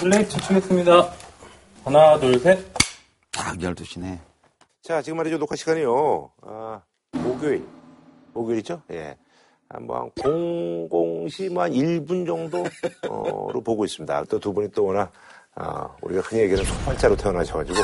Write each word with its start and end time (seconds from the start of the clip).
플레이 0.00 0.28
추측했습니다. 0.28 1.10
하나, 1.84 2.18
둘, 2.18 2.38
셋. 2.38 2.58
딱 3.30 3.56
12시네. 3.56 4.18
자, 4.82 5.02
지금 5.02 5.16
말이죠. 5.18 5.38
녹화 5.38 5.56
시간이요. 5.56 6.30
아, 6.42 6.80
목요일. 7.12 7.64
목요일이죠? 8.32 8.82
예. 8.92 9.16
한번 9.68 10.10
00시 10.16 11.50
뭐한 11.52 11.72
1분 11.72 12.26
정도로 12.26 12.68
보고 13.64 13.84
있습니다. 13.84 14.24
또 14.24 14.38
두 14.38 14.52
분이 14.52 14.70
또 14.72 14.84
워낙 14.86 15.10
아, 15.56 15.88
우리가 16.02 16.20
흔히 16.20 16.42
얘기하는 16.42 16.64
소팔자로 16.64 17.16
태어나셔가지고 17.16 17.78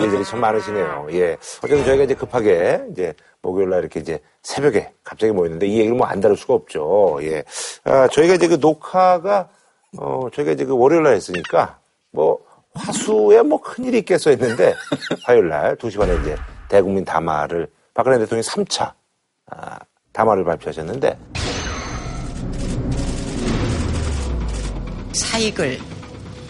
일들이 0.00 0.24
참 0.24 0.40
많으시네요. 0.40 1.08
예. 1.12 1.32
어쨌든 1.62 1.84
저희가 1.84 2.04
이제 2.04 2.14
급하게 2.14 2.84
이제 2.92 3.12
목요일 3.42 3.70
날 3.70 3.80
이렇게 3.80 4.00
이제 4.00 4.20
새벽에 4.42 4.92
갑자기 5.04 5.32
모였는데 5.32 5.66
이 5.66 5.78
얘기를 5.78 5.96
뭐 5.96 6.06
안 6.08 6.20
다룰 6.20 6.36
수가 6.36 6.54
없죠. 6.54 7.18
예. 7.22 7.44
아, 7.84 8.08
저희가 8.08 8.34
이제 8.34 8.48
그 8.48 8.54
녹화가 8.54 9.48
어, 9.96 10.28
저희가 10.32 10.52
이제 10.52 10.64
그 10.64 10.76
월요일 10.76 11.02
날 11.02 11.14
했으니까 11.14 11.78
뭐 12.10 12.38
화수에 12.74 13.42
뭐 13.42 13.60
큰일이 13.60 13.98
있겠어 13.98 14.30
했는데 14.30 14.74
화요일 15.24 15.48
날 15.48 15.76
2시 15.76 15.98
반에 15.98 16.14
이제 16.20 16.36
대국민 16.68 17.04
담화를 17.04 17.68
박근혜 17.94 18.18
대통령이 18.18 18.46
3차 18.46 18.92
아, 19.50 19.78
담화를 20.12 20.44
발표하셨는데 20.44 21.18
사익을 25.12 25.78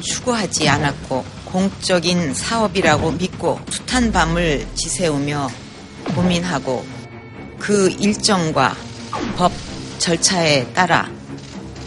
추구하지 0.00 0.68
않았고 0.68 1.24
공적인 1.46 2.34
사업이라고 2.34 3.12
믿고 3.12 3.58
숱한 3.70 4.12
밤을 4.12 4.66
지새우며 4.74 5.48
고민하고 6.14 6.84
그 7.58 7.88
일정과 7.90 8.74
법 9.36 9.50
절차에 9.98 10.72
따라 10.72 11.08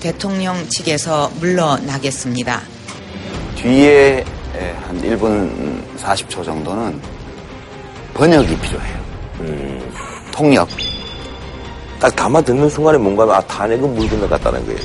대통령 0.02 0.68
측에서 0.68 1.32
물러나겠습니다. 1.40 2.62
뒤에 3.56 4.26
한 4.86 5.02
1분 5.02 5.98
40초 5.98 6.44
정도는 6.44 7.00
번역이 8.14 8.58
필요해요. 8.60 9.00
음, 9.40 9.92
통역. 10.34 10.68
딱 12.00 12.16
담아 12.16 12.42
듣는 12.42 12.68
순간에 12.68 12.98
뭔가 12.98 13.24
아 13.38 13.40
탄핵은 13.42 13.96
물 13.96 14.10
건너갔다는 14.10 14.66
거예요. 14.66 14.80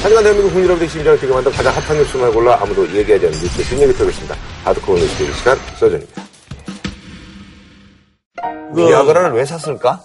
하지만 0.00 0.22
대한민국 0.22 0.50
국민 0.50 0.64
여러분들의 0.64 0.88
심장을 0.88 1.18
뛰게 1.18 1.32
만든 1.32 1.52
가장 1.52 1.74
핫한 1.74 1.96
뉴스만 1.96 2.32
골라 2.32 2.58
아무도 2.62 2.86
얘기하지 2.94 3.26
않는 3.26 3.38
뉴스의 3.40 3.66
뒷얘기 3.66 3.92
들려드리겠습니다 3.94 4.36
하드코어 4.64 4.96
뉴스 4.96 5.32
시간 5.32 5.58
설전입니다. 5.78 6.27
비아그라를 8.74 9.32
왜 9.32 9.44
샀을까? 9.44 10.00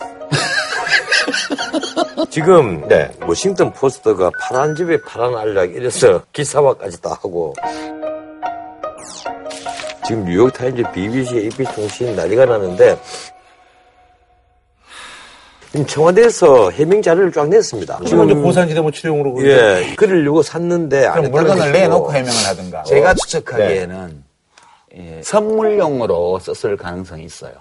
지금 2.30 2.88
네. 2.88 3.09
워싱턴 3.28 3.72
포스트가 3.73 4.31
파란 4.39 4.75
집에 4.75 5.02
파란 5.02 5.36
알약 5.36 5.72
이래서 5.75 6.22
기사화까지 6.31 7.02
다 7.02 7.11
하고 7.22 7.53
지금 10.06 10.25
뉴욕 10.25 10.52
타임즈, 10.52 10.84
BBC, 10.94 11.36
AP 11.38 11.64
통신 11.75 12.16
난리가 12.16 12.45
나는데 12.45 13.00
지금 15.72 15.86
청와대에서 15.88 16.69
해명 16.72 17.02
자료를 17.02 17.31
쫙 17.31 17.47
냈습니다. 17.50 18.02
지금 18.06 18.30
이제 18.30 18.39
고산지대 18.39 18.81
뭐 18.81 18.91
치료용으로 18.91 19.34
그러죠. 19.34 19.52
예, 19.52 19.95
그러려고 19.95 20.44
샀는데 20.44 21.09
그럼 21.09 21.31
물건을. 21.31 21.72
내놓고 21.72 22.11
해명을 22.14 22.45
하든가. 22.47 22.84
제가 22.84 23.14
추측하기에는 23.16 24.23
예, 24.95 25.22
선물용으로 25.23 26.39
썼을 26.39 26.78
가능성이 26.78 27.23
있어요. 27.23 27.53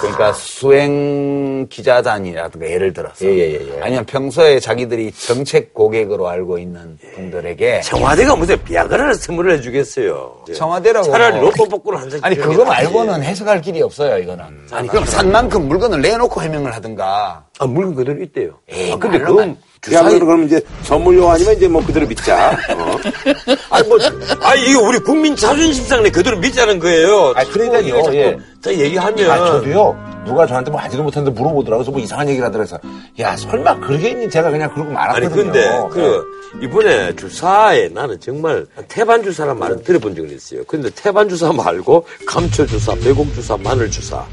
그러니까 0.00 0.32
수행 0.32 1.66
기자단이라든가 1.68 2.68
예를 2.68 2.92
들어서 2.92 3.24
예, 3.24 3.30
예, 3.30 3.52
예, 3.52 3.76
예. 3.76 3.80
아니면 3.80 4.04
평소에 4.04 4.58
자기들이 4.60 5.12
정책 5.12 5.72
고객으로 5.72 6.28
알고 6.28 6.58
있는 6.58 6.98
분들에게 7.14 7.80
청와대가 7.82 8.34
무슨 8.36 8.62
비아그라를 8.64 9.14
선물을 9.14 9.52
해주겠어요. 9.58 10.44
청와대라고 10.54 11.10
차라리 11.10 11.36
뭐- 11.36 11.44
로또 11.50 11.68
복구를 11.68 12.00
한 12.00 12.10
장. 12.10 12.20
아니 12.22 12.36
그거 12.36 12.64
말고는 12.64 13.22
해석할 13.22 13.60
길이 13.60 13.80
없어요 13.80 14.18
이거는. 14.18 14.44
아니 14.72 14.88
그럼 14.88 15.04
산 15.06 15.30
만큼 15.30 15.68
물건을 15.68 16.02
내놓고 16.02 16.42
해명을 16.42 16.74
하든가. 16.74 17.44
아, 17.58 17.66
물건 17.66 17.94
그대로 17.94 18.20
있대요. 18.22 18.58
에이, 18.68 18.92
아, 18.92 18.96
근데. 18.96 19.18
그건 19.20 19.56
주사위 19.82 20.16
그러면 20.20 20.46
이제 20.46 20.60
선물용 20.84 21.28
아니면 21.28 21.56
이제 21.56 21.66
뭐 21.66 21.84
그대로 21.84 22.06
믿자. 22.06 22.52
어. 22.70 22.96
아니 23.68 23.88
뭐, 23.88 23.98
아 24.40 24.54
이게 24.54 24.76
우리 24.76 24.98
국민 25.00 25.34
자존심 25.34 25.84
상에 25.84 26.08
그대로 26.08 26.38
믿자는 26.38 26.78
거예요. 26.78 27.32
아니, 27.34 27.50
그러니까요, 27.50 28.02
자꾸 28.04 28.16
예. 28.16 28.38
자 28.60 28.72
얘기하면 28.72 29.28
아, 29.28 29.38
저도요. 29.38 30.22
누가 30.24 30.46
저한테 30.46 30.70
뭐 30.70 30.80
하지도 30.80 31.02
못했는데 31.02 31.36
물어보더라고요. 31.36 31.78
그래서 31.78 31.90
뭐 31.90 32.00
이상한 32.00 32.28
얘기를 32.28 32.46
하더라고요. 32.46 32.78
그래서 32.80 33.02
야, 33.18 33.36
설마 33.36 33.80
그러게 33.80 34.10
있니? 34.10 34.30
제가 34.30 34.52
그냥 34.52 34.72
그러고 34.72 34.90
아니 34.90 34.94
말았거든요. 34.94 35.30
근데 35.30 35.68
네. 35.68 35.88
그 35.90 36.24
이번에 36.62 37.16
주사에 37.16 37.88
나는 37.88 38.20
정말 38.20 38.64
태반 38.86 39.24
주사란 39.24 39.58
말은 39.58 39.82
들어본 39.82 40.14
적은 40.14 40.30
있어요. 40.30 40.62
근데 40.64 40.90
태반 40.94 41.28
주사 41.28 41.52
말고 41.52 42.06
감초 42.24 42.66
주사, 42.66 42.94
배곡 42.94 43.34
주사, 43.34 43.56
마늘 43.56 43.90
주사. 43.90 44.24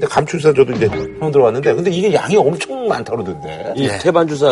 근데 0.00 0.06
감출사 0.14 0.52
저도 0.54 0.72
이제 0.72 0.88
처음 0.88 1.30
들어왔는데 1.30 1.74
근데 1.74 1.90
이게 1.90 2.14
양이 2.14 2.34
엄청 2.34 2.88
많다 2.88 3.12
그러던데. 3.12 3.74
이 3.76 3.86
태반 4.00 4.26
주사 4.26 4.48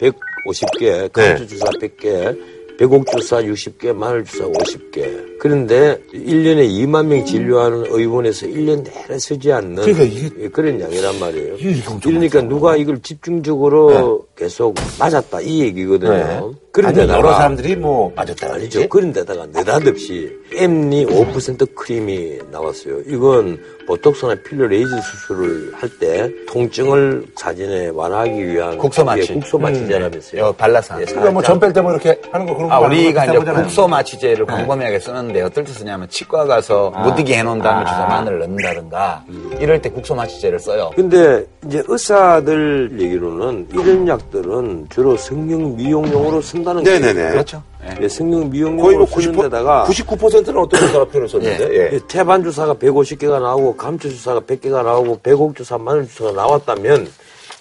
150개, 0.00 1.12
감초 1.12 1.46
주사 1.46 1.66
100개, 1.66 2.38
배곡 2.78 3.06
주사 3.10 3.42
60개, 3.42 3.94
마늘 3.94 4.24
주사 4.24 4.44
50개. 4.46 5.36
그런데 5.38 5.98
1년에 6.14 6.66
2만 6.70 7.06
명 7.06 7.24
진료하는 7.26 7.84
의원에서 7.88 8.46
1년 8.46 8.84
내내 8.84 9.18
쓰지 9.18 9.52
않는 9.52 9.76
그러니까 9.76 10.02
이게- 10.04 10.30
예, 10.44 10.48
그런 10.48 10.80
양이란 10.80 11.18
말이에요. 11.20 11.54
이게 11.56 11.70
이렇게 11.72 11.90
엄청 11.90 12.12
그러니까 12.12 12.40
누가 12.42 12.76
이걸 12.76 13.00
집중적으로 13.02 14.26
계속 14.34 14.74
맞았다 14.98 15.40
이 15.42 15.60
얘기거든요. 15.60 16.12
네. 16.12 16.40
그런데 16.72 17.02
아니, 17.02 17.10
여러 17.12 17.32
사람들이 17.32 17.76
뭐 17.76 18.12
맞았다 18.14 18.54
아니죠. 18.54 18.86
그런데다가 18.88 19.46
느닷없이 19.46 20.30
엠라 20.54 21.06
5% 21.06 21.74
크림이 21.74 22.38
나왔어요. 22.50 23.00
이건 23.06 23.58
보톡스나 23.86 24.34
필러 24.44 24.66
레이저 24.66 24.90
시술을 25.00 25.72
할 25.74 25.88
때 25.98 26.30
통증을 26.48 27.24
사전에 27.36 27.88
완화하기 27.88 28.46
위한 28.48 28.76
국소 28.76 29.04
마취. 29.04 29.22
예, 29.30 29.34
국소 29.34 29.58
마취제라면서요. 29.58 30.40
여 30.42 30.52
발라서. 30.52 31.00
예, 31.00 31.04
그러니까 31.04 31.30
뭐 31.30 31.42
점 31.42 31.55
뺄 31.55 31.72
때 31.72 31.82
뭐 31.82 31.92
이렇게 31.92 32.20
하는 32.32 32.44
거 32.46 32.54
그런 32.54 32.68
거 32.68 32.74
아, 32.74 32.78
우리가 32.80 33.24
이제. 33.26 33.38
국소 33.38 33.88
마취제를 33.88 34.44
광범위하게 34.46 34.98
쓰는데 35.00 35.42
어떨 35.42 35.64
때 35.64 35.72
쓰냐면 35.72 36.08
치과 36.10 36.44
가서 36.44 36.90
무디게 36.90 37.36
해놓은 37.38 37.60
다음에 37.60 37.84
주사 37.86 38.04
바늘을 38.06 38.40
넣는다든가 38.40 39.24
이럴 39.60 39.80
때 39.80 39.88
국소 39.90 40.14
마취제를 40.14 40.58
써요. 40.58 40.90
근데 40.94 41.44
이제 41.66 41.82
의사들 41.86 42.90
얘기로는 43.00 43.68
이런 43.72 44.08
약들은 44.08 44.86
주로 44.90 45.16
성형 45.16 45.76
미용용으로 45.76 46.40
쓴다는 46.42 46.82
거예요. 46.84 46.98
네네네. 47.00 47.30
그렇죠. 47.30 47.62
예. 47.86 48.04
예, 48.04 48.08
거의 48.08 48.44
미용용으로 48.46 48.98
뭐 48.98 49.06
쓰는 49.06 49.32
90%, 49.34 49.42
데다가 49.42 49.84
99%는 49.88 50.56
어떤 50.58 50.82
의사가 50.82 51.04
표현을 51.06 51.28
썼는데. 51.28 51.92
예. 51.92 51.96
이 51.96 52.00
태반 52.08 52.42
주사가 52.42 52.74
150개가 52.74 53.40
나오고 53.40 53.76
감초 53.76 54.08
주사가 54.08 54.40
100개가 54.40 54.84
나오고 54.84 55.20
배곡 55.22 55.56
주사, 55.56 55.78
마늘 55.78 56.06
주사가 56.08 56.32
나왔다면 56.32 57.08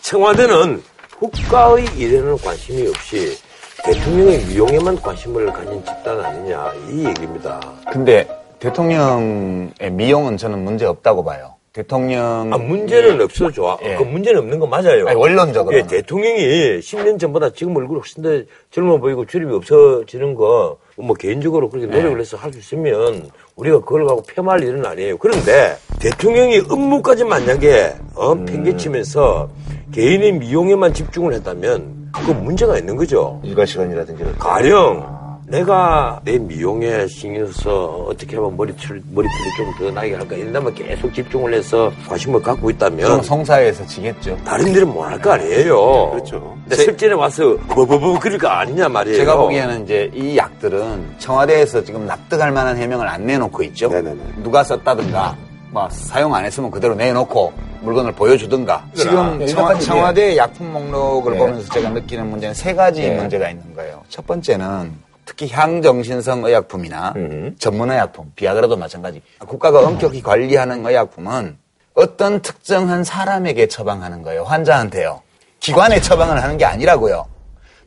청와대는 0.02 0.82
국가의 1.20 1.86
일에는 1.98 2.38
관심이 2.38 2.88
없이 2.88 3.38
대통령의 3.84 4.46
미용에만 4.46 5.02
관심을 5.02 5.52
가진 5.52 5.84
집단 5.86 6.20
아니냐 6.20 6.74
이 6.92 7.06
얘기입니다. 7.06 7.60
근데 7.92 8.28
대통령의 8.60 9.92
미용은 9.92 10.38
저는 10.38 10.64
문제 10.64 10.86
없다고 10.86 11.24
봐요. 11.24 11.55
대통령 11.76 12.54
아, 12.54 12.58
문제는 12.58 13.22
없어 13.22 13.52
좋아. 13.52 13.78
예. 13.84 13.98
그 13.98 14.04
문제는 14.04 14.40
없는 14.40 14.60
거 14.60 14.66
맞아요. 14.66 15.06
아니, 15.08 15.20
원론적으로. 15.20 15.76
예, 15.76 15.86
대통령이 15.86 16.80
10년 16.80 17.20
전보다 17.20 17.50
지금 17.50 17.76
얼굴 17.76 17.98
훨씬 17.98 18.24
더 18.24 18.30
젊어 18.72 18.98
보이고 18.98 19.26
주름이 19.26 19.54
없어지는 19.54 20.36
거, 20.36 20.78
뭐, 20.96 21.14
개인적으로 21.16 21.70
그렇게 21.70 21.92
예. 21.92 21.98
노력을 21.98 22.18
해서 22.18 22.38
할 22.38 22.54
수 22.54 22.60
있으면 22.60 23.30
우리가 23.58 23.80
그걸 23.82 24.06
갖고 24.06 24.24
폄할 24.24 24.64
일은 24.64 24.86
아니에요. 24.86 25.18
그런데 25.18 25.76
대통령이 26.00 26.62
업무까지 26.70 27.26
만약에, 27.26 27.94
어, 28.16 28.32
음. 28.32 28.46
팽개치면서 28.46 29.50
개인의 29.94 30.32
미용에만 30.34 30.94
집중을 30.94 31.34
했다면 31.34 32.12
그 32.26 32.32
문제가 32.32 32.78
있는 32.78 32.96
거죠. 32.96 33.42
일과 33.44 33.66
시간이라든지. 33.66 34.24
가령 34.40 35.15
내가 35.48 36.20
내 36.24 36.38
미용에 36.40 37.08
신경 37.08 37.46
써서 37.48 38.06
어떻게 38.08 38.36
하면 38.36 38.58
머리털, 38.58 39.02
머리털이 39.12 39.50
좀 39.58 39.76
더 39.78 39.92
나게 39.92 40.16
할까 40.16 40.36
이런다면 40.36 40.74
계속 40.74 41.14
집중을 41.14 41.54
해서 41.54 41.92
관심을 42.08 42.42
갖고 42.42 42.70
있다면 42.70 43.22
성사에서 43.24 43.86
지겠죠. 43.86 44.38
다른 44.46 44.66
데는 44.66 44.88
뭐할거 44.94 45.34
아니에요. 45.34 46.12
그렇죠. 46.12 46.58
근데 46.64 46.76
실전에 46.78 47.14
와서 47.14 47.58
뭐뭐뭐 47.76 48.20
그럴 48.20 48.38
거 48.38 48.48
아니냐 48.48 48.88
말이에요. 48.90 49.18
제가 49.18 49.36
보기에는 49.38 49.84
이제 49.84 50.10
이 50.14 50.38
약들은 50.38 51.16
청와대에서 51.20 51.84
지금 51.84 52.06
납득할 52.06 52.52
만한 52.52 52.78
해명을 52.78 53.08
안 53.08 53.26
내놓고 53.26 53.64
있죠. 53.64 53.90
네네네. 53.90 54.22
누가 54.44 54.64
썼다든가, 54.64 55.36
뭐 55.72 55.90
사용 55.90 56.34
안 56.34 56.46
했으면 56.46 56.72
그대로 56.72 56.96
내놓고 56.96 57.54
물건을 57.82 58.14
보여주든가. 58.14 58.86
지금 58.94 59.40
네, 59.40 59.46
청와, 59.48 59.78
청와대 59.80 60.38
약품 60.38 60.72
목록을 60.72 61.34
네. 61.34 61.38
보면서 61.38 61.74
제가 61.74 61.90
느끼는 61.90 62.30
문제는 62.30 62.56
세 62.56 62.74
가지 62.74 63.02
네. 63.02 63.16
문제가 63.18 63.50
있는 63.50 63.76
거예요. 63.76 64.02
첫 64.10 64.26
번째는 64.26 65.05
특히 65.26 65.50
향정신성 65.50 66.46
의약품이나 66.46 67.14
음. 67.16 67.56
전문 67.60 67.92
의약품, 67.92 68.32
비아그라도 68.36 68.78
마찬가지. 68.78 69.22
국가가 69.40 69.80
엄격히 69.86 70.22
관리하는 70.22 70.86
의약품은 70.86 71.58
어떤 71.96 72.42
특정한 72.42 73.04
사람에게 73.04 73.68
처방하는 73.68 74.22
거예요. 74.22 74.44
환자한테요. 74.44 75.22
기관에 75.60 76.00
처방을 76.00 76.42
하는 76.42 76.58
게 76.58 76.66
아니라고요. 76.66 77.26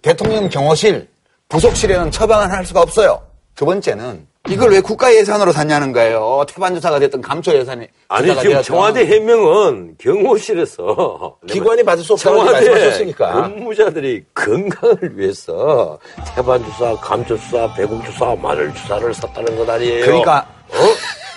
대통령 0.02 0.48
경호실, 0.48 1.08
부속실에는 1.48 2.10
처방을 2.10 2.50
할 2.50 2.64
수가 2.66 2.82
없어요. 2.82 3.22
두 3.54 3.64
번째는 3.64 4.26
이걸 4.46 4.70
왜 4.70 4.80
국가 4.80 5.14
예산으로 5.14 5.52
샀냐는 5.52 5.92
거예요. 5.92 6.42
태반주사가 6.48 6.98
됐든 7.00 7.20
감초 7.20 7.52
예산이 7.54 7.86
아니 8.08 8.34
지금. 8.40 8.62
청와대 8.62 9.04
해명은 9.04 9.96
경호실에서 9.98 11.36
기관이 11.46 11.82
받을 11.82 12.02
수 12.02 12.14
없다고 12.14 12.44
말씀하셨으니까. 12.44 13.48
근무자들이 13.50 14.24
건강을 14.34 15.18
위해서 15.18 15.98
태반 16.34 16.64
주사, 16.64 16.94
감초 16.96 17.36
주사, 17.36 17.70
배국 17.74 18.02
주사, 18.06 18.34
마늘 18.40 18.72
주사를 18.74 19.12
샀다는 19.12 19.56
것 19.56 19.68
아니에요. 19.68 20.04
그러니까 20.06 20.46
어? 20.70 20.76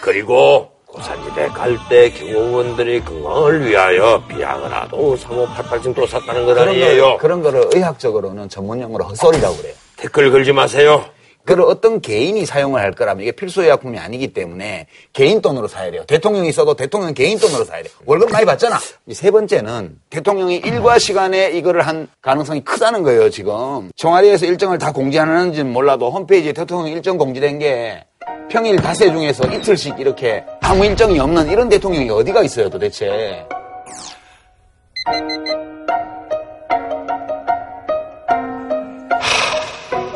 그리고 0.01 0.69
고산집에 0.85 1.47
갈 1.47 1.77
때 1.89 2.09
경호원들이 2.11 3.03
건강을 3.03 3.65
위하여 3.67 4.23
비아그라도 4.27 5.17
3588증도 5.17 6.07
샀다는 6.07 6.45
것 6.45 6.53
그런, 6.53 6.69
아니에요. 6.69 7.03
거, 7.03 7.17
그런 7.17 7.41
거를 7.41 7.65
의학적으로는 7.73 8.47
전문용어로 8.47 9.03
헛소리라고 9.05 9.55
그래요. 9.57 9.73
댓글 9.97 10.31
걸지 10.31 10.53
마세요. 10.53 11.03
그걸 11.45 11.65
어떤 11.65 12.01
개인이 12.01 12.45
사용을 12.45 12.81
할 12.81 12.91
거라면 12.91 13.23
이게 13.23 13.31
필수 13.31 13.63
의약품이 13.63 13.97
아니기 13.97 14.33
때문에 14.33 14.87
개인 15.13 15.41
돈으로 15.41 15.67
사야 15.67 15.91
돼요. 15.91 16.03
대통령이 16.07 16.51
써도 16.51 16.75
대통령 16.75 17.13
개인 17.13 17.37
돈으로 17.39 17.65
사야 17.65 17.83
돼요. 17.83 17.93
월급 18.05 18.31
많이 18.31 18.45
받잖아. 18.45 18.77
이세 19.07 19.31
번째는 19.31 19.97
대통령이 20.09 20.57
일과 20.57 20.99
시간에 20.99 21.51
이거를 21.51 21.81
한 21.81 22.07
가능성이 22.21 22.63
크다는 22.63 23.03
거예요, 23.03 23.29
지금. 23.29 23.91
청와대에서 23.95 24.45
일정을 24.45 24.77
다 24.77 24.91
공지하는지는 24.91 25.71
몰라도 25.71 26.11
홈페이지에 26.11 26.53
대통령 26.53 26.91
일정 26.91 27.17
공지된 27.17 27.59
게 27.59 28.03
평일 28.49 28.75
닷새 28.77 29.09
중에서 29.11 29.47
이틀씩 29.47 29.99
이렇게 29.99 30.43
아무 30.61 30.85
일정이 30.85 31.19
없는 31.19 31.49
이런 31.49 31.69
대통령이 31.69 32.09
어디가 32.09 32.43
있어요, 32.43 32.69
도대체. 32.69 33.45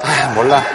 아, 0.04 0.34
몰라. 0.36 0.75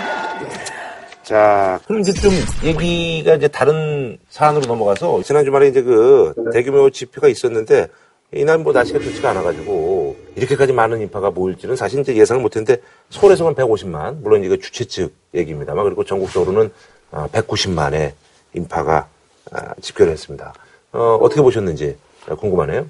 자, 1.30 1.78
그럼 1.86 2.00
이제 2.00 2.12
좀 2.12 2.32
얘기가 2.64 3.36
이제 3.36 3.46
다른 3.46 4.18
사안으로 4.30 4.66
넘어가서 4.66 5.22
지난 5.22 5.44
주말에 5.44 5.68
이제 5.68 5.80
그 5.80 6.34
대규모 6.52 6.90
집회가 6.90 7.28
있었는데 7.28 7.86
이날 8.32 8.58
뭐 8.58 8.72
날씨가 8.72 8.98
좋지가 8.98 9.30
않아가지고 9.30 10.16
이렇게까지 10.34 10.72
많은 10.72 11.00
인파가 11.02 11.30
모일지는 11.30 11.76
사실 11.76 12.00
이제 12.00 12.16
예상을 12.16 12.42
못했는데 12.42 12.82
서울에서만 13.10 13.54
150만 13.54 14.22
물론 14.22 14.42
이거 14.42 14.56
주최 14.56 14.84
측 14.86 15.14
얘기입니다만 15.32 15.84
그리고 15.84 16.02
전국적으로는 16.02 16.68
190만의 17.12 18.10
인파가 18.54 19.06
아, 19.52 19.72
집회를 19.80 20.10
했습니다. 20.10 20.52
어, 20.90 21.16
어떻게 21.20 21.40
보셨는지 21.42 21.96
궁금하네요. 22.40 22.88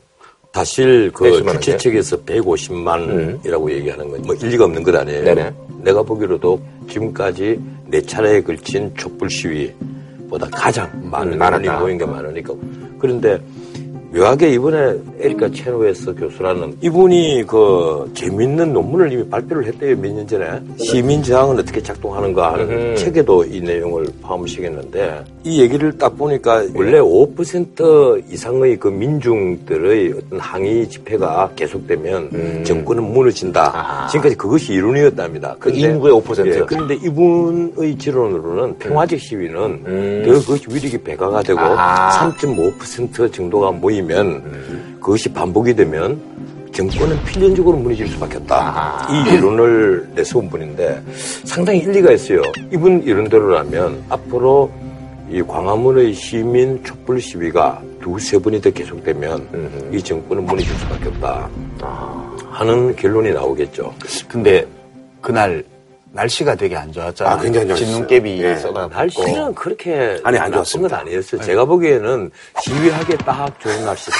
사실 0.52 1.12
그 1.12 1.24
네, 1.24 1.52
주최 1.52 1.72
게. 1.72 1.76
측에서 1.76 2.16
150만이라고 2.24 3.70
얘기하는 3.70 4.10
건 4.10 4.20
뭐 4.22 4.34
일리가 4.34 4.64
없는 4.64 4.82
것 4.82 4.94
아니에요. 4.96 5.24
네네. 5.24 5.52
내가 5.82 6.02
보기로도 6.02 6.60
지금까지 6.90 7.60
네 7.86 8.02
차례에 8.02 8.42
걸친 8.42 8.94
촛불 8.96 9.30
시위보다 9.30 10.48
가장 10.50 10.90
많은 11.10 11.32
음, 11.34 11.38
많았다. 11.38 11.80
모인 11.80 11.96
게 11.98 12.04
많으니까. 12.04 12.54
그런데 12.98 13.40
묘하게 14.12 14.50
이번에 14.54 14.96
에리카 15.20 15.48
체노웨스 15.50 16.14
교수라는 16.16 16.76
이분이 16.80 17.44
그 17.46 18.10
재밌는 18.14 18.72
논문을 18.72 19.12
이미 19.12 19.28
발표를 19.28 19.64
했대요 19.66 19.96
몇 19.96 20.10
년 20.12 20.26
전에 20.26 20.60
시민 20.78 21.22
저항은 21.22 21.60
어떻게 21.60 21.80
작동하는가 21.80 22.54
하는 22.54 22.70
음. 22.70 22.96
책에도 22.96 23.44
이 23.44 23.60
내용을 23.60 24.06
포함시켰는데 24.22 25.24
이 25.44 25.60
얘기를 25.62 25.96
딱 25.96 26.16
보니까 26.18 26.64
원래 26.74 26.98
5% 26.98 28.24
이상의 28.32 28.76
그 28.78 28.88
민중들의 28.88 30.14
어떤 30.16 30.40
항의 30.40 30.88
집회가 30.88 31.48
계속되면 31.54 32.64
정권은 32.64 33.04
무너진다 33.04 33.68
음. 33.70 33.76
아하. 33.76 34.06
지금까지 34.08 34.36
그것이 34.36 34.72
이론이었답니다. 34.72 35.56
그 35.60 35.70
인구의 35.70 36.14
5%. 36.14 36.46
예, 36.46 36.60
그런데 36.66 36.94
이분의 36.96 37.96
지론으로는 37.96 38.78
평화적 38.78 39.20
시위는 39.20 39.56
음. 39.86 40.22
더 40.26 40.32
그것이 40.40 40.64
위력이 40.68 40.98
배가가 40.98 41.42
되고 41.42 41.60
아하. 41.60 42.32
3.5% 42.32 43.32
정도가 43.32 43.70
모 43.70 43.90
이면 44.00 44.98
그것이 45.00 45.28
반복이 45.28 45.74
되면 45.74 46.20
정권은 46.72 47.24
필연적으로 47.24 47.76
무너질 47.78 48.08
수밖에 48.08 48.36
없다. 48.38 49.08
이 49.10 49.34
이론을 49.34 50.10
내세운 50.14 50.48
분인데 50.48 51.02
상당히 51.44 51.80
일리가 51.80 52.12
있어요. 52.12 52.42
이분 52.72 53.02
이론대로라면 53.02 54.04
앞으로 54.08 54.70
이 55.30 55.42
광화문의 55.42 56.12
시민 56.14 56.82
촛불 56.84 57.20
시위가 57.20 57.82
두세 58.02 58.38
번이 58.38 58.60
더 58.60 58.70
계속되면 58.70 59.90
이 59.92 60.02
정권은 60.02 60.44
무너질 60.44 60.74
수밖에 60.76 61.08
없다. 61.08 61.48
하는 62.50 62.94
결론이 62.96 63.32
나오겠죠. 63.32 63.94
근데 64.28 64.66
그날 65.20 65.64
날씨가 66.12 66.54
되게 66.56 66.76
안 66.76 66.92
좋았잖아요. 66.92 67.34
아, 67.36 67.40
굉장히. 67.40 67.74
진눈깨비 67.76 68.42
예. 68.42 68.56
써가지고. 68.56 68.94
날씨는 68.94 69.54
그렇게 69.54 70.18
아니, 70.24 70.36
안 70.38 70.44
나쁜 70.50 70.52
좋았습니다. 70.54 70.96
건 70.98 71.06
아니었어요. 71.06 71.40
제가 71.42 71.64
보기에는 71.64 72.30
시위하기에 72.62 73.16
딱 73.18 73.58
좋은 73.60 73.84
날씨다. 73.84 74.16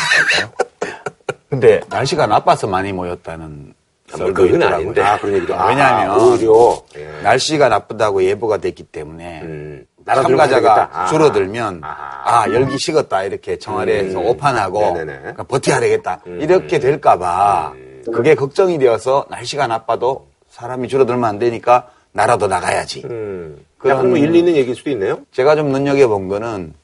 근데 1.51 1.81
날씨가 1.89 2.27
나빠서 2.27 2.67
많이 2.69 2.93
모였다는 2.93 3.75
썰도 4.09 4.35
그건. 4.35 4.63
아닌데. 4.63 5.03
아, 5.03 5.19
그런 5.19 5.35
얘기도. 5.37 5.53
왜냐하면 5.55 6.11
아, 6.11 6.17
오히려. 6.17 6.83
예. 6.97 7.23
날씨가 7.23 7.69
나쁘다고 7.69 8.23
예보가 8.25 8.59
됐기 8.59 8.85
때문에 8.85 9.41
음, 9.43 9.85
참가자가. 10.07 10.91
아. 10.93 11.07
줄어들면 11.07 11.81
아하. 11.83 12.43
아 12.43 12.53
열기 12.53 12.79
식었다 12.79 13.25
이렇게 13.25 13.59
청와대에서 13.59 14.21
음. 14.21 14.27
오판하고. 14.27 14.91
음. 14.91 14.95
그러니까 15.07 15.43
버텨야 15.45 15.81
되겠다 15.81 16.21
이렇게 16.27 16.79
될까봐 16.79 17.73
그게 18.13 18.35
걱정이 18.35 18.79
되어서 18.79 19.27
날씨가 19.31 19.67
나빠도 19.67 20.30
사람이 20.51 20.89
줄어들면 20.89 21.25
안 21.25 21.39
되니까 21.39 21.91
나라도 22.13 22.47
나가야지. 22.49 23.03
음. 23.07 23.65
그런- 23.79 24.11
뭐 24.11 24.19
일리 24.19 24.41
있는 24.41 24.57
얘기일 24.57 24.77
수도 24.77 24.91
있네요. 24.91 25.21
제가 25.33 25.57
좀 25.57 25.69
눈여겨 25.73 26.09
본 26.09 26.29
거는 26.29 26.75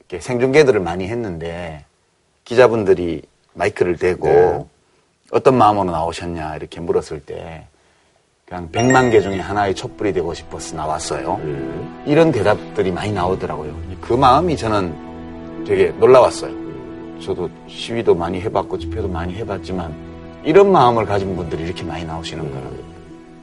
이렇게 0.00 0.20
생중계들을 0.22 0.80
많이 0.80 1.08
했는데 1.08 1.84
기자분들이 2.44 3.22
마이크를 3.54 3.96
대고 3.96 4.28
네. 4.28 4.64
어떤 5.32 5.58
마음으로 5.58 5.90
나오셨냐 5.90 6.56
이렇게 6.56 6.80
물었을 6.80 7.20
때 7.20 7.66
그냥 8.46 8.70
100만 8.70 9.10
개 9.10 9.20
중에 9.20 9.40
하나의 9.40 9.74
촛불이 9.74 10.12
되고 10.12 10.32
싶어서 10.32 10.76
나왔어요. 10.76 11.40
이런 12.06 12.30
대답들이 12.30 12.92
많이 12.92 13.10
나오더라고요. 13.12 13.74
그 14.00 14.12
마음이 14.12 14.56
저는 14.56 15.64
되게 15.66 15.88
놀라웠어요. 15.98 16.54
저도 17.20 17.50
시위도 17.66 18.14
많이 18.14 18.40
해봤고 18.40 18.78
집회도 18.78 19.08
많이 19.08 19.34
해봤지만 19.34 19.92
이런 20.44 20.70
마음을 20.70 21.04
가진 21.06 21.34
분들이 21.34 21.64
이렇게 21.64 21.82
많이 21.82 22.04
나오시는 22.04 22.44
거는 22.48 22.95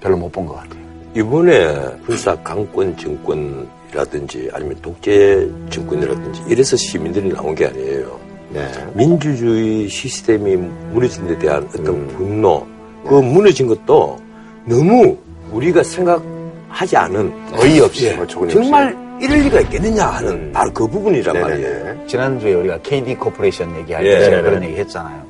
별로 0.04 0.18
못 0.18 0.30
본 0.32 0.46
것 0.46 0.56
같아요. 0.56 0.84
이번에 1.16 1.98
불사 2.04 2.36
강권 2.44 2.98
정권이라든지 2.98 4.50
아니면 4.52 4.76
독재 4.82 5.48
정권이라든지 5.70 6.42
이래서 6.50 6.76
시민들이 6.76 7.30
나온 7.32 7.56
게 7.56 7.68
아니에요. 7.68 8.20
네. 8.50 8.68
민주주의 8.94 9.88
시스템이 9.88 10.56
무너진 10.92 11.26
데 11.28 11.38
대한 11.40 11.64
어떤 11.70 11.88
음. 11.88 12.08
분노, 12.18 12.66
그 13.08 13.16
무너진 13.16 13.68
것도 13.68 14.18
너무 14.66 15.18
우리가 15.52 15.82
생각하지 15.84 16.98
않은 16.98 17.32
어이없이. 17.54 18.08
예, 18.08 18.16
어처구니 18.18 18.54
정말 18.54 18.96
이럴 19.22 19.40
리가 19.40 19.62
있겠느냐 19.62 20.06
하는 20.06 20.30
음. 20.32 20.52
바로 20.54 20.72
그 20.74 20.88
부분이란 20.88 21.34
네네네. 21.34 21.52
말이에요. 21.52 22.08
지난주에 22.08 22.54
우리가 22.56 22.80
KD 22.82 23.16
코퍼레이션 23.16 23.76
얘기할 23.78 24.06
예, 24.06 24.10
때 24.20 24.26
제가 24.26 24.36
네, 24.38 24.42
그런 24.42 24.60
네. 24.60 24.68
얘기 24.70 24.80
했잖아요. 24.80 25.24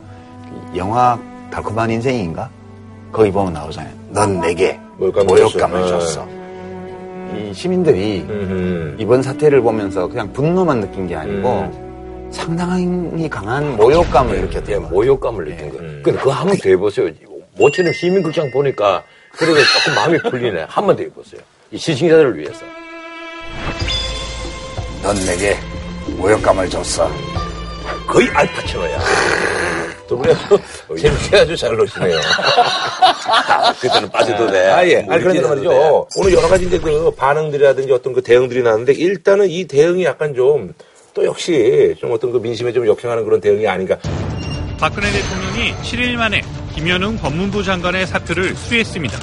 그 0.72 0.78
영화 0.78 1.20
달콤한 1.52 1.92
인생인가? 1.92 2.50
거기 3.14 3.32
보면 3.32 3.54
나오잖아요. 3.54 3.94
넌 4.10 4.42
내게 4.42 4.78
모욕감을 4.98 5.38
줬어. 5.38 6.00
줬어. 6.00 6.28
이 7.36 7.54
시민들이 7.54 8.26
음. 8.28 8.96
이번 9.00 9.22
사태를 9.22 9.62
보면서 9.62 10.08
그냥 10.08 10.34
분노만 10.34 10.82
느낀 10.82 11.08
게 11.08 11.16
아니고 11.16 12.30
상당히 12.32 13.30
강한 13.30 13.78
모욕감을 13.78 14.36
예, 14.38 14.42
느꼈대요. 14.42 14.82
모욕감을 14.82 15.46
느낀 15.46 15.70
거예요. 15.70 15.84
음. 15.84 16.02
근데 16.04 16.20
그거 16.20 16.32
한번 16.32 16.58
더 16.58 16.70
해보세요. 16.70 17.10
모처럼 17.56 17.94
시민극장 17.94 18.50
보니까 18.52 19.04
그래도 19.32 19.60
조금 19.60 19.96
마음이 19.96 20.18
풀리네. 20.30 20.66
한번 20.68 20.96
더 20.96 21.04
해보세요. 21.04 21.42
이 21.72 21.78
시청자들을 21.78 22.38
위해서. 22.38 22.66
넌 25.04 25.16
내게 25.26 25.56
모욕감을 26.18 26.70
줬어. 26.70 27.10
거의 28.08 28.28
알파치노야. 28.30 29.00
두 30.08 30.18
분이 30.18 30.34
아주 30.34 30.60
재밌게 31.00 31.38
아주 31.38 31.58
잘 31.58 31.76
노시네요. 31.76 32.20
그때는 33.80 34.10
빠져도 34.10 34.52
돼. 34.52 34.68
아, 34.70 34.88
예. 34.88 35.02
뭐 35.02 35.14
아니, 35.14 35.24
그런데 35.24 35.40
이렇게 35.40 35.56
말이죠. 35.56 35.72
해도 35.72 36.08
오늘 36.18 36.34
여러 36.34 36.48
가지 36.48 36.66
이제 36.66 36.78
그 36.78 37.12
반응들이라든지 37.12 37.92
어떤 37.92 38.14
그 38.14 38.22
대응들이 38.22 38.64
나왔는데 38.64 38.94
일단은 38.94 39.50
이 39.50 39.66
대응이 39.66 40.04
약간 40.04 40.34
좀 40.34 40.74
또 41.14 41.24
역시 41.26 41.96
좀 42.00 42.12
어떤 42.12 42.32
그 42.32 42.38
민심에 42.40 42.74
좀 42.74 42.88
역행하는 42.88 43.24
그런 43.24 43.40
대응이 43.40 43.68
아닌가. 43.68 43.98
박근혜 44.80 45.12
대통령이 45.12 45.74
7일 45.84 46.16
만에 46.16 46.42
김현웅 46.74 47.18
법무부 47.18 47.64
장관의 47.64 48.08
사퇴를 48.08 48.56
수리했습니다. 48.56 49.20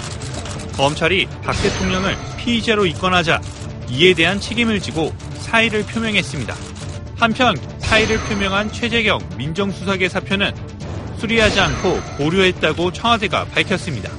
검찰이 0.77 1.27
박 1.43 1.61
대통령을 1.61 2.17
피의자로 2.39 2.87
입건하자 2.87 3.41
이에 3.91 4.15
대한 4.15 4.41
책임을 4.41 4.81
지고 4.81 5.13
사의를 5.41 5.83
표명했습니다. 5.83 6.55
한편 7.21 7.55
사의를 7.81 8.19
표명한 8.29 8.73
최재경 8.73 9.21
민정수석의 9.37 10.09
사표는 10.09 10.53
수리하지 11.19 11.61
않고 11.61 11.99
보류했다고 12.17 12.93
청와대가 12.93 13.45
밝혔습니다. 13.45 14.11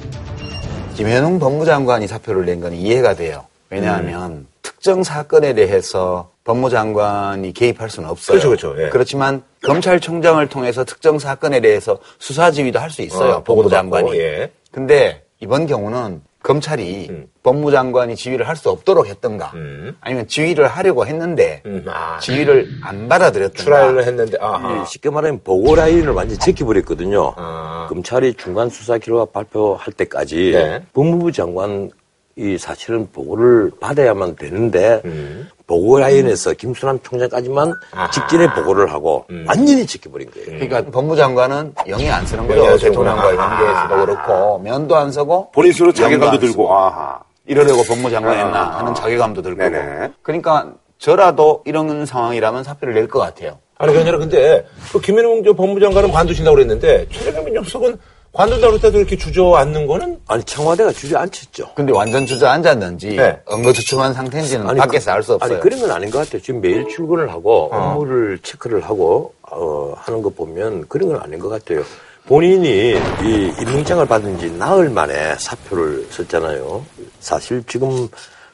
김현웅 0.94 1.40
법무장관이 1.40 2.06
사표를 2.06 2.46
낸 2.46 2.60
건 2.60 2.72
이해가 2.72 3.14
돼요. 3.14 3.44
왜냐하면 3.70 4.30
음. 4.32 4.46
특정 4.62 5.02
사건에 5.02 5.52
대해서 5.54 6.30
법무장관이 6.44 7.52
개입할 7.54 7.90
수는 7.90 8.08
없어요. 8.08 8.38
그렇죠, 8.38 8.68
그렇죠. 8.70 8.84
예. 8.84 8.88
그렇지만 8.90 9.42
검찰총장을 9.64 10.46
통해서 10.48 10.84
특정 10.84 11.18
사건에 11.18 11.60
대해서 11.60 11.98
수사 12.20 12.50
지휘도 12.52 12.78
할 12.78 12.90
수 12.90 13.02
있어요. 13.02 13.34
어, 13.36 13.42
보고도 13.42 13.68
법무장관이. 13.68 14.04
받고, 14.10 14.16
예. 14.22 14.52
근데 14.70 15.24
이번 15.40 15.66
경우는 15.66 16.22
검찰이 16.42 17.08
음. 17.10 17.26
법무장관이 17.42 18.16
지휘를 18.16 18.48
할 18.48 18.56
수 18.56 18.70
없도록 18.70 19.06
했던가 19.08 19.50
음. 19.54 19.96
아니면 20.00 20.28
지휘를 20.28 20.66
하려고 20.68 21.06
했는데 21.06 21.62
음, 21.66 21.84
아, 21.88 22.18
지휘를 22.20 22.68
안 22.82 23.08
받아들였던가 23.08 23.62
출하를 23.62 24.04
했는데, 24.06 24.36
아하. 24.40 24.82
이 24.82 24.86
쉽게 24.86 25.10
말하면 25.10 25.40
보고 25.42 25.74
라인을 25.74 26.12
완전히 26.12 26.38
제껴버렸거든요. 26.38 27.34
아. 27.36 27.86
검찰이 27.88 28.34
중간 28.34 28.68
수사 28.68 28.98
결과 28.98 29.24
발표할 29.24 29.92
때까지 29.94 30.52
네. 30.54 30.84
법무부 30.92 31.32
장관 31.32 31.90
이 32.36 32.56
사실은 32.56 33.08
보고를 33.12 33.72
받아야만 33.80 34.36
되는데 34.36 35.02
음. 35.04 35.48
보고 35.72 35.98
라인에서 35.98 36.52
김수남 36.52 37.00
총장까지만 37.02 37.72
아하. 37.92 38.10
직전에 38.10 38.52
보고를 38.52 38.92
하고 38.92 39.24
음. 39.30 39.46
완전히 39.48 39.86
지켜버린 39.86 40.30
거예요. 40.30 40.46
그러니까 40.46 40.82
법무장관은 40.90 41.74
영이 41.86 42.10
안 42.10 42.26
쓰는 42.26 42.46
쓰는구나. 42.46 42.76
대통령과의 42.76 43.38
아하. 43.38 43.56
관계에서도 43.56 44.06
그렇고 44.06 44.58
면도 44.58 44.96
안 44.96 45.10
서고 45.10 45.50
본인 45.52 45.72
스스로 45.72 45.90
자괴감도. 45.92 46.38
들고, 46.38 46.74
아하. 46.74 47.20
이러려고 47.46 47.82
법무장관 47.84 48.36
했나 48.38 48.58
아. 48.58 48.78
하는 48.80 48.94
자괴감도 48.94 49.40
들 49.40 49.56
거고. 49.56 49.70
네네. 49.70 50.10
그러니까 50.20 50.72
저라도 50.98 51.62
이런 51.64 52.04
상황이라면 52.04 52.64
사표를 52.64 52.92
낼 52.92 53.08
것 53.08 53.18
같아요. 53.18 53.58
아니, 53.78 53.92
그게 53.92 54.02
아니라 54.02 54.18
근데, 54.18 54.66
그 54.92 55.00
김현웅 55.00 55.42
저 55.42 55.54
법무장관은 55.54 56.12
관두신다고 56.12 56.54
그랬는데, 56.54 57.06
최재경 57.10 57.44
민정수석은 57.46 57.98
관둔다고 58.32 58.72
그랬다도 58.72 58.98
이렇게 58.98 59.16
주저앉는 59.16 59.86
거는 59.86 60.18
아니 60.26 60.42
청와대가 60.44 60.90
주저앉혔죠. 60.92 61.72
근데 61.74 61.92
완전 61.92 62.24
주저앉았는지 62.24 63.16
네. 63.16 63.38
응거주춤한 63.50 64.14
상태인지는 64.14 64.68
아니, 64.70 64.78
밖에서 64.78 65.10
알 65.12 65.22
수 65.22 65.34
없어요. 65.34 65.52
아니 65.52 65.60
그런 65.60 65.80
건 65.80 65.90
아닌 65.90 66.10
것 66.10 66.18
같아요. 66.18 66.40
지금 66.40 66.60
매일 66.62 66.88
출근을 66.88 67.30
하고 67.30 67.68
업무를 67.72 68.38
체크를 68.42 68.80
하고 68.82 69.34
어, 69.50 69.92
하는 69.98 70.22
거 70.22 70.30
보면 70.30 70.86
그런 70.88 71.10
건 71.10 71.20
아닌 71.20 71.38
것 71.38 71.50
같아요. 71.50 71.82
본인이 72.26 72.94
이 73.22 73.52
임명장을 73.60 74.06
받은 74.06 74.38
지 74.38 74.50
나흘 74.52 74.88
만에 74.88 75.34
사표를 75.38 76.06
썼잖아요. 76.10 76.84
사실 77.20 77.62
지금 77.66 78.08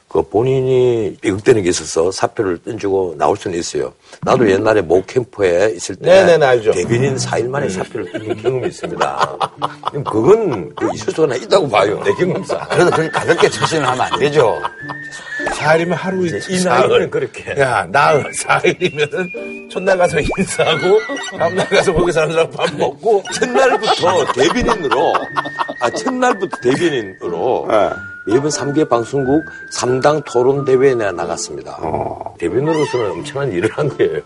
그 0.09 0.23
본인이 0.23 1.15
비극되는 1.21 1.61
게 1.61 1.69
있어서 1.69 2.11
사표를 2.11 2.57
던지고 2.63 3.13
나올 3.17 3.37
수는 3.37 3.57
있어요. 3.59 3.93
나도 4.23 4.49
옛날에 4.49 4.81
모 4.81 5.05
캠프에 5.05 5.71
있을 5.75 5.95
때 5.97 6.09
네네네, 6.09 6.45
알죠. 6.45 6.71
대변인 6.71 7.15
4일 7.15 7.47
만에 7.47 7.69
사표를 7.69 8.11
던진 8.11 8.35
경험이 8.41 8.67
있습니다. 8.69 9.37
그건 10.09 10.73
그 10.75 10.89
있을 10.95 11.13
수가 11.13 11.35
있다고 11.35 11.69
봐요. 11.69 12.01
내 12.03 12.11
경험상. 12.13 12.59
그래도 12.69 12.89
그렇게 12.89 13.11
가볍게 13.11 13.49
처신을 13.49 13.87
하면 13.87 14.01
안 14.01 14.19
되죠. 14.19 14.59
사일이면 15.53 15.95
하루 15.95 16.25
이틀. 16.25 16.41
이 16.49 16.63
나이는 16.63 17.09
그렇게. 17.11 17.61
야, 17.61 17.87
나흘, 17.91 18.33
사일이면은 18.33 19.69
첫날 19.71 19.97
가서 19.97 20.17
인사하고, 20.19 20.99
다음날 21.37 21.69
가서 21.69 21.93
거기 21.93 22.11
사람들하고 22.11 22.49
밥 22.51 22.75
먹고. 22.75 23.23
첫날부터 23.33 24.31
대변인으로, 24.33 25.13
아, 25.81 25.89
첫날부터 25.91 26.57
대변인으로 26.61 27.67
네. 27.69 27.89
매번 28.29 28.49
3개 28.49 28.87
방송국 28.87 29.43
3당 29.75 30.23
토론 30.25 30.63
대회에 30.65 30.95
내가 30.95 31.11
나갔습니다. 31.11 31.77
어. 31.81 32.35
대변인으로서는 32.37 33.11
엄청난 33.11 33.51
일을 33.51 33.69
한 33.71 33.89
거예요. 33.89 34.21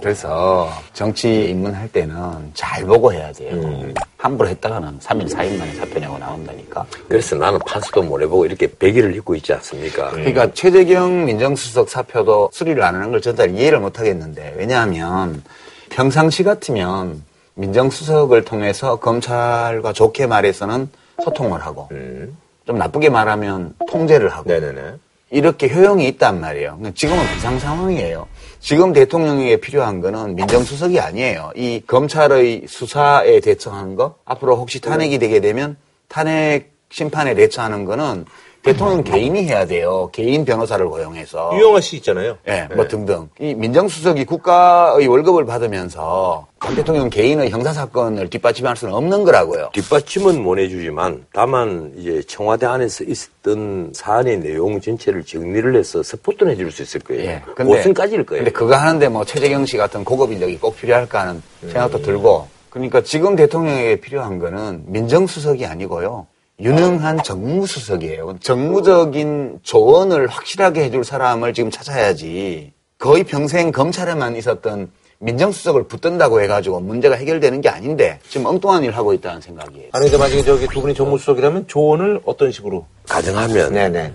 그래서 0.00 0.68
정치 0.92 1.48
입문할 1.50 1.88
때는 1.88 2.16
잘 2.54 2.84
보고 2.84 3.12
해야 3.12 3.32
돼요. 3.32 3.54
음. 3.54 3.94
함부로 4.16 4.48
했다가는 4.48 4.98
3일, 4.98 5.32
4일 5.32 5.58
만에 5.58 5.74
사표 5.74 5.98
내고 6.00 6.18
나온다니까. 6.18 6.84
그래서 7.08 7.36
나는 7.36 7.58
판수도 7.66 8.02
못 8.02 8.20
해보고 8.20 8.44
이렇게 8.46 8.66
배기를 8.66 9.14
입고 9.16 9.34
있지 9.36 9.52
않습니까? 9.54 10.10
그러니까 10.10 10.52
최재경 10.52 11.24
민정수석 11.24 11.88
사표도 11.88 12.50
수리를 12.52 12.82
안 12.82 12.94
하는 12.96 13.10
걸 13.10 13.20
전 13.20 13.36
잘 13.36 13.50
이해를 13.54 13.78
못 13.80 13.98
하겠는데 13.98 14.54
왜냐하면 14.58 15.42
평상시 15.90 16.42
같으면 16.42 17.22
민정수석을 17.54 18.44
통해서 18.44 18.96
검찰과 18.96 19.92
좋게 19.92 20.26
말해서는 20.26 20.88
소통을 21.24 21.60
하고 21.64 21.88
음. 21.92 22.36
좀 22.66 22.78
나쁘게 22.78 23.08
말하면 23.08 23.74
통제를 23.88 24.28
하고 24.28 24.48
네네네. 24.48 24.94
이렇게 25.30 25.68
효용이 25.72 26.06
있단 26.08 26.40
말이에요. 26.40 26.78
지금은 26.94 27.24
비상 27.34 27.58
상황이에요. 27.58 28.28
지금 28.60 28.92
대통령에게 28.92 29.56
필요한 29.56 30.00
거는 30.00 30.36
민정수석이 30.36 31.00
아니에요. 31.00 31.52
이 31.56 31.82
검찰의 31.86 32.66
수사에 32.68 33.40
대처하는 33.40 33.96
거, 33.96 34.16
앞으로 34.26 34.56
혹시 34.56 34.80
탄핵이 34.80 35.18
되게 35.18 35.40
되면 35.40 35.76
탄핵 36.08 36.72
심판에 36.90 37.34
대처하는 37.34 37.86
거는 37.86 38.26
대통령 38.62 39.02
개인이 39.02 39.44
해야 39.44 39.66
돼요. 39.66 40.08
개인 40.12 40.44
변호사를 40.44 40.86
고용해서. 40.88 41.50
유영아 41.54 41.80
씨 41.80 41.96
있잖아요. 41.96 42.38
예, 42.48 42.68
뭐 42.74 42.86
등등. 42.86 43.28
이 43.40 43.54
민정수석이 43.54 44.24
국가의 44.24 45.06
월급을 45.08 45.44
받으면서 45.44 46.46
박 46.60 46.76
대통령 46.76 47.10
개인의 47.10 47.50
형사사건을 47.50 48.30
뒷받침할 48.30 48.76
수는 48.76 48.94
없는 48.94 49.24
거라고요. 49.24 49.70
뒷받침은 49.72 50.40
못 50.40 50.58
해주지만 50.58 51.26
다만 51.32 51.92
이제 51.96 52.22
청와대 52.22 52.66
안에서 52.66 53.02
있었던 53.02 53.90
사안의 53.94 54.38
내용 54.38 54.80
전체를 54.80 55.24
정리를 55.24 55.74
해서 55.74 56.02
스포트는 56.04 56.52
해줄 56.52 56.70
수 56.70 56.82
있을 56.82 57.00
거예요. 57.00 57.24
예. 57.24 57.42
고승까지일 57.56 58.24
거예요. 58.26 58.44
근데 58.44 58.52
그거 58.52 58.76
하는데 58.76 59.08
뭐 59.08 59.24
최재경 59.24 59.66
씨 59.66 59.76
같은 59.76 60.04
고급 60.04 60.30
인력이 60.32 60.58
꼭 60.58 60.76
필요할까 60.76 61.20
하는 61.20 61.42
생각도 61.62 62.00
들고. 62.02 62.46
그러니까 62.70 63.02
지금 63.02 63.36
대통령에게 63.36 63.96
필요한 63.96 64.38
거는 64.38 64.84
민정수석이 64.86 65.66
아니고요. 65.66 66.26
유능한 66.60 67.22
정무수석이에요. 67.22 68.36
정무적인 68.40 69.60
조언을 69.62 70.26
확실하게 70.28 70.84
해줄 70.84 71.04
사람을 71.04 71.54
지금 71.54 71.70
찾아야지. 71.70 72.72
거의 72.98 73.24
평생 73.24 73.72
검찰에만 73.72 74.36
있었던 74.36 74.90
민정수석을 75.18 75.84
붙든다고 75.84 76.40
해가지고 76.42 76.80
문제가 76.80 77.14
해결되는 77.16 77.60
게 77.60 77.68
아닌데 77.68 78.18
지금 78.28 78.46
엉뚱한 78.46 78.84
일 78.84 78.92
하고 78.92 79.12
있다는 79.12 79.40
생각이에요. 79.40 79.88
아니, 79.92 80.04
근데 80.04 80.18
만약에 80.18 80.42
저기 80.42 80.66
두 80.68 80.80
분이 80.82 80.94
정무수석이라면 80.94 81.68
조언을 81.68 82.20
어떤 82.24 82.50
식으로? 82.52 82.86
가정하면 83.08 83.72
네네네. 83.72 84.12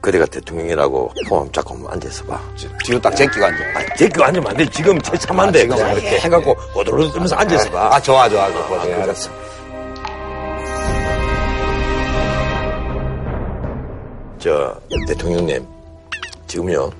그대가 0.00 0.26
대통령이라고 0.26 1.10
포함 1.28 1.50
잡고 1.50 1.74
한번 1.74 1.92
앉아서 1.94 2.24
봐. 2.26 2.38
뒤로 2.84 3.00
딱 3.00 3.16
제끼고 3.16 3.42
앉아. 3.42 3.56
아, 3.74 3.94
제거 3.96 4.22
앉으면 4.24 4.48
안 4.50 4.56
돼. 4.58 4.66
지금 4.68 5.00
처참한데. 5.00 5.60
아, 5.60 5.62
지금 5.62 5.76
그냥 5.76 5.92
이렇게. 5.92 6.18
해갖고 6.18 6.54
오도로 6.76 7.10
뜨면서 7.10 7.34
앉아서 7.36 7.70
봐. 7.70 7.88
아, 7.94 8.00
좋아, 8.00 8.28
좋아. 8.28 8.50
좋아. 8.52 8.84
네, 8.84 8.92
알았어. 8.94 9.30
저 14.44 14.78
대통령님 15.08 15.66
지금요 16.46 16.92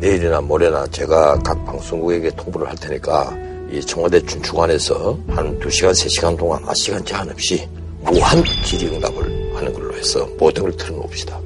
내일이나 0.00 0.40
모레나 0.40 0.84
제가 0.88 1.38
각 1.38 1.64
방송국에게 1.64 2.30
통보를 2.30 2.68
할 2.68 2.74
테니까 2.74 3.32
이 3.70 3.80
청와대 3.80 4.20
춘추관에서 4.26 5.16
한 5.28 5.56
두시간세시간 5.60 6.36
동안 6.36 6.60
아 6.66 6.72
시간 6.74 7.04
제한 7.04 7.30
없이 7.30 7.64
무한 8.00 8.42
질의응답을 8.64 9.54
하는 9.54 9.72
걸로 9.72 9.94
해서 9.94 10.28
모든 10.36 10.64
걸 10.64 10.76
틀어놓읍시다. 10.76 11.40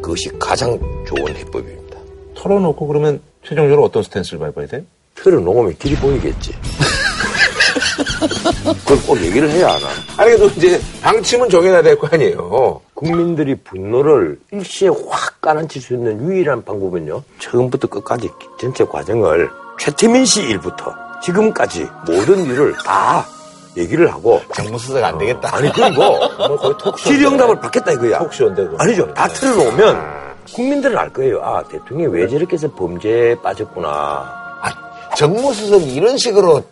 그것이 0.00 0.30
가장 0.38 0.80
좋은 1.06 1.36
해법입니다. 1.36 1.98
털어놓고 2.36 2.86
그러면 2.86 3.20
최종적으로 3.44 3.84
어떤 3.84 4.02
스탠스를 4.04 4.38
밟아야 4.38 4.66
돼? 4.68 4.86
틀어놓으면 5.16 5.76
길이 5.76 5.96
보이겠지. 5.96 6.54
그걸 8.86 9.02
꼭 9.04 9.20
얘기를 9.20 9.50
해야 9.50 9.68
하나. 9.70 9.86
아니, 10.16 10.30
그래도 10.36 10.46
이제 10.56 10.80
방침은 11.02 11.48
정해놔야 11.50 11.82
될 11.82 11.98
거 11.98 12.08
아니에요. 12.10 12.80
국민들이 12.94 13.56
분노를 13.56 14.38
일시에 14.52 14.88
확 15.10 15.40
깔아칠 15.40 15.82
수 15.82 15.94
있는 15.94 16.20
유일한 16.22 16.64
방법은요. 16.64 17.22
처음부터 17.40 17.88
끝까지 17.88 18.30
전체 18.60 18.84
과정을 18.84 19.50
최태민 19.78 20.24
씨 20.24 20.42
일부터 20.42 20.94
지금까지 21.22 21.86
모든 22.06 22.44
일을 22.46 22.74
다 22.84 23.26
얘기를 23.76 24.10
하고 24.12 24.40
정무수석 24.54 25.02
안 25.02 25.18
되겠다. 25.18 25.56
아니 25.56 25.70
그리고 25.72 26.02
뭐 26.02 26.56
거의 26.56 26.74
톡쇼인데. 26.78 27.02
질의응답을 27.02 27.60
받겠다 27.60 27.92
이거야. 27.92 28.18
톡쇼인데. 28.20 28.68
아니죠. 28.78 29.12
다 29.14 29.26
틀어놓으면 29.28 30.16
국민들은 30.54 30.96
알 30.96 31.12
거예요. 31.12 31.40
아 31.42 31.62
대통령이 31.64 32.14
왜 32.14 32.28
저렇게 32.28 32.54
해서 32.54 32.70
범죄에 32.72 33.34
빠졌구나. 33.42 33.88
아, 33.88 34.72
정무수석이 35.16 35.92
이런 35.94 36.16
식으로 36.16 36.62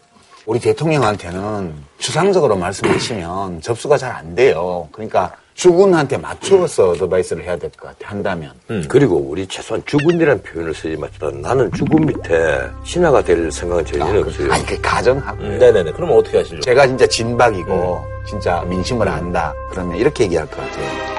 우리 0.46 0.60
대통령한테는 0.60 1.72
추상적으로 1.98 2.56
말씀하시면 2.56 3.62
접수가 3.62 3.96
잘 3.96 4.14
안 4.14 4.34
돼요. 4.34 4.86
그러니까 4.92 5.32
주군한테 5.54 6.18
맞추어서 6.18 6.90
어드바이스를 6.90 7.44
해야 7.44 7.56
될 7.56 7.70
것 7.70 7.88
같아 7.88 8.10
한다면. 8.10 8.52
음. 8.70 8.84
그리고 8.88 9.16
우리 9.16 9.46
최소한 9.46 9.82
주군이라는 9.86 10.42
표현을 10.42 10.74
쓰지 10.74 10.96
마시면 10.96 11.40
나는 11.40 11.72
주군 11.72 12.04
밑에 12.06 12.60
신하가 12.84 13.22
될 13.22 13.50
생각은 13.50 13.84
전혀 13.86 14.04
아, 14.04 14.18
없어요. 14.20 14.52
아니 14.52 14.66
그 14.66 14.80
가정하고. 14.82 15.42
음. 15.42 15.58
네네네. 15.58 15.92
그러면 15.92 16.18
어떻게 16.18 16.38
하시죠? 16.38 16.60
제가 16.60 16.86
진짜 16.86 17.06
진박이고 17.06 17.72
음. 18.06 18.24
진짜 18.28 18.62
민심을 18.68 19.06
음. 19.06 19.12
안다. 19.12 19.52
그러면 19.70 19.96
이렇게 19.96 20.24
얘기할 20.24 20.46
것 20.46 20.56
같아요. 20.58 21.14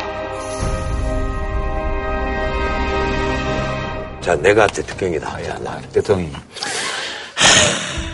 자, 4.22 4.36
내가 4.36 4.68
대통령이다. 4.68 5.28
아, 5.36 5.42
예, 5.42 5.46
아 5.46 5.50
야, 5.50 5.60
나 5.60 5.82
대통령. 5.92 6.32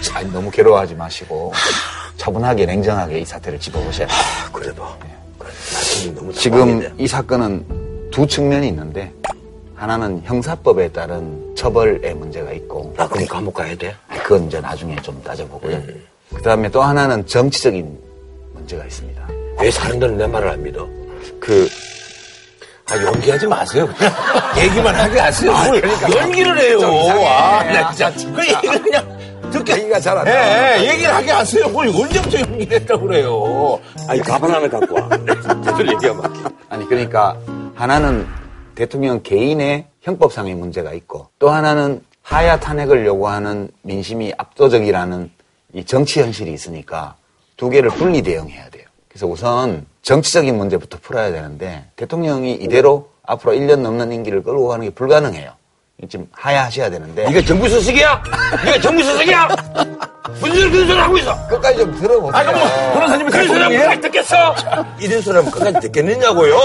자, 0.01 0.21
너무 0.31 0.49
괴로워하지 0.51 0.95
마시고 0.95 1.53
차분하게 2.17 2.65
냉정하게 2.65 3.19
이 3.19 3.25
사태를 3.25 3.59
짚어보셔야 3.59 4.07
돼요. 4.07 4.17
아, 4.17 4.49
그래도. 4.51 4.85
너무 6.15 6.33
지금. 6.33 6.93
이 6.97 7.07
사건은 7.07 8.09
두 8.11 8.25
측면이 8.27 8.67
있는데 8.69 9.11
하나는 9.75 10.21
형사법에 10.25 10.91
따른 10.91 11.55
처벌의 11.55 12.13
문제가 12.15 12.51
있고 12.53 12.93
나 12.97 13.07
그럼 13.07 13.25
감옥 13.27 13.53
가야 13.55 13.75
돼? 13.75 13.95
그건 14.23 14.47
이제 14.47 14.59
나중에 14.59 14.95
좀 14.97 15.21
따져보고요. 15.23 15.81
그 16.35 16.41
다음에 16.41 16.69
또 16.69 16.81
하나는 16.81 17.25
정치적인 17.25 17.97
문제가 18.53 18.85
있습니다. 18.85 19.27
왜 19.59 19.71
사람들은 19.71 20.17
내 20.17 20.27
말을 20.27 20.49
안 20.49 20.63
믿어? 20.63 20.87
그 21.39 21.67
아, 22.89 22.95
연기하지 23.01 23.47
마세요. 23.47 23.87
얘기만 24.57 24.93
하게 24.93 25.19
하세요. 25.19 25.51
뭘 25.51 25.81
그러니까 25.81 26.15
연기를 26.19 26.59
해요. 26.59 26.79
아, 27.27 27.63
나 27.63 27.91
진짜. 27.91 28.11
그 28.33 28.41
얘기를 28.47 28.81
그냥 28.81 29.20
듣게. 29.51 29.73
얘기가 29.73 29.99
잘안 29.99 30.27
예, 30.27 30.31
나와. 30.31 30.79
예, 30.79 30.89
얘기를 30.89 31.13
하게 31.13 31.31
하세요. 31.31 31.69
뭘 31.69 31.87
언제부터 31.89 32.39
연기를 32.39 32.79
했다고 32.79 33.07
그래요. 33.07 33.79
아니, 34.07 34.21
가발 34.21 34.51
하나 34.51 34.67
갖고 34.69 34.95
와. 34.95 35.09
제대로 35.63 35.91
얘기하면 35.93 36.23
할게. 36.23 36.55
아니 36.69 36.85
그러니까 36.87 37.37
하나는 37.75 38.25
대통령 38.75 39.21
개인의 39.21 39.85
형법상의 40.01 40.55
문제가 40.55 40.93
있고 40.93 41.27
또 41.39 41.49
하나는 41.49 42.01
하야 42.23 42.59
탄핵을 42.59 43.05
요구하는 43.05 43.69
민심이 43.81 44.33
압도적이라는 44.37 45.31
이 45.73 45.85
정치 45.85 46.21
현실이 46.21 46.51
있으니까 46.53 47.15
두 47.57 47.69
개를 47.69 47.89
분리 47.89 48.21
대응해야 48.21 48.69
돼요. 48.69 48.85
그래서 49.07 49.27
우선 49.27 49.85
정치적인 50.01 50.57
문제부터 50.57 50.97
풀어야 51.01 51.31
되는데 51.31 51.85
대통령이 51.95 52.53
이대로 52.53 53.09
앞으로 53.23 53.53
1년 53.53 53.79
넘는 53.81 54.11
임기를 54.11 54.43
끌고 54.43 54.67
가는 54.67 54.85
게 54.85 54.91
불가능해요. 54.91 55.51
지금 56.09 56.27
하야하셔야 56.31 56.89
되는데 56.89 57.25
네가 57.29 57.41
정부 57.45 57.69
수석이야? 57.69 58.23
네가 58.65 58.79
정부 58.81 59.03
수석이야? 59.03 59.47
무슨 60.39 60.55
소리 60.55 60.71
그런 60.71 60.87
소리 60.87 60.97
하고 60.97 61.17
있어? 61.17 61.47
끝까지 61.47 61.77
좀 61.79 61.99
들어보세요. 61.99 62.41
아, 62.41 62.43
그럼 62.43 62.93
변호사님이 62.93 63.31
그런 63.31 63.47
소리 63.47 63.59
하면 63.59 63.79
끝까지 63.79 64.01
듣겠어? 64.01 64.55
이런 64.99 65.21
소리 65.21 65.35
하면 65.37 65.51
끝까지 65.51 65.79
듣겠느냐고요? 65.81 66.55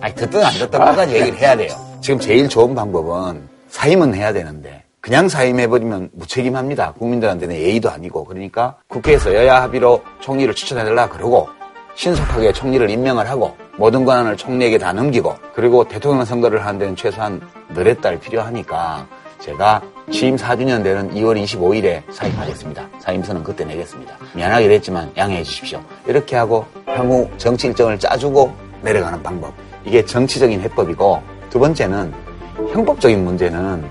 아니, 0.00 0.14
듣든 0.14 0.44
안 0.44 0.52
듣든 0.52 0.78
끝까지 0.78 1.14
얘기를 1.14 1.38
해야 1.38 1.56
돼요. 1.56 1.74
지금 2.00 2.20
제일 2.20 2.48
좋은 2.48 2.74
방법은 2.74 3.48
사임은 3.68 4.14
해야 4.14 4.32
되는데 4.32 4.84
그냥 5.00 5.28
사임해버리면 5.28 6.10
무책임합니다. 6.12 6.92
국민들한테는 6.94 7.54
예의도 7.54 7.90
아니고 7.90 8.24
그러니까 8.24 8.76
국회에서 8.88 9.34
여야 9.34 9.62
합의로 9.62 10.02
총리를 10.20 10.52
추천해달라 10.54 11.08
그러고 11.08 11.48
신속하게 11.94 12.52
총리를 12.52 12.90
임명을 12.90 13.28
하고 13.30 13.56
모든 13.78 14.04
권한을 14.04 14.36
총리에게 14.36 14.78
다 14.78 14.92
넘기고 14.92 15.34
그리고 15.54 15.84
대통령 15.86 16.24
선거를 16.24 16.64
하는 16.66 16.78
데는 16.78 16.96
최소한 16.96 17.40
너댓 17.68 18.00
달 18.00 18.18
필요하니까 18.18 19.06
제가 19.40 19.82
취임 20.10 20.36
4주년 20.36 20.82
되는 20.82 21.12
2월 21.14 21.42
25일에 21.42 22.02
사임하겠습니다. 22.12 22.88
사임서는 23.00 23.44
그때 23.44 23.64
내겠습니다. 23.64 24.16
미안하게 24.34 24.68
됐지만 24.68 25.12
양해해 25.16 25.42
주십시오. 25.42 25.82
이렇게 26.06 26.36
하고 26.36 26.64
향후 26.86 27.28
정치 27.36 27.66
일정을 27.66 27.98
짜주고 27.98 28.54
내려가는 28.82 29.22
방법. 29.22 29.52
이게 29.84 30.04
정치적인 30.04 30.60
해법이고 30.60 31.22
두 31.50 31.58
번째는 31.58 32.12
형법적인 32.72 33.24
문제는 33.24 33.84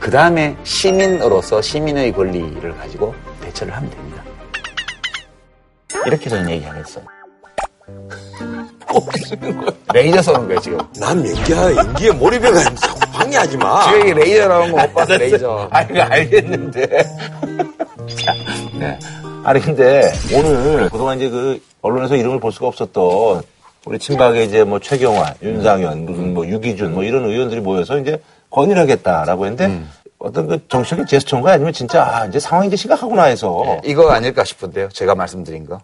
그 0.00 0.10
다음에 0.10 0.56
시민으로서 0.64 1.60
시민의 1.60 2.12
권리를 2.12 2.76
가지고 2.76 3.14
대처를 3.40 3.74
하면 3.76 3.90
됩니다. 3.90 4.22
이렇게 6.06 6.28
저는 6.30 6.50
얘기하겠어요. 6.50 7.04
레이저 9.92 10.22
쏘는 10.22 10.46
거예요, 10.46 10.60
지금. 10.60 10.78
난 10.98 11.26
연기야, 11.26 11.76
연기에 11.76 12.10
몰입해가 12.12 12.74
자꾸 12.74 12.97
방해하지 13.18 13.56
마. 13.56 13.82
지금 13.84 14.00
이게 14.02 14.14
레이저 14.14 14.48
나오는 14.48 14.70
거못 14.72 14.94
봤어, 14.94 15.16
레이저. 15.16 15.68
아니, 15.72 15.88
그 15.92 16.00
알겠는데. 16.00 16.86
자, 18.14 18.32
네. 18.78 18.98
아니, 19.42 19.60
근데 19.60 20.12
오늘 20.32 20.88
그동안 20.88 21.18
이제 21.18 21.28
그 21.28 21.60
언론에서 21.82 22.14
이름을 22.14 22.38
볼 22.38 22.52
수가 22.52 22.68
없었던 22.68 23.42
우리 23.86 23.98
친박의 23.98 24.46
이제 24.46 24.62
뭐 24.64 24.78
최경환, 24.78 25.34
윤상현, 25.42 26.04
무슨 26.06 26.34
뭐 26.34 26.46
유기준 26.46 26.94
뭐 26.94 27.02
이런 27.02 27.24
의원들이 27.24 27.60
모여서 27.60 27.98
이제 27.98 28.20
건의하겠다라고 28.50 29.46
했는데 29.46 29.82
어떤 30.18 30.46
그 30.48 30.68
정치적인 30.68 31.06
제스처인가 31.06 31.52
아니면 31.52 31.72
진짜 31.72 32.04
아, 32.04 32.26
이제 32.26 32.38
상황이 32.38 32.68
이제 32.68 32.76
심각하구나 32.76 33.24
해서. 33.24 33.80
이거 33.84 34.10
아닐까 34.10 34.44
싶은데요, 34.44 34.88
제가 34.90 35.14
말씀드린 35.14 35.66
거. 35.66 35.80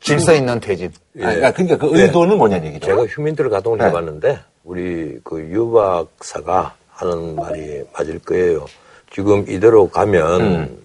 질서 0.00 0.34
있는 0.34 0.60
퇴진. 0.60 0.92
아니, 1.22 1.40
그러니까 1.52 1.78
그 1.78 1.88
의도는 1.98 2.36
뭐냐는 2.36 2.66
얘기죠. 2.68 2.86
제가 2.86 3.04
휴민트를 3.04 3.48
가동을 3.48 3.78
네. 3.78 3.86
해봤는데 3.86 4.38
우리 4.64 5.18
그 5.22 5.40
유박사가 5.40 6.74
하는 6.90 7.36
말이 7.36 7.82
맞을 7.92 8.18
거예요. 8.20 8.66
지금 9.12 9.44
이대로 9.48 9.88
가면 9.88 10.78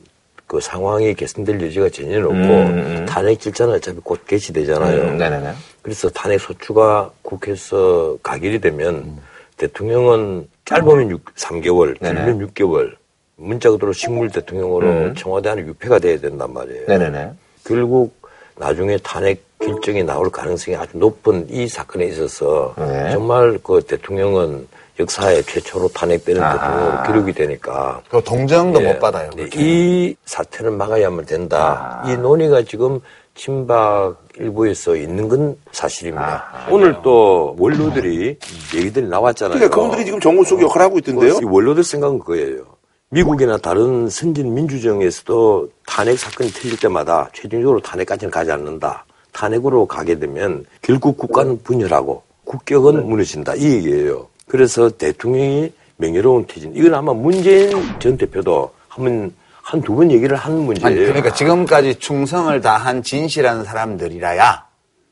그 0.45 0.59
상황이 0.59 1.13
개선될 1.13 1.61
여지가 1.61 1.89
전혀 1.89 2.17
없고 2.19 2.33
음, 2.33 2.37
음. 2.37 3.05
탄핵 3.07 3.39
질차는 3.39 3.75
어차피 3.75 3.99
곧 4.03 4.25
개시되잖아요. 4.25 5.01
음, 5.11 5.17
네네네. 5.17 5.53
그래서 5.81 6.09
탄핵 6.09 6.39
소추가 6.39 7.11
국회에서 7.21 8.17
가결이 8.21 8.59
되면 8.59 9.17
대통령은 9.57 10.47
짧으면 10.65 11.11
6, 11.11 11.35
3개월, 11.35 11.99
네네. 11.99 12.25
길면 12.25 12.47
6개월 12.47 12.95
문자 13.35 13.69
그대로 13.69 13.93
식물 13.93 14.29
대통령으로 14.29 14.87
음. 14.87 15.15
청와대 15.15 15.49
안에 15.49 15.61
유폐가 15.61 15.99
돼야 15.99 16.19
된단 16.19 16.51
말이에요. 16.51 16.87
네네네. 16.87 17.31
결국 17.63 18.18
나중에 18.59 18.97
탄핵 18.97 19.43
결정이 19.59 20.03
나올 20.03 20.29
가능성이 20.29 20.77
아주 20.77 20.97
높은 20.97 21.47
이 21.49 21.67
사건에 21.67 22.05
있어서 22.05 22.75
네. 22.77 23.11
정말 23.11 23.57
그 23.63 23.81
대통령은 23.81 24.67
역사에 24.99 25.41
최초로 25.43 25.87
탄핵되는 25.89 26.41
아. 26.43 26.53
대통령으로 26.53 27.03
기록이 27.03 27.33
되니까 27.33 28.01
그 28.09 28.21
동정도 28.23 28.83
예, 28.83 28.93
못 28.93 28.99
받아요. 28.99 29.29
네. 29.35 29.49
이 29.55 30.15
사태는 30.25 30.77
막아야만 30.77 31.25
된다. 31.25 32.01
아. 32.03 32.11
이 32.11 32.17
논의가 32.17 32.63
지금 32.63 32.99
친박 33.33 34.17
일부에서 34.37 34.95
있는 34.95 35.29
건 35.29 35.57
사실입니다. 35.71 36.43
아. 36.51 36.67
오늘 36.69 36.95
또 37.01 37.55
원로들이 37.57 38.37
얘기들이 38.75 39.07
나왔잖아요. 39.07 39.57
그러니까 39.57 39.75
그분들이 39.75 40.05
지금 40.05 40.19
정무 40.19 40.43
속 40.43 40.61
역할을 40.61 40.85
하고 40.85 40.97
있던데요. 40.99 41.39
이 41.41 41.45
원로들 41.45 41.83
생각은 41.83 42.19
그거예요. 42.19 42.78
미국이나 43.11 43.57
다른 43.57 44.07
선진 44.09 44.53
민주정에서도 44.53 45.69
탄핵 45.87 46.17
사건이 46.19 46.51
틀릴 46.51 46.77
때마다 46.79 47.29
최종적으로 47.33 47.79
탄핵까지는 47.79 48.29
가지 48.29 48.51
않는다. 48.51 49.05
탄핵으로 49.31 49.85
가게 49.87 50.19
되면 50.19 50.65
결국 50.81 51.17
국가는 51.17 51.61
분열하고 51.63 52.21
국격은 52.45 53.07
무너진다. 53.07 53.55
이 53.55 53.63
얘기예요. 53.65 54.27
그래서 54.47 54.89
대통령이 54.89 55.71
명예로운 55.97 56.45
퇴진. 56.47 56.75
이건 56.75 56.93
아마 56.93 57.13
문재인 57.13 57.71
전 57.99 58.17
대표도 58.17 58.71
한번 58.87 59.33
한 59.61 59.81
두 59.81 59.95
번 59.95 60.11
얘기를 60.11 60.35
한 60.35 60.53
문제예요. 60.59 60.87
아니, 60.87 61.05
그러니까 61.05 61.31
지금까지 61.33 61.95
충성을 61.95 62.59
다한 62.61 63.03
진실한 63.03 63.63
사람들이라야 63.63 64.65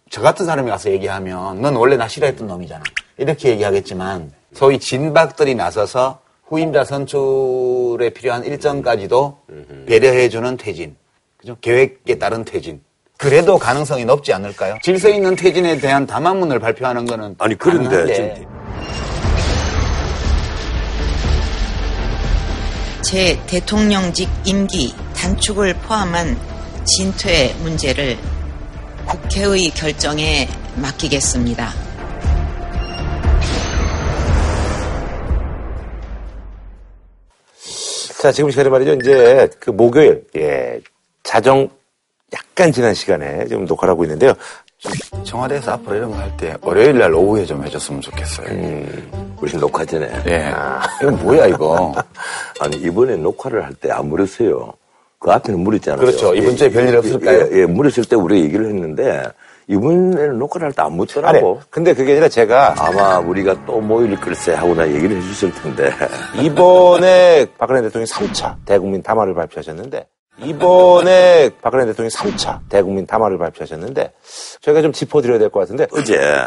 저 0.09 0.21
같은 0.21 0.45
사람이 0.47 0.69
가서 0.69 0.89
얘기하면 0.91 1.61
넌 1.61 1.75
원래 1.75 1.95
나 1.95 2.07
싫어했던 2.07 2.47
놈이잖아. 2.47 2.83
이렇게 3.17 3.49
얘기하겠지만 3.49 4.31
소위 4.53 4.79
진박들이 4.79 5.53
나서서 5.55 6.19
후임자 6.47 6.83
선출에 6.85 8.09
필요한 8.11 8.43
일정까지도 8.45 9.37
배려해주는 9.85 10.57
퇴진. 10.57 10.95
그죠? 11.37 11.57
계획에 11.61 12.17
따른 12.17 12.45
퇴진. 12.45 12.81
그래도 13.17 13.57
가능성이 13.57 14.05
높지 14.05 14.31
않을까요? 14.33 14.77
질서 14.81 15.09
있는 15.09 15.35
퇴진에 15.35 15.79
대한 15.79 16.05
담화문을 16.05 16.59
발표하는 16.59 17.05
거는 17.05 17.35
아니 17.39 17.57
그런데 17.57 17.89
가능한데 17.89 18.35
지금 18.35 18.57
제 23.01 23.39
대통령직 23.47 24.29
임기 24.45 24.93
단축을 25.15 25.73
포함한 25.75 26.37
진퇴 26.85 27.53
문제를 27.61 28.17
국회의 29.05 29.69
결정에 29.71 30.47
맡기겠습니다. 30.75 31.86
자, 38.21 38.31
지금 38.31 38.49
시간에 38.49 38.69
말이죠. 38.69 38.93
이제 38.93 39.49
그 39.59 39.69
목요일, 39.69 40.23
예, 40.35 40.79
자정 41.23 41.69
약간 42.33 42.71
지난 42.71 42.93
시간에 42.93 43.45
지금 43.47 43.65
녹화를 43.65 43.91
하고 43.91 44.03
있는데요. 44.05 44.33
청와대에서 45.23 45.71
앞으로 45.73 45.95
이런 45.95 46.11
거 46.11 46.17
할 46.17 46.31
때 46.37 46.55
월요일 46.61 46.97
날 46.99 47.13
오후에 47.13 47.45
좀 47.45 47.63
해줬으면 47.65 47.99
좋겠어요. 48.01 48.47
우리 49.41 49.51
녹화 49.57 49.83
전에 49.85 50.07
예. 50.27 50.51
이거 51.01 51.11
뭐야 51.11 51.47
이거? 51.47 51.93
아니 52.59 52.77
이번에 52.77 53.15
녹화를 53.17 53.63
할 53.63 53.73
때 53.75 53.91
안 53.91 54.07
물었어요. 54.07 54.73
그 55.19 55.31
앞에는 55.31 55.59
물었잖아요. 55.61 55.99
그렇죠. 55.99 56.33
이번 56.35 56.55
주에 56.55 56.69
별일 56.69 56.95
없을까요? 56.95 57.49
예, 57.51 57.61
예, 57.61 57.65
물었을 57.65 58.05
때 58.05 58.15
우리가 58.15 58.43
얘기를 58.45 58.65
했는데 58.67 59.23
이번에는 59.69 60.39
녹화를 60.39 60.65
할 60.67 60.73
때안 60.73 60.87
아니, 60.87 60.95
묻더라고. 60.97 61.61
근데 61.69 61.93
그게 61.93 62.13
아니라 62.13 62.29
제가 62.29 62.75
아마 62.77 63.19
우리가 63.19 63.65
또 63.65 63.81
모일 63.81 64.15
글쎄 64.19 64.53
하고 64.53 64.73
나 64.73 64.87
얘기를 64.87 65.17
해줬을 65.17 65.53
텐데. 65.53 65.91
이번에 66.41 67.45
박근혜 67.57 67.81
대통령이 67.81 68.05
3차 68.09 68.55
대국민 68.65 69.03
담화를 69.03 69.33
발표하셨는데 69.33 70.07
이번에 70.39 71.49
박근혜 71.61 71.85
대통령이 71.85 72.09
3차 72.11 72.59
대국민 72.69 73.05
담화를 73.05 73.37
발표하셨는데 73.37 74.13
저희가 74.61 74.81
좀 74.81 74.91
짚어드려야 74.93 75.39
될 75.39 75.49
것 75.49 75.59
같은데 75.61 75.87
어제 75.91 76.15
예, 76.15 76.45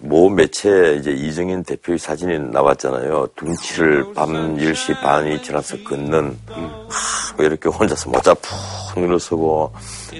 모 0.00 0.30
매체 0.30 0.96
이제 0.98 1.10
이정인 1.10 1.62
대표의 1.62 1.98
사진이 1.98 2.50
나왔잖아요. 2.50 3.28
둔치를 3.36 4.14
밤 4.14 4.56
10시 4.56 4.98
반이 5.00 5.42
지나서 5.42 5.76
걷는, 5.84 6.38
하, 6.48 7.36
뭐 7.36 7.44
이렇게 7.44 7.68
혼자서 7.68 8.08
모자 8.08 8.32
푹 8.34 8.98
눌러서고, 8.98 9.72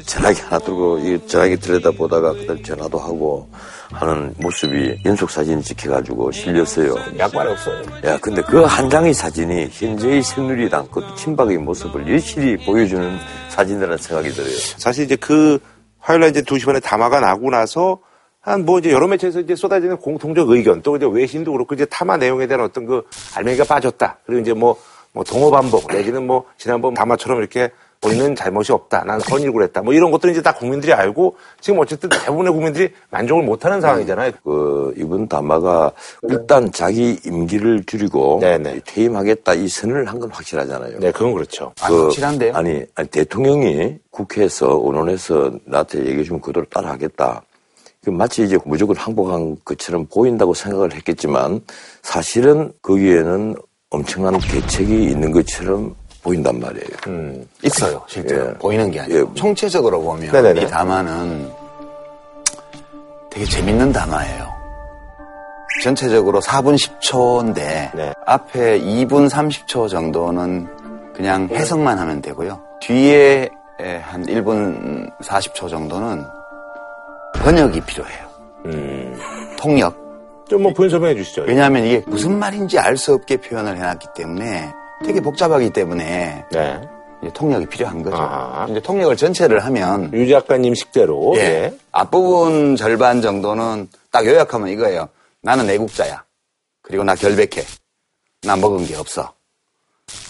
전화기 0.05 0.43
하나 0.43 0.59
들고, 0.59 0.99
이 0.99 1.27
전화기 1.27 1.57
들여다 1.57 1.93
보다가 1.93 2.35
그다음 2.35 2.63
전화도 2.63 2.99
하고 2.99 3.49
하는 3.91 4.35
모습이 4.37 5.01
연속 5.07 5.31
사진이 5.31 5.63
찍혀가지고 5.63 6.31
실렸어요. 6.31 6.95
약발 7.19 7.49
없어요. 7.49 7.83
야, 8.05 8.19
근데 8.21 8.43
그 8.43 8.63
한 8.67 8.91
장의 8.91 9.15
사진이 9.15 9.69
현재의 9.73 10.23
새누리당 10.23 10.89
그 10.93 11.03
친박의 11.17 11.57
모습을 11.57 12.13
여실히 12.15 12.63
보여주는 12.67 13.19
사진이라는 13.49 13.97
생각이 13.97 14.29
들어요. 14.33 14.53
사실 14.77 15.05
이제 15.07 15.17
그 15.17 15.59
화요일 15.99 16.21
날 16.21 16.31
이제 16.31 16.43
2시 16.43 16.67
반에 16.67 16.81
담화가 16.81 17.21
나고 17.21 17.49
나서 17.51 18.01
한 18.49 18.65
뭐 18.65 18.79
이제 18.79 18.91
여러 18.93 19.07
매체에서 19.07 19.41
이제 19.41 19.55
쏟아지는 19.55 19.97
공통적 19.99 20.49
의견 20.51 20.83
또 20.83 20.97
이제 20.97 21.07
외신도 21.11 21.53
그렇고 21.53 21.75
이제 21.75 21.85
타마 21.87 22.17
내용에 22.17 22.47
대한 22.47 22.65
어떤 22.65 22.87
그 22.87 23.03
알맹이가 23.37 23.65
빠졌다. 23.65 24.19
그리고 24.27 24.41
이제 24.41 24.53
뭐, 24.53 24.77
뭐 25.13 25.23
동호 25.25 25.51
반복 25.51 25.87
내지는 25.93 26.27
뭐 26.27 26.45
지난번 26.57 26.95
담화처럼 26.95 27.39
이렇게 27.39 27.71
본인은 28.01 28.37
잘못이 28.37 28.71
없다. 28.73 29.03
난 29.05 29.19
선일구를 29.19 29.67
했다. 29.67 29.83
뭐 29.83 29.93
이런 29.93 30.13
것들은 30.13 30.33
이제 30.33 30.41
다 30.41 30.53
국민들이 30.55 30.93
알고 30.93 31.35
지금 31.61 31.81
어쨌든 31.81 32.09
대부분의 32.11 32.53
국민들이 32.53 32.91
만족을 33.11 33.43
못하는 33.43 33.81
상황이잖아요. 33.81 34.33
그 34.45 34.95
이번 34.97 35.27
담화가 35.29 35.91
일단 36.29 36.71
자기 36.71 37.19
임기를 37.27 37.85
줄이고 37.87 38.39
네네. 38.41 38.81
퇴임하겠다 38.87 39.55
이 39.55 39.67
선언을 39.69 40.07
한 40.09 40.19
건 40.21 40.31
확실하잖아요. 40.31 40.99
네, 41.01 41.11
그건 41.11 41.33
그렇죠. 41.35 41.73
아, 41.81 41.87
확실한데요? 41.93 42.55
아니, 42.55 42.85
아니, 42.95 43.09
대통령이 43.09 43.99
국회에서 44.11 44.77
언론에서 44.79 45.51
나한테 45.65 45.99
얘기해 46.07 46.23
주면 46.23 46.41
그대로 46.41 46.67
따라하겠다. 46.71 47.43
그 48.09 48.11
마치 48.11 48.43
이제 48.43 48.59
무조건 48.65 48.97
항복한 48.97 49.59
것처럼 49.67 50.07
보인다고 50.07 50.55
생각을 50.55 50.95
했겠지만 50.95 51.61
사실은 52.03 52.73
거기에는 52.81 53.55
엄청난 53.91 54.39
대책이 54.41 55.05
있는 55.05 55.31
것처럼 55.31 55.95
보인단 56.23 56.59
말이에요. 56.59 56.89
음. 57.09 57.47
있어요, 57.63 58.03
실제로. 58.09 58.49
예. 58.49 58.55
보이는 58.55 58.91
게 58.91 59.01
아니고. 59.01 59.19
예. 59.19 59.25
총체적으로 59.35 60.01
보면 60.01 60.33
네네네. 60.33 60.63
이 60.63 60.67
담화는 60.69 61.51
되게 63.31 63.45
재밌는 63.45 63.93
담화예요. 63.93 64.49
전체적으로 65.85 66.41
4분 66.41 66.77
10초인데 66.77 67.95
네. 67.95 68.13
앞에 68.25 68.81
2분 68.81 69.29
30초 69.29 69.91
정도는 69.91 70.67
그냥 71.15 71.47
해석만 71.53 71.99
하면 71.99 72.23
되고요. 72.23 72.59
뒤에 72.81 73.51
한 74.03 74.25
1분 74.25 75.11
40초 75.21 75.69
정도는 75.69 76.25
번역이 77.35 77.81
필요해요. 77.83 78.29
음. 78.67 79.19
통역. 79.59 79.97
좀뭐 80.49 80.73
설명해 80.75 81.15
주시죠. 81.15 81.43
왜냐하면 81.47 81.85
이게 81.85 82.03
무슨 82.07 82.39
말인지 82.39 82.79
알 82.79 82.97
수 82.97 83.13
없게 83.13 83.37
표현을 83.37 83.77
해놨기 83.77 84.09
때문에 84.15 84.73
되게 85.05 85.21
복잡하기 85.21 85.71
때문에 85.71 86.45
네. 86.51 86.81
이제 87.23 87.33
통역이 87.35 87.67
필요한 87.67 88.03
거죠. 88.03 88.17
아하. 88.17 88.67
이제 88.71 88.81
통역을 88.81 89.17
전체를 89.17 89.65
하면 89.67 90.11
유 90.15 90.27
작가님 90.29 90.75
식대로. 90.75 91.35
예. 91.37 91.41
예. 91.41 91.79
앞부분 91.93 92.77
절반 92.77 93.21
정도는 93.21 93.89
딱 94.11 94.25
요약하면 94.25 94.69
이거예요. 94.69 95.09
나는 95.43 95.67
내국자야. 95.67 96.25
그리고 96.83 97.05
나 97.05 97.15
결백해. 97.15 97.65
나 98.43 98.57
먹은 98.57 98.87
게 98.87 98.97
없어. 98.97 99.35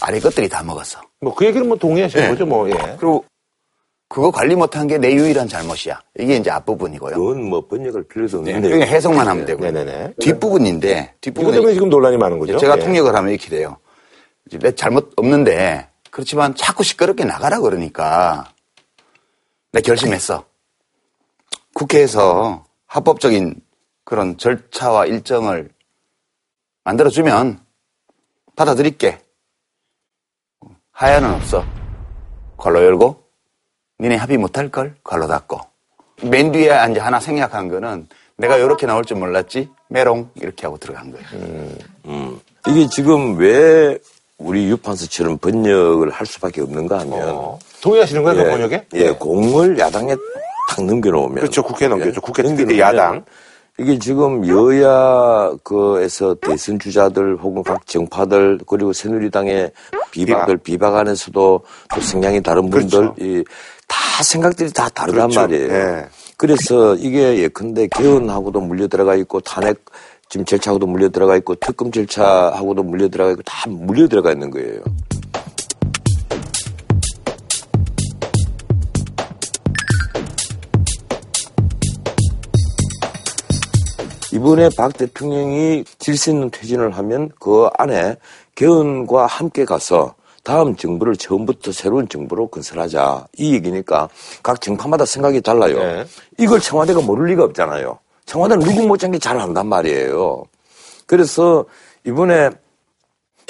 아래 0.01 0.19
것들이 0.19 0.49
다 0.49 0.63
먹었어. 0.63 0.99
뭐 1.21 1.33
그 1.33 1.45
얘기는 1.45 1.65
뭐 1.65 1.77
동의하시는 1.77 2.25
예. 2.25 2.29
거죠, 2.29 2.45
뭐. 2.45 2.69
예. 2.69 2.73
그리고 2.99 3.23
그거 4.09 4.31
관리 4.31 4.55
못한 4.55 4.87
게 4.87 4.97
내 4.97 5.13
유일한 5.13 5.47
잘못이야. 5.47 6.01
이게 6.19 6.35
이제 6.37 6.49
앞부분이고요. 6.49 7.15
그건 7.15 7.43
뭐 7.43 7.67
번역할 7.67 8.03
필요도 8.03 8.41
네, 8.41 8.55
없는데. 8.55 8.69
그냥 8.69 8.87
해석만 8.87 9.27
하면 9.27 9.45
되고요. 9.45 9.71
네네네. 9.71 10.15
뒷부분인데 10.19 11.15
이것 11.25 11.51
때문에 11.51 11.73
지금 11.73 11.89
논란이 11.89 12.17
많은 12.17 12.39
거죠. 12.39 12.57
제가 12.57 12.77
예. 12.79 12.83
통역을 12.83 13.15
하면 13.15 13.31
이렇게 13.31 13.49
돼요. 13.49 13.77
내 14.51 14.73
잘못 14.73 15.13
없는데 15.15 15.87
그렇지만 16.09 16.55
자꾸 16.55 16.83
시끄럽게 16.83 17.23
나가라 17.23 17.59
그러니까 17.59 18.51
내 19.71 19.81
결심했어. 19.81 20.43
국회에서 21.75 22.65
합법적인 22.87 23.61
그런 24.03 24.37
절차와 24.39 25.05
일정을 25.05 25.69
만들어주면 26.83 27.59
받아들일게. 28.55 29.19
하야는 30.91 31.31
없어. 31.35 31.63
괄로 32.57 32.83
열고 32.83 33.23
니네 33.99 34.15
합의 34.15 34.37
못할 34.37 34.69
걸 34.69 34.95
괄로 35.03 35.27
닫고 35.27 35.59
맨 36.23 36.51
뒤에 36.51 36.71
이제 36.91 36.99
하나 36.99 37.19
생략한 37.19 37.67
거는 37.69 38.07
내가 38.37 38.57
이렇게 38.57 38.85
나올 38.87 39.03
줄 39.03 39.17
몰랐지 39.17 39.69
메롱 39.89 40.29
이렇게 40.35 40.65
하고 40.65 40.77
들어간 40.77 41.11
거예요. 41.11 42.39
이게 42.67 42.87
지금 42.87 43.37
왜 43.37 43.97
우리 44.37 44.69
유판서처럼 44.69 45.37
번역을 45.39 46.09
할 46.11 46.25
수밖에 46.25 46.61
없는가 46.61 46.99
하면 46.99 47.19
어. 47.29 47.59
동의하시는 47.81 48.23
거예요, 48.23 48.43
그 48.43 48.49
번역에? 48.49 48.85
예, 48.93 49.11
공을 49.11 49.77
야당에 49.77 50.15
탁 50.69 50.85
넘겨놓으면 50.85 51.35
그렇죠. 51.35 51.63
국회에 51.63 51.89
넘겨죠. 51.89 52.21
국회 52.21 52.43
특히 52.43 52.55
넘겨놓으면 52.63 52.79
야당. 52.79 53.25
이게 53.77 53.97
지금 53.97 54.45
여야 54.47 55.53
그에서 55.63 56.35
대선 56.35 56.79
주자들 56.79 57.37
혹은 57.37 57.63
각 57.63 57.87
정파들 57.87 58.59
그리고 58.67 58.91
새누리당의 58.91 59.71
비박들 60.11 60.57
비박 60.57 60.95
안에서도 60.95 61.61
또 61.95 62.01
성향이 62.01 62.43
다른 62.43 62.69
분들 62.69 62.99
그렇죠. 62.99 63.15
이, 63.19 63.43
다 63.89 64.23
생각들이 64.23 64.71
다 64.71 64.87
다르단 64.87 65.29
그렇죠. 65.29 65.41
말이에요. 65.41 65.73
예. 65.73 66.05
그래서 66.37 66.95
이게 66.95 67.39
예컨대 67.39 67.87
개헌하고도 67.87 68.61
물려 68.61 68.87
들어가 68.87 69.15
있고 69.15 69.41
탄핵 69.41 69.83
지금 70.29 70.45
절차하고도 70.45 70.87
물려 70.87 71.09
들어가 71.09 71.35
있고 71.37 71.55
특검 71.55 71.91
절차하고도 71.91 72.83
물려 72.83 73.09
들어가 73.09 73.31
있고 73.31 73.41
다 73.43 73.69
물려 73.69 74.07
들어가 74.07 74.31
있는 74.31 74.49
거예요. 74.51 74.81
이번에 84.31 84.69
박 84.77 84.95
대통령이 84.95 85.83
질서 85.97 86.31
있는 86.31 86.51
퇴진을 86.51 86.91
하면 86.91 87.29
그 87.39 87.67
안에 87.77 88.15
개헌과 88.55 89.25
함께 89.25 89.65
가서 89.65 90.13
다음 90.43 90.75
정부를 90.75 91.15
처음부터 91.15 91.71
새로운 91.71 92.07
정부로 92.07 92.47
건설하자 92.47 93.27
이 93.37 93.53
얘기니까 93.53 94.09
각 94.43 94.61
정파마다 94.61 95.05
생각이 95.05 95.41
달라요. 95.41 95.79
네. 95.79 96.05
이걸 96.37 96.59
청와대가 96.59 97.01
모를 97.01 97.27
리가 97.27 97.43
없잖아요. 97.43 97.99
청와대는 98.25 98.65
누구 98.65 98.87
못지않게 98.87 99.19
잘 99.19 99.39
안단 99.39 99.67
말이에요. 99.67 100.43
그래서 101.05 101.65
이번에 102.05 102.49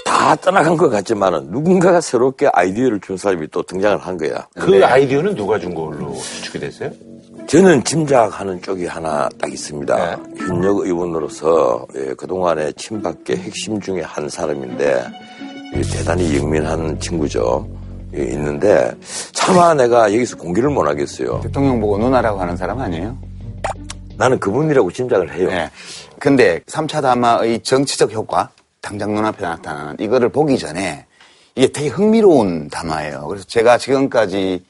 다 0.06 0.36
떠나간 0.36 0.78
것 0.78 0.90
같지만은 0.90 1.52
누군가가 1.52 2.02
새롭게 2.02 2.50
아이디어를 2.52 3.00
준 3.02 3.18
사람이 3.18 3.48
또 3.52 3.62
등장을 3.64 3.98
한 3.98 4.18
거야. 4.18 4.48
그 4.56 4.84
아이디어는 4.86 5.36
누가 5.36 5.60
준 5.60 5.74
걸로 5.76 6.14
추측이 6.16 6.60
됐어요? 6.60 6.92
저는 7.48 7.84
짐작하는 7.84 8.62
쪽이 8.62 8.86
하나 8.86 9.28
딱 9.40 9.52
있습니다. 9.52 9.96
네. 9.96 10.24
현역 10.38 10.80
의원으로서 10.80 11.88
예, 11.96 12.14
그동안의 12.14 12.74
친박계 12.76 13.36
핵심 13.36 13.82
중에 13.82 14.02
한 14.02 14.30
사람인데 14.30 15.04
예, 15.04 15.59
대단히 15.72 16.38
영민한 16.38 17.00
친구죠. 17.00 17.68
예, 18.16 18.24
있는데 18.24 18.92
차마 19.34 19.74
내가 19.74 20.12
여기서 20.14 20.38
공개를 20.38 20.70
못 20.70 20.88
하겠어요. 20.88 21.42
대통령 21.42 21.80
보고 21.80 21.98
누나라고 21.98 22.40
하는 22.40 22.58
사람 22.58 22.80
아니에요? 22.80 23.18
나는 24.18 24.40
그분이라고 24.40 24.92
짐작을 24.92 25.34
해요. 25.34 25.48
네. 25.50 25.70
근데 26.20 26.60
3차 26.62 27.02
담화의 27.02 27.62
정치적 27.62 28.12
효과, 28.14 28.50
당장 28.82 29.14
눈앞에 29.14 29.44
나타나는 29.44 29.98
이거를 30.00 30.30
보기 30.30 30.58
전에 30.58 31.06
이게 31.56 31.68
되게 31.68 31.88
흥미로운 31.88 32.70
담화예요. 32.70 33.28
그래서 33.28 33.46
제가 33.46 33.78
지금까지 33.78 34.64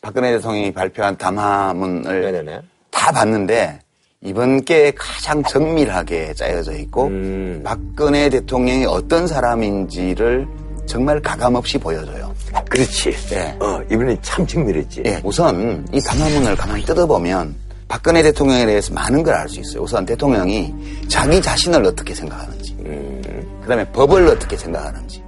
박근혜 0.00 0.32
대통령이 0.32 0.72
발표한 0.72 1.16
담화문을 1.16 2.22
네네네. 2.22 2.60
다 2.90 3.12
봤는데 3.12 3.80
이번 4.26 4.64
게 4.64 4.92
가장 4.96 5.42
정밀하게 5.44 6.34
짜여져 6.34 6.72
있고 6.78 7.06
음. 7.06 7.60
박근혜 7.64 8.28
대통령이 8.28 8.84
어떤 8.84 9.26
사람인지를 9.28 10.46
정말 10.86 11.20
가감없이 11.20 11.78
보여줘요. 11.78 12.34
그렇지. 12.68 13.14
예. 13.32 13.56
어, 13.60 13.80
이번엔 13.90 14.18
참 14.22 14.44
정밀했지. 14.46 15.02
예, 15.06 15.20
우선 15.24 15.86
이 15.92 16.00
담화문을 16.00 16.56
가만히 16.56 16.84
뜯어보면 16.84 17.54
박근혜 17.88 18.20
대통령에 18.22 18.66
대해서 18.66 18.92
많은 18.92 19.22
걸 19.22 19.34
알 19.34 19.48
수 19.48 19.60
있어요. 19.60 19.82
우선 19.82 20.04
대통령이 20.04 20.74
자기 21.08 21.40
자신을 21.40 21.84
어떻게 21.84 22.12
생각하는지, 22.14 22.76
그 22.82 23.68
다음에 23.68 23.84
법을 23.92 24.26
어떻게 24.26 24.56
생각하는지, 24.56 25.22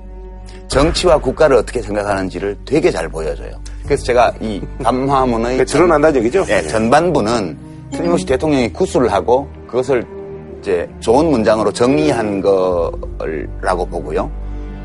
정치와 0.66 1.18
국가를 1.18 1.56
어떻게 1.56 1.80
생각하는지를 1.82 2.56
되게 2.64 2.90
잘 2.90 3.08
보여줘요. 3.08 3.50
그래서 3.84 4.04
제가 4.04 4.32
이 4.40 4.61
담화문의 4.82 5.58
그게 5.58 5.64
드러난다는 5.64 6.20
얘기죠? 6.20 6.44
예, 6.48 6.62
전반부는 6.62 7.67
틀림없이 7.92 8.27
대통령이 8.27 8.72
구술을 8.72 9.12
하고 9.12 9.48
그것을 9.66 10.05
이제 10.61 10.88
좋은 11.01 11.31
문장으로 11.31 11.72
정리한 11.72 12.40
거라고 12.40 13.87
보고요. 13.87 14.31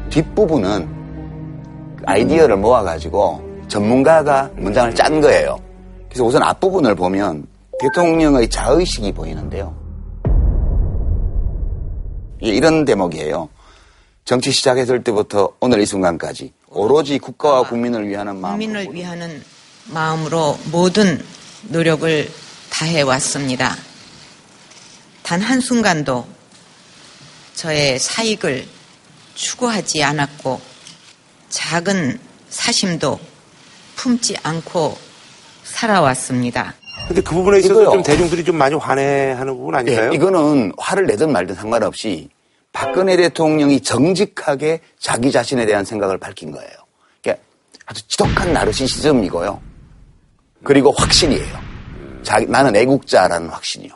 뒷부분은 0.09 0.87
아이디어를 2.05 2.57
모아가지고 2.57 3.41
전문가가 3.67 4.49
문장을 4.55 4.93
짠 4.93 5.21
거예요. 5.21 5.57
그래서 6.07 6.25
우선 6.25 6.43
앞부분을 6.43 6.95
보면 6.95 7.47
대통령의 7.79 8.49
자의식이 8.49 9.11
보이는데요. 9.13 9.73
이런 12.39 12.85
대목이에요. 12.85 13.49
정치 14.25 14.51
시작했을 14.51 15.03
때부터 15.03 15.49
오늘 15.59 15.81
이 15.81 15.85
순간까지 15.85 16.53
오로지 16.69 17.19
국가와 17.19 17.63
국민을 17.63 18.07
위하는 18.07 18.37
마음. 18.39 18.53
국민을 18.53 18.93
위하는 18.93 19.41
마음으로 19.93 20.57
모든 20.71 21.19
노력을 21.69 22.27
다해 22.73 23.03
왔습니다. 23.03 23.75
단 25.21 25.39
한순간도 25.39 26.25
저의 27.53 27.99
사익을 27.99 28.65
추구하지 29.35 30.03
않았고 30.03 30.59
작은 31.49 32.19
사심도 32.49 33.19
품지 33.95 34.35
않고 34.41 34.97
살아왔습니다. 35.63 36.73
근데 37.07 37.21
그 37.21 37.35
부분에 37.35 37.59
있어서 37.59 37.73
이거요. 37.83 37.91
좀 37.93 38.03
대중들이 38.03 38.43
좀 38.43 38.57
많이 38.57 38.73
환해하는 38.73 39.55
부분 39.55 39.75
아닐까요? 39.75 40.09
예, 40.11 40.15
이거는 40.15 40.73
화를 40.79 41.05
내든 41.05 41.31
말든 41.31 41.53
상관없이 41.53 42.29
박근혜 42.71 43.15
대통령이 43.17 43.81
정직하게 43.81 44.79
자기 44.99 45.31
자신에 45.31 45.67
대한 45.67 45.85
생각을 45.85 46.17
밝힌 46.17 46.51
거예요. 46.51 46.71
이게 47.19 47.39
아주 47.85 48.07
지독한 48.07 48.51
나르시시즘이고요. 48.51 49.61
그리고 50.63 50.91
확신이에요. 50.91 51.62
자기, 52.23 52.45
나는 52.45 52.75
애국자라는 52.75 53.49
확신이요. 53.49 53.91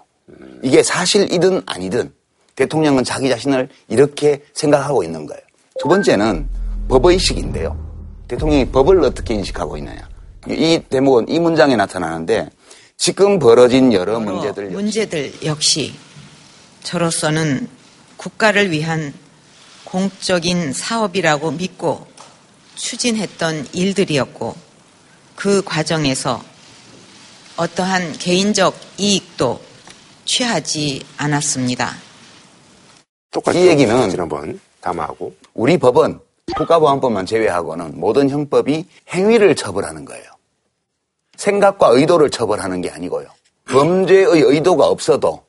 이게 0.63 0.83
사실이든 0.83 1.63
아니든 1.65 2.11
대통령은 2.55 3.03
자기 3.03 3.29
자신을 3.29 3.69
이렇게 3.87 4.43
생각하고 4.53 5.03
있는 5.03 5.25
거예요. 5.25 5.41
두 5.79 5.87
번째는 5.87 6.47
법의식인데요. 6.89 7.87
대통령이 8.27 8.65
법을 8.69 9.03
어떻게 9.03 9.35
인식하고 9.35 9.77
있느냐. 9.77 10.07
이 10.49 10.81
대목은 10.89 11.29
이 11.29 11.39
문장에 11.39 11.75
나타나는데 11.75 12.49
지금 12.97 13.37
벌어진 13.37 13.93
여러 13.93 14.19
문제들 14.19 14.69
문제들 14.69 15.33
역시 15.45 15.93
저로서는 16.83 17.67
국가를 18.17 18.71
위한 18.71 19.13
공적인 19.83 20.73
사업이라고 20.73 21.51
믿고 21.51 22.07
추진했던 22.75 23.67
일들이었고 23.73 24.55
그 25.35 25.61
과정에서 25.63 26.41
어떠한 27.57 28.13
개인적 28.13 28.73
이익도 28.97 29.59
취하지 30.25 31.03
않았습니다. 31.17 31.95
똑같죠. 33.31 33.57
이 33.57 33.67
얘기는 33.67 34.09
지난번 34.09 34.59
담화하고 34.81 35.33
우리 35.53 35.77
법은 35.77 36.19
국가보안법만 36.55 37.25
제외하고는 37.25 37.99
모든 37.99 38.29
형법이 38.29 38.85
행위를 39.09 39.55
처벌하는 39.55 40.05
거예요. 40.05 40.23
생각과 41.35 41.89
의도를 41.89 42.29
처벌하는 42.29 42.81
게 42.81 42.89
아니고요. 42.89 43.27
범죄의 43.65 44.41
의도가 44.41 44.87
없어도 44.87 45.43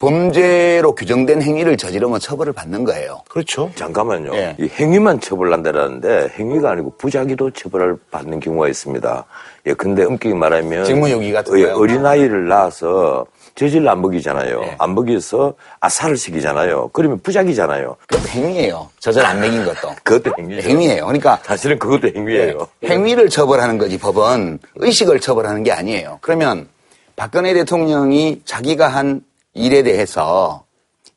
범죄로 0.00 0.94
규정된 0.94 1.42
행위를 1.42 1.76
저지르면 1.76 2.20
처벌을 2.20 2.54
받는 2.54 2.84
거예요. 2.84 3.20
그렇죠. 3.28 3.70
잠깐만요. 3.74 4.34
예. 4.34 4.56
이 4.58 4.66
행위만 4.66 5.20
처벌한다라는데 5.20 6.30
행위가 6.38 6.70
아니고 6.70 6.94
부작위도 6.96 7.50
처벌을 7.50 7.98
받는 8.10 8.40
경우가 8.40 8.68
있습니다. 8.68 9.24
예, 9.66 9.74
근데 9.74 10.04
엄격히 10.04 10.34
말하면 10.34 10.86
직무유기 10.86 11.32
같은 11.32 11.58
예? 11.58 11.66
어린아이를 11.66 12.48
낳아서 12.48 13.26
젖을 13.56 13.86
안 13.86 14.00
먹이잖아요. 14.00 14.62
예. 14.62 14.74
안 14.78 14.94
먹여서 14.94 15.52
아사를 15.80 16.16
시키잖아요. 16.16 16.88
그러면 16.94 17.20
부작위잖아요. 17.22 17.96
그것도 18.06 18.28
행위예요. 18.28 18.88
저절 19.00 19.26
안 19.26 19.38
먹인 19.38 19.66
것도. 19.66 19.94
그것도 20.02 20.34
행위죠. 20.38 20.66
행위예요. 20.66 21.04
그러니까 21.04 21.38
사실은 21.42 21.78
그것도 21.78 22.08
행위예요. 22.16 22.66
행위를 22.84 23.28
처벌하는 23.28 23.76
거지 23.76 23.98
법은 23.98 24.60
의식을 24.76 25.20
처벌하는 25.20 25.62
게 25.62 25.72
아니에요. 25.72 26.20
그러면 26.22 26.68
박근혜 27.16 27.52
대통령이 27.52 28.40
자기가 28.46 28.88
한 28.88 29.20
일에 29.54 29.82
대해서 29.82 30.64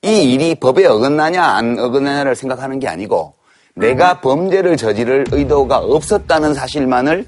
이 0.01 0.33
일이 0.33 0.55
법에 0.55 0.85
어긋나냐 0.85 1.43
안 1.43 1.79
어긋나냐를 1.79 2.35
생각하는 2.35 2.79
게 2.79 2.87
아니고 2.87 3.33
내가 3.75 4.21
범죄를 4.21 4.77
저지를 4.77 5.25
의도가 5.31 5.77
없었다는 5.79 6.53
사실만을 6.53 7.25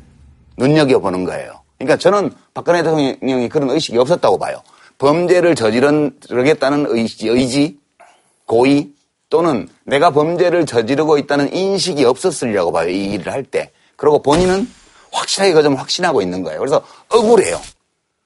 눈여겨보는 0.57 1.25
거예요. 1.25 1.61
그러니까 1.77 1.97
저는 1.97 2.31
박근혜 2.53 2.83
대통령이 2.83 3.49
그런 3.49 3.69
의식이 3.69 3.97
없었다고 3.97 4.37
봐요. 4.37 4.61
범죄를 4.97 5.55
저지르겠다는 5.55 6.85
의지, 6.89 7.27
의지 7.27 7.77
고의 8.45 8.91
또는 9.29 9.67
내가 9.83 10.11
범죄를 10.11 10.65
저지르고 10.65 11.17
있다는 11.17 11.53
인식이 11.53 12.05
없었으리라고 12.05 12.71
봐요. 12.71 12.89
이 12.89 13.13
일을 13.13 13.33
할 13.33 13.43
때. 13.43 13.71
그리고 13.95 14.21
본인은 14.21 14.67
확실하게 15.11 15.53
그 15.53 15.63
점을 15.63 15.77
확신하고 15.79 16.21
있는 16.21 16.43
거예요. 16.43 16.59
그래서 16.59 16.81
억울해요. 17.09 17.59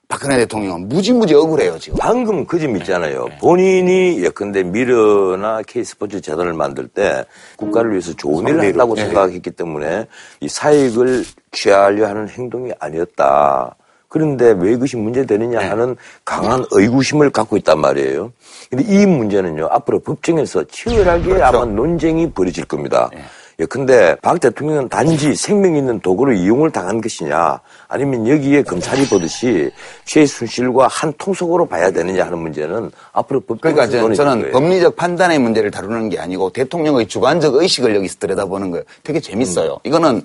박근혜 0.10 0.38
대통령은 0.38 0.90
무지무지 0.90 1.36
억울해요, 1.36 1.78
지금. 1.78 2.00
방금 2.00 2.44
그 2.44 2.60
점 2.60 2.76
있잖아요. 2.78 3.28
본인이 3.40 4.20
예컨대 4.24 4.64
미러나 4.64 5.62
K스포츠 5.62 6.20
재단을 6.20 6.54
만들 6.54 6.88
때 6.88 7.24
국가를 7.58 7.92
위해서 7.92 8.12
좋은 8.14 8.48
일을. 8.48 8.66
한다고 8.70 8.96
네. 8.96 9.06
생각했기 9.06 9.52
때문에 9.52 10.08
이 10.40 10.50
사익을 10.50 11.24
취하려 11.52 12.08
하는 12.08 12.28
행동이 12.28 12.72
아니었다. 12.80 13.76
그런데 14.08 14.56
왜 14.58 14.72
이것이 14.74 14.98
문제되느냐 14.98 15.60
하는 15.70 15.96
강한 16.26 16.66
의구심을 16.72 17.30
갖고 17.30 17.56
있단 17.58 17.80
말이에요. 17.80 18.34
근데 18.72 18.84
이 18.86 19.06
문제는요, 19.06 19.68
앞으로 19.70 20.00
법정에서 20.00 20.64
치열하게 20.64 21.40
아마 21.44 21.66
논쟁이 21.66 22.32
벌어질 22.32 22.66
겁니다. 22.66 23.12
예, 23.16 23.22
근데 23.68 24.16
박 24.22 24.40
대통령은 24.40 24.88
단지 24.90 25.36
생명 25.36 25.76
있는 25.76 26.00
도구를 26.00 26.38
이용을 26.38 26.72
당한 26.72 27.02
것이냐, 27.02 27.60
아니면 27.88 28.28
여기에 28.28 28.64
검찰이 28.64 29.08
보듯이 29.10 29.70
최순실과 30.06 30.88
한 30.88 31.12
통속으로 31.18 31.66
봐야 31.68 31.92
되느냐 31.92 32.26
하는 32.26 32.38
문제는 32.40 32.90
앞으로 33.12 33.42
법정에서 33.42 33.76
그러니까 33.76 34.08
저- 34.08 34.14
저는 34.14 34.42
거예요. 34.42 34.54
법리적 34.54 34.96
판단의 34.96 35.40
문제를 35.40 35.72
다루는 35.72 36.10
게 36.10 36.20
아니고 36.20 36.52
대통령의 36.52 37.08
주관적 37.08 37.56
의식을 37.56 37.96
여기서 37.96 38.16
들여다보는 38.20 38.72
거예요. 38.72 38.84
되게 39.04 39.20
재밌어요. 39.20 39.74
음. 39.74 39.80
이거는 39.84 40.22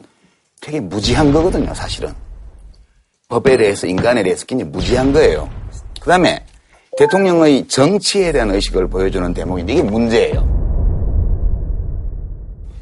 되게 0.60 0.80
무지한 0.80 1.32
거거든요, 1.32 1.74
사실은. 1.74 2.12
법에 3.28 3.56
대해서, 3.56 3.86
인간에 3.86 4.22
대해서 4.22 4.46
굉장히 4.46 4.70
무지한 4.70 5.12
거예요. 5.12 5.48
그 6.00 6.08
다음에 6.08 6.44
대통령의 6.96 7.66
정치에 7.66 8.30
대한 8.30 8.50
의식을 8.52 8.86
보여주는 8.88 9.34
대목인데 9.34 9.72
이게 9.72 9.82
문제예요. 9.82 10.63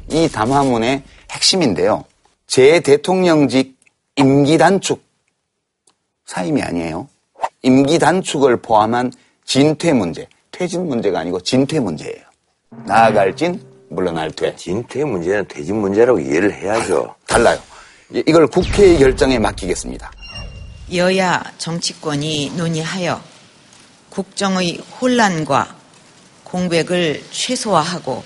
이 0.09 0.29
담화문의 0.29 1.03
핵심인데요. 1.31 2.03
제 2.47 2.79
대통령직 2.81 3.77
임기 4.15 4.57
단축 4.57 5.03
사임이 6.25 6.61
아니에요. 6.61 7.07
임기 7.61 7.99
단축을 7.99 8.57
포함한 8.57 9.11
진퇴 9.45 9.93
문제, 9.93 10.27
퇴진 10.51 10.87
문제가 10.87 11.19
아니고 11.19 11.41
진퇴 11.41 11.79
문제예요. 11.79 12.21
나아갈 12.85 13.35
진, 13.35 13.61
물러날 13.89 14.31
퇴. 14.31 14.55
진퇴 14.55 15.03
문제는 15.03 15.47
퇴진 15.47 15.77
문제라고 15.77 16.19
이해를 16.19 16.53
해야죠. 16.53 17.13
달라요. 17.27 17.59
이- 18.13 18.23
이걸 18.27 18.47
국회의 18.47 18.97
결정에 18.97 19.39
맡기겠습니다. 19.39 20.11
여야 20.93 21.43
정치권이 21.57 22.51
논의하여 22.55 23.21
국정의 24.09 24.77
혼란과 25.01 25.75
공백을 26.43 27.23
최소화하고 27.31 28.23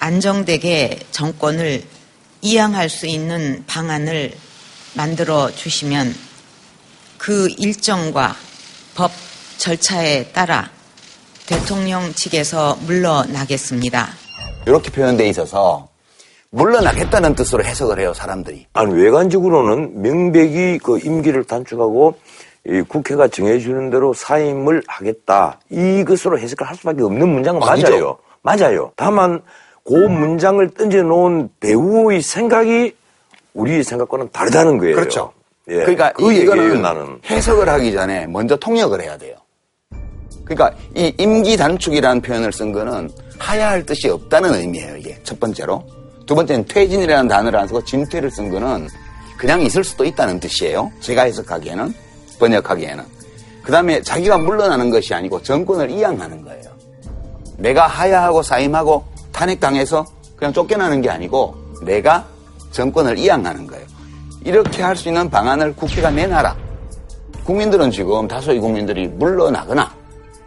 안정되게 0.00 0.98
정권을 1.10 1.82
이양할 2.40 2.88
수 2.88 3.06
있는 3.06 3.62
방안을 3.66 4.32
만들어 4.94 5.50
주시면 5.50 6.12
그 7.18 7.48
일정과 7.58 8.34
법 8.96 9.10
절차에 9.58 10.32
따라 10.32 10.70
대통령 11.46 12.12
측에서 12.14 12.76
물러나겠습니다. 12.86 14.08
이렇게 14.66 14.90
표현돼 14.90 15.28
있어서 15.28 15.88
물러나겠다는 16.50 17.34
뜻으로 17.34 17.62
해석을 17.62 18.00
해요, 18.00 18.14
사람들이. 18.14 18.66
아니 18.72 18.94
외관적으로는 18.94 20.00
명백히 20.02 20.78
그 20.78 20.98
임기를 20.98 21.44
단축하고 21.44 22.18
이 22.66 22.82
국회가 22.88 23.28
정해주는 23.28 23.90
대로 23.90 24.12
사임을 24.12 24.82
하겠다 24.86 25.58
이것으로 25.70 26.38
해석을 26.38 26.66
할 26.66 26.76
수밖에 26.76 27.02
없는 27.02 27.28
문장은 27.28 27.62
아니죠. 27.62 27.90
맞아요. 27.90 28.18
맞아요. 28.42 28.92
다만 28.96 29.42
그 29.84 29.94
문장을 29.94 30.68
던져놓은 30.70 31.50
배우의 31.60 32.22
생각이 32.22 32.94
우리의 33.54 33.82
생각과는 33.82 34.30
다르다는 34.32 34.78
거예요. 34.78 34.94
그렇죠. 34.94 35.32
예. 35.68 35.76
그러니까 35.76 36.12
그 36.12 36.32
이거는 36.32 36.82
나는. 36.82 37.18
해석을 37.28 37.68
하기 37.68 37.92
전에 37.92 38.26
먼저 38.26 38.56
통역을 38.56 39.02
해야 39.02 39.16
돼요. 39.16 39.36
그러니까 40.44 40.76
이 40.96 41.12
임기 41.16 41.56
단축이라는 41.56 42.22
표현을 42.22 42.52
쓴 42.52 42.72
거는 42.72 43.10
하야할 43.38 43.86
뜻이 43.86 44.08
없다는 44.08 44.54
의미예요, 44.54 44.96
이게. 44.96 45.16
첫 45.22 45.38
번째로. 45.38 45.82
두 46.26 46.34
번째는 46.34 46.66
퇴진이라는 46.66 47.28
단어를 47.28 47.58
안 47.58 47.66
쓰고 47.66 47.84
진퇴를 47.84 48.30
쓴 48.30 48.50
거는 48.50 48.88
그냥 49.36 49.62
있을 49.62 49.82
수도 49.82 50.04
있다는 50.04 50.38
뜻이에요. 50.38 50.92
제가 51.00 51.22
해석하기에는, 51.22 51.94
번역하기에는. 52.38 53.04
그 53.62 53.72
다음에 53.72 54.02
자기가 54.02 54.38
물러나는 54.38 54.90
것이 54.90 55.14
아니고 55.14 55.42
정권을 55.42 55.90
이양하는 55.90 56.42
거예요. 56.42 56.62
내가 57.56 57.86
하야하고 57.86 58.42
사임하고 58.42 59.04
탄핵당해서 59.40 60.04
그냥 60.36 60.52
쫓겨나는 60.52 61.00
게 61.00 61.08
아니고 61.08 61.54
내가 61.82 62.26
정권을 62.72 63.18
이양하는 63.18 63.66
거예요. 63.66 63.86
이렇게 64.44 64.82
할 64.82 64.94
수 64.96 65.08
있는 65.08 65.30
방안을 65.30 65.74
국회가 65.74 66.10
내놔라. 66.10 66.54
국민들은 67.44 67.90
지금 67.90 68.28
다수의 68.28 68.60
국민들이 68.60 69.08
물러나거나 69.08 69.90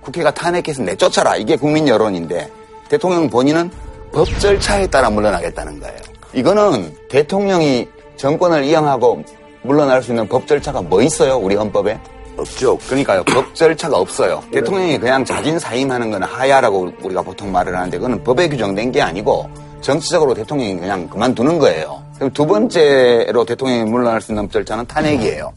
국회가 0.02 0.32
탄핵해서 0.32 0.84
내쫓아라. 0.84 1.38
이게 1.38 1.56
국민 1.56 1.88
여론인데 1.88 2.52
대통령 2.90 3.30
본인은 3.30 3.72
법 4.12 4.28
절차에 4.40 4.86
따라 4.88 5.10
물러나겠다는 5.10 5.80
거예요. 5.80 5.98
이거는 6.34 6.96
대통령이 7.10 7.88
정권을 8.18 8.64
이양하고 8.64 9.24
물러날 9.64 10.04
수 10.04 10.12
있는 10.12 10.28
법 10.28 10.46
절차가 10.46 10.82
뭐 10.84 11.02
있어요? 11.02 11.38
우리 11.38 11.56
헌법에? 11.56 12.00
없죠. 12.38 12.78
그러니까요. 12.78 13.24
법 13.24 13.54
절차가 13.56 13.98
없어요. 13.98 14.44
대통령이 14.52 15.00
그냥 15.00 15.24
자진 15.24 15.60
사임하는 15.60 16.12
건 16.12 16.24
하야라고 16.24 16.92
우리가 17.02 17.22
보통 17.22 17.52
말을 17.52 17.76
하는데 17.76 17.98
그거는 17.98 18.24
법에 18.24 18.50
규정된 18.50 18.92
게 18.92 19.02
아니고 19.02 19.50
정치적으로 19.82 20.34
대통령이 20.34 20.80
그냥 20.80 21.08
그만두는 21.10 21.60
거예요. 21.60 22.02
그럼 22.16 22.32
두 22.32 22.46
번째로 22.46 23.46
대통령이 23.46 23.84
물러날 23.90 24.22
수 24.22 24.32
있는 24.32 24.44
법 24.44 24.54
절차는 24.54 24.86
탄핵이에요. 24.88 25.54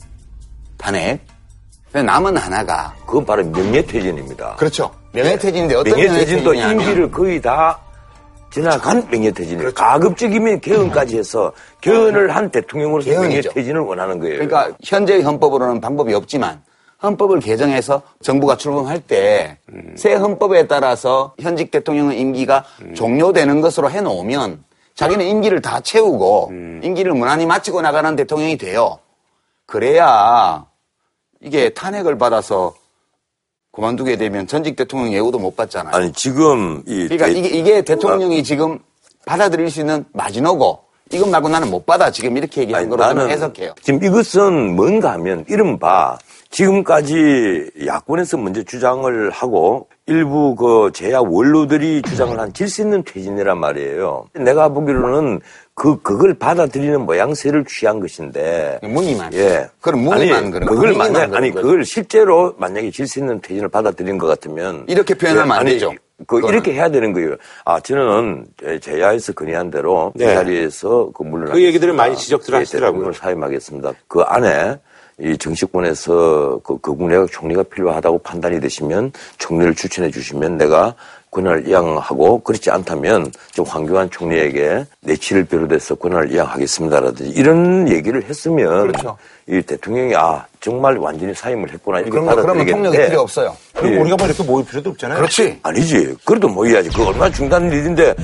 탄핵. 0.77 1.21
남은 1.93 2.37
하나가 2.37 2.95
그건 3.07 3.25
바로 3.25 3.43
명예퇴진입니다. 3.45 4.57
그렇죠. 4.57 4.91
명예퇴진인데 5.13 5.77
어떤 5.77 5.95
명예퇴진도 5.95 6.53
임기를 6.53 7.11
거의 7.11 7.41
다 7.41 7.79
지나간 8.51 9.07
명예퇴진이에요. 9.11 9.73
가급적이면 9.75 10.61
개헌까지 10.61 11.19
해서 11.19 11.53
개헌을 11.81 12.35
한 12.35 12.51
대통령으로서 12.51 13.11
개헌이죠. 13.11 13.51
명예퇴진을 13.51 13.81
원하는 13.81 14.19
거예요. 14.19 14.35
그러니까 14.35 14.77
현재의 14.83 15.23
헌법으로는 15.23 15.81
방법이 15.81 16.15
없지만 16.15 16.63
헌법을 17.03 17.41
개정해서 17.41 18.03
정부가 18.23 18.57
출범할 18.57 19.01
때 19.01 19.59
새 19.97 20.15
헌법에 20.15 20.67
따라서 20.67 21.35
현직 21.39 21.71
대통령의 21.71 22.19
임기가 22.21 22.65
종료되는 22.95 23.61
것으로 23.61 23.91
해놓으면 23.91 24.65
자기는 24.95 25.25
임기를 25.27 25.61
다 25.61 25.81
채우고 25.81 26.51
임기를 26.83 27.13
무난히 27.13 27.45
마치고 27.47 27.83
나가는 27.83 28.17
대통령이 28.17 28.57
돼요. 28.57 28.99
그래야 29.67 30.65
이게 31.41 31.71
탄핵을 31.71 32.17
받아서 32.17 32.75
그만두게 33.81 34.17
되면 34.17 34.47
전직 34.47 34.75
대통령 34.75 35.13
예우도 35.13 35.39
못 35.39 35.55
받잖아요. 35.55 35.95
아니 35.95 36.11
지금 36.13 36.83
이 36.87 37.07
그러니까 37.09 37.27
대- 37.27 37.33
이게, 37.33 37.49
이게 37.51 37.83
대통령이 37.83 38.43
지금 38.43 38.79
받아들일 39.27 39.71
수 39.71 39.81
있는 39.81 40.03
마지노고 40.15 40.81
이것 41.13 41.29
말고 41.29 41.51
나는 41.51 41.71
못 41.71 41.85
받아 41.85 42.11
지금 42.11 42.37
이렇게 42.39 42.63
아니, 42.75 42.89
거로 42.89 43.03
저는 43.05 43.29
해석해요. 43.29 43.75
지금 43.83 44.03
이것은 44.03 44.75
뭔가 44.75 45.13
하면 45.13 45.45
이른바 45.49 46.19
지금까지 46.51 47.71
야권에서 47.85 48.39
먼저 48.39 48.63
주장을 48.63 49.31
하고 49.31 49.89
일부 50.07 50.55
그 50.57 50.91
제야 50.95 51.19
원로들이 51.21 52.01
주장을 52.03 52.39
한 52.41 52.53
질서 52.55 52.83
있는 52.83 53.03
퇴진이란 53.05 53.59
말이에요. 53.59 54.27
내가 54.35 54.71
보기로는 54.71 55.41
그 55.79 56.01
그걸 56.01 56.33
받아들이는 56.33 57.03
모양새를 57.03 57.67
취한 57.67 58.01
것인데 58.01 58.79
무늬만. 58.83 59.33
예. 59.35 59.69
그럼 59.83 60.01
무늬만 60.01 60.51
그런 60.51 60.69
그걸 60.71 60.95
만약 60.95 61.35
아니 61.35 61.51
거죠. 61.51 61.67
그걸 61.67 61.85
실제로 61.85 62.55
만약에 62.57 62.91
질서 62.91 63.21
있는 63.21 63.39
퇴진을 63.43 63.69
받아들인 63.69 64.17
것 64.17 64.27
같으면 64.27 64.87
이렇게 64.89 65.13
표현하면 65.13 65.53
안 65.53 65.59
아니, 65.61 65.73
되죠. 65.73 65.93
그 66.21 66.25
그거는. 66.37 66.55
이렇게 66.55 66.73
해야 66.73 66.91
되는 66.91 67.13
거예요. 67.13 67.37
아 67.67 67.79
저는 67.79 68.47
제- 68.59 68.79
제야에서 68.79 69.35
건의한 69.35 69.71
대로 69.71 70.13
그 70.17 70.23
네. 70.23 70.33
자리에서 70.35 71.11
그 71.15 71.23
물러나. 71.23 71.53
그 71.53 71.63
얘기들을 71.63 71.93
많이 71.93 72.17
지적들 72.17 72.55
예, 72.55 72.59
하시더라고요. 72.61 73.13
사임하겠습니다. 73.13 73.93
그 74.09 74.23
안에 74.23 74.79
이 75.19 75.37
정치권에서 75.37 76.61
그 76.65 76.79
거국내각 76.79 77.31
총리가 77.31 77.63
필요하다고 77.65 78.19
판단이 78.19 78.61
되시면 78.61 79.13
총리를 79.39 79.75
추천해 79.75 80.11
주시면 80.11 80.57
내가 80.57 80.95
권한을 81.37 81.69
이양하고 81.69 82.41
그렇지 82.41 82.71
않다면 82.71 83.31
좀 83.53 83.67
황교안 83.67 84.11
총리에게 84.11 84.87
내치를 85.03 85.45
비롯해서 85.45 85.95
권한을 85.97 86.33
이양하겠습니다라든지 86.33 87.31
이런 87.33 87.89
얘기를 87.91 88.25
했으면 88.25 88.89
그렇죠. 88.89 89.19
이 89.47 89.61
대통령이 89.61 90.15
아 90.17 90.47
정말 90.61 90.97
완전히 90.97 91.35
사임을 91.35 91.71
했구나 91.73 91.99
이렇게 91.99 92.11
그런 92.11 92.25
거 92.25 92.35
그러면 92.35 92.47
받아들이겠는데 92.49 92.89
통력이 92.89 93.11
필요 93.11 93.21
없어요. 93.21 93.57
그럼 93.75 93.93
예. 93.93 93.97
우리가 93.99 94.17
뭐 94.17 94.27
이렇게 94.27 94.43
모일 94.43 94.67
필요도 94.67 94.91
없잖아요. 94.91 95.19
그렇지. 95.19 95.61
아니지 95.63 96.17
그래도 96.25 96.49
모여야지 96.49 96.89
그 96.91 97.07
얼마나 97.07 97.31
중단한 97.31 97.71
일인데 97.71 98.15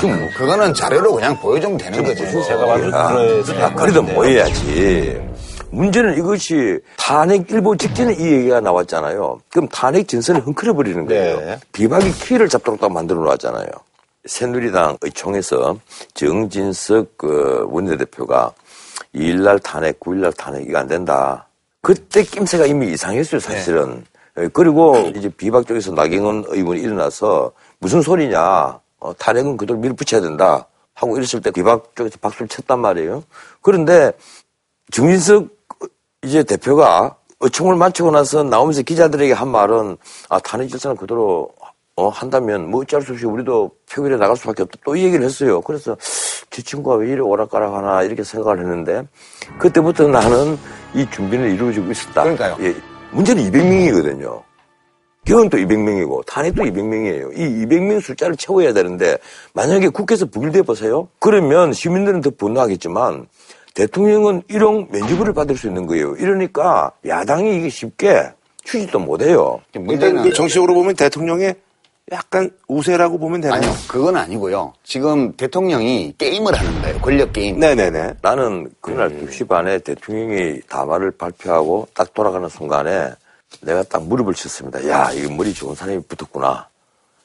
지금 0.00 0.18
뭐 0.18 0.28
그거는 0.36 0.74
자료로 0.74 1.14
그냥 1.14 1.38
보여주면 1.40 1.78
되는 1.78 2.02
거지. 2.02 2.20
제가 2.30 2.66
봐도 2.66 2.80
그래서 2.80 3.64
아, 3.64 3.74
그래도 3.74 4.02
모여야지. 4.02 5.35
문제는 5.70 6.16
이것이 6.18 6.80
탄핵 6.96 7.50
일보 7.50 7.76
직전에 7.76 8.14
이 8.14 8.32
얘기가 8.32 8.60
나왔잖아요. 8.60 9.40
그럼 9.50 9.68
탄핵 9.68 10.08
전선을 10.08 10.46
흥크려버리는 10.46 11.06
거예요. 11.06 11.40
네. 11.40 11.58
비박이 11.72 12.12
키를 12.12 12.48
잡도록 12.48 12.80
딱 12.80 12.92
만들어 12.92 13.20
놨잖아요. 13.20 13.66
새누리당 14.26 14.98
의 15.02 15.12
총에서 15.12 15.78
정진석 16.14 17.16
그 17.16 17.66
원내대표가 17.70 18.52
2일날 19.14 19.62
탄핵, 19.62 20.00
9일날 20.00 20.36
탄핵 20.36 20.66
이거 20.68 20.78
안 20.78 20.88
된다. 20.88 21.46
그때 21.80 22.22
낌새가 22.22 22.66
이미 22.66 22.92
이상했어요, 22.92 23.40
사실은. 23.40 24.04
예, 24.38 24.48
그리고 24.52 24.96
이제 25.14 25.28
비박 25.28 25.66
쪽에서 25.66 25.92
나경원 25.92 26.44
의원이 26.48 26.80
일어나서 26.80 27.52
무슨 27.78 28.02
소리냐. 28.02 28.80
어, 28.98 29.12
탄핵은 29.18 29.56
그대로 29.56 29.78
밀어붙여야 29.78 30.20
된다. 30.20 30.66
하고 30.94 31.16
이랬을 31.16 31.42
때 31.42 31.50
비박 31.50 31.94
쪽에서 31.94 32.18
박수를 32.20 32.48
쳤단 32.48 32.80
말이에요. 32.80 33.22
그런데 33.60 34.12
정진석 34.90 35.55
이제 36.26 36.42
대표가 36.42 37.16
의총을 37.40 37.76
마치고 37.76 38.10
나서 38.10 38.42
나오면서 38.42 38.82
기자들에게 38.82 39.32
한 39.32 39.48
말은 39.48 39.96
아 40.28 40.38
탄핵 40.40 40.68
절차는 40.68 40.96
그대로 40.96 41.50
어, 41.94 42.08
한다면 42.08 42.68
뭐 42.70 42.82
어쩔 42.82 43.00
수 43.00 43.12
없이 43.12 43.24
우리도 43.24 43.70
표결에 43.90 44.16
나갈 44.16 44.36
수밖에 44.36 44.62
없다 44.64 44.78
또 44.84 44.96
이 44.96 45.04
얘기를 45.04 45.24
했어요. 45.24 45.60
그래서 45.62 45.96
저 46.50 46.62
친구가 46.62 46.96
왜 46.96 47.10
이래 47.12 47.20
오락가락하나 47.20 48.02
이렇게 48.02 48.22
생각을 48.24 48.58
했는데 48.60 49.06
그때부터 49.58 50.08
나는 50.08 50.58
이 50.94 51.06
준비는 51.10 51.54
이루어지고 51.54 51.90
있었다. 51.92 52.22
그러니까요. 52.24 52.56
예, 52.60 52.74
문제는 53.12 53.50
200명이거든요. 53.50 54.42
개헌도 55.24 55.56
200명이고 55.56 56.24
탄핵도 56.26 56.62
200명이에요. 56.64 57.36
이 57.36 57.66
200명 57.66 58.00
숫자를 58.00 58.36
채워야 58.36 58.72
되는데 58.72 59.16
만약에 59.54 59.88
국회에서 59.88 60.26
부결돼 60.26 60.62
보세요. 60.62 61.08
그러면 61.18 61.72
시민들은 61.72 62.20
더 62.20 62.30
분노하겠지만 62.30 63.26
대통령은 63.76 64.42
1억 64.44 64.90
면죄부를 64.90 65.34
받을 65.34 65.56
수 65.56 65.66
있는 65.68 65.86
거예요. 65.86 66.16
이러니까 66.16 66.90
야당이 67.06 67.58
이게 67.58 67.68
쉽게 67.68 68.30
취지도 68.64 68.98
못해요. 68.98 69.60
일단 69.68 69.84
문제는 69.84 70.22
그 70.22 70.32
정치적으로 70.32 70.74
보면 70.74 70.96
대통령의 70.96 71.54
약간 72.10 72.50
우세라고 72.68 73.18
보면 73.18 73.42
되나요? 73.42 73.58
아니요. 73.58 73.72
그건 73.86 74.16
아니고요. 74.16 74.72
지금 74.82 75.32
대통령이 75.32 76.14
게임을 76.16 76.54
하는 76.54 76.82
거예요. 76.82 76.98
권력 77.00 77.32
게임. 77.32 77.58
네네네. 77.60 78.14
나는 78.22 78.70
그날 78.80 79.10
2시 79.10 79.46
반에 79.46 79.78
대통령이 79.80 80.60
담화를 80.68 81.10
발표하고 81.10 81.88
딱 81.92 82.14
돌아가는 82.14 82.48
순간에 82.48 83.10
내가 83.60 83.82
딱 83.82 84.04
무릎을 84.04 84.34
쳤습니다. 84.34 84.88
야, 84.88 85.10
이거 85.12 85.34
머리 85.34 85.52
좋은 85.52 85.74
사람이 85.74 86.00
붙었구나. 86.08 86.66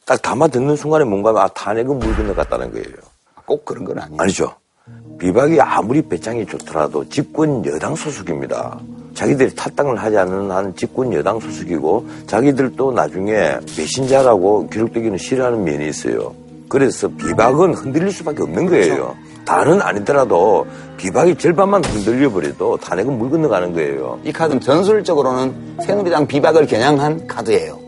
딱 0.06 0.22
담화 0.22 0.48
듣는 0.48 0.76
순간에 0.76 1.06
뭔가 1.06 1.30
아, 1.44 1.48
탄핵은 1.48 1.98
물 1.98 2.16
건너갔다는 2.16 2.72
거예요. 2.72 2.98
꼭 3.46 3.64
그런 3.64 3.86
건 3.86 4.00
아니에요. 4.00 4.22
아니죠. 4.22 4.56
비박이 5.20 5.62
아무리 5.62 6.02
배짱이 6.02 6.46
좋더라도 6.46 7.08
집권 7.08 7.63
여당 7.65 7.96
소속입니다. 7.96 8.80
자기들이 9.13 9.56
탈당을 9.56 9.98
하지 9.98 10.17
않는 10.17 10.50
한 10.50 10.76
집권 10.76 11.13
여당 11.13 11.39
소속이고 11.39 12.08
자기들도 12.28 12.91
나중에 12.91 13.60
배신자라고 13.76 14.67
기록되기는 14.70 15.17
싫어하는 15.17 15.63
면이 15.63 15.88
있어요. 15.88 16.34
그래서 16.67 17.08
비박은 17.10 17.74
흔들릴 17.74 18.12
수밖에 18.12 18.41
없는 18.44 18.65
거예요. 18.67 19.15
다는 19.46 19.82
아니더라도 19.82 20.65
비박이 20.98 21.36
절반만 21.36 21.84
흔들려버려도 21.84 22.78
탄핵은 22.78 23.17
물 23.17 23.30
건너가는 23.30 23.74
거예요. 23.74 24.20
이 24.24 24.32
카드는 24.32 24.62
전술적으로는 24.62 25.54
새누리당 25.82 26.28
비박을 26.28 26.67
겨냥한 26.67 27.28
카드예요. 27.28 27.80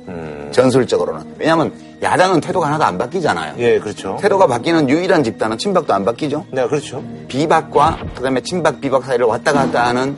전술적으로는. 0.52 1.36
왜냐하면 1.40 1.72
야당은 2.04 2.42
태도가 2.42 2.68
하나도 2.68 2.84
안 2.84 2.98
바뀌잖아요. 2.98 3.56
예, 3.60 3.80
그렇죠. 3.80 4.18
태도가 4.22 4.46
바뀌는 4.48 4.90
유일한 4.90 5.24
집단은 5.24 5.58
친박도 5.58 5.94
안 5.94 6.04
바뀌죠. 6.06 6.46
네, 6.52 6.68
그렇죠. 6.68 7.02
비박과 7.30 7.98
그다음에 8.16 8.42
친박 8.42 8.82
비박 8.82 9.06
사이를 9.06 9.26
왔다 9.26 9.54
갔다 9.54 9.86
하는 9.88 10.16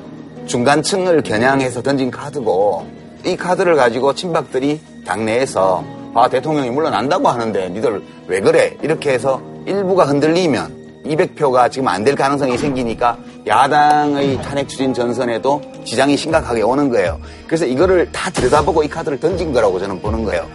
중간층을 0.48 1.22
겨냥해서 1.22 1.82
던진 1.84 2.10
카드고 2.12 2.88
이 3.26 3.36
카드를 3.38 3.76
가지고 3.76 4.14
친박들이 4.14 4.82
당내에서 5.06 5.84
아 6.16 6.28
대통령이 6.30 6.70
물러난다고 6.72 7.28
하는데 7.30 7.70
니들 7.70 8.02
왜 8.28 8.40
그래 8.42 8.76
이렇게 8.82 9.12
해서 9.12 9.42
일부가 9.66 10.06
흔들리면 10.06 11.04
200표가 11.06 11.72
지금 11.72 11.88
안 11.88 12.04
될 12.04 12.16
가능성이 12.16 12.58
생기니까 12.58 13.18
야당의 13.46 14.42
탄핵 14.42 14.68
추진 14.68 14.94
전선에도 14.94 15.62
지장이 15.84 16.18
심각하게 16.18 16.64
오는 16.64 16.90
거예요. 16.90 17.20
그래서 17.46 17.66
이거를 17.66 18.12
다 18.12 18.32
들여다보고 18.32 18.84
이 18.84 18.88
카드를 18.88 19.20
던진 19.20 19.54
거라고 19.54 19.80
저는 19.80 20.02
보는 20.02 20.24
거예요. 20.24 20.48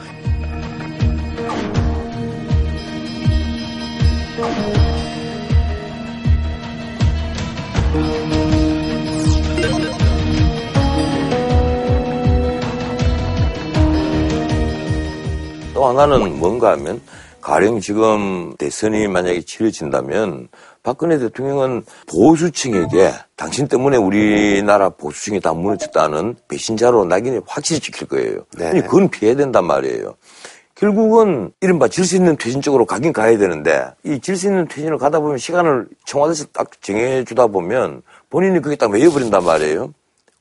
하나는 16.00 16.38
뭔가 16.38 16.72
하면 16.72 17.00
가령 17.40 17.80
지금 17.80 18.54
대선이 18.58 19.08
만약에 19.08 19.42
치러진다면 19.42 20.48
박근혜 20.82 21.18
대통령은 21.18 21.84
보수층에게 22.06 23.12
당신 23.36 23.68
때문에 23.68 23.96
우리나라 23.96 24.90
보수층이 24.90 25.40
다 25.40 25.52
무너졌다는 25.52 26.36
배신자로 26.48 27.04
낙인이 27.06 27.40
확실히 27.46 27.80
찍힐 27.80 28.08
거예요. 28.08 28.44
네. 28.58 28.66
아니, 28.68 28.80
그건 28.82 29.08
피해야 29.08 29.34
된단 29.36 29.64
말이에요. 29.66 30.14
결국은 30.74 31.52
이른바 31.60 31.88
질 31.88 32.06
수 32.06 32.16
있는 32.16 32.36
퇴진 32.36 32.62
쪽으로 32.62 32.86
가긴 32.86 33.12
가야 33.12 33.36
되는데 33.36 33.86
이 34.04 34.18
질 34.20 34.36
수 34.36 34.46
있는 34.46 34.66
퇴진을 34.66 34.96
가다 34.96 35.20
보면 35.20 35.36
시간을 35.36 35.86
청와대에서 36.06 36.46
딱 36.52 36.70
정해주다 36.80 37.48
보면 37.48 38.00
본인이 38.30 38.60
그게 38.62 38.76
딱 38.76 38.90
매여버린단 38.90 39.44
말이에요. 39.44 39.92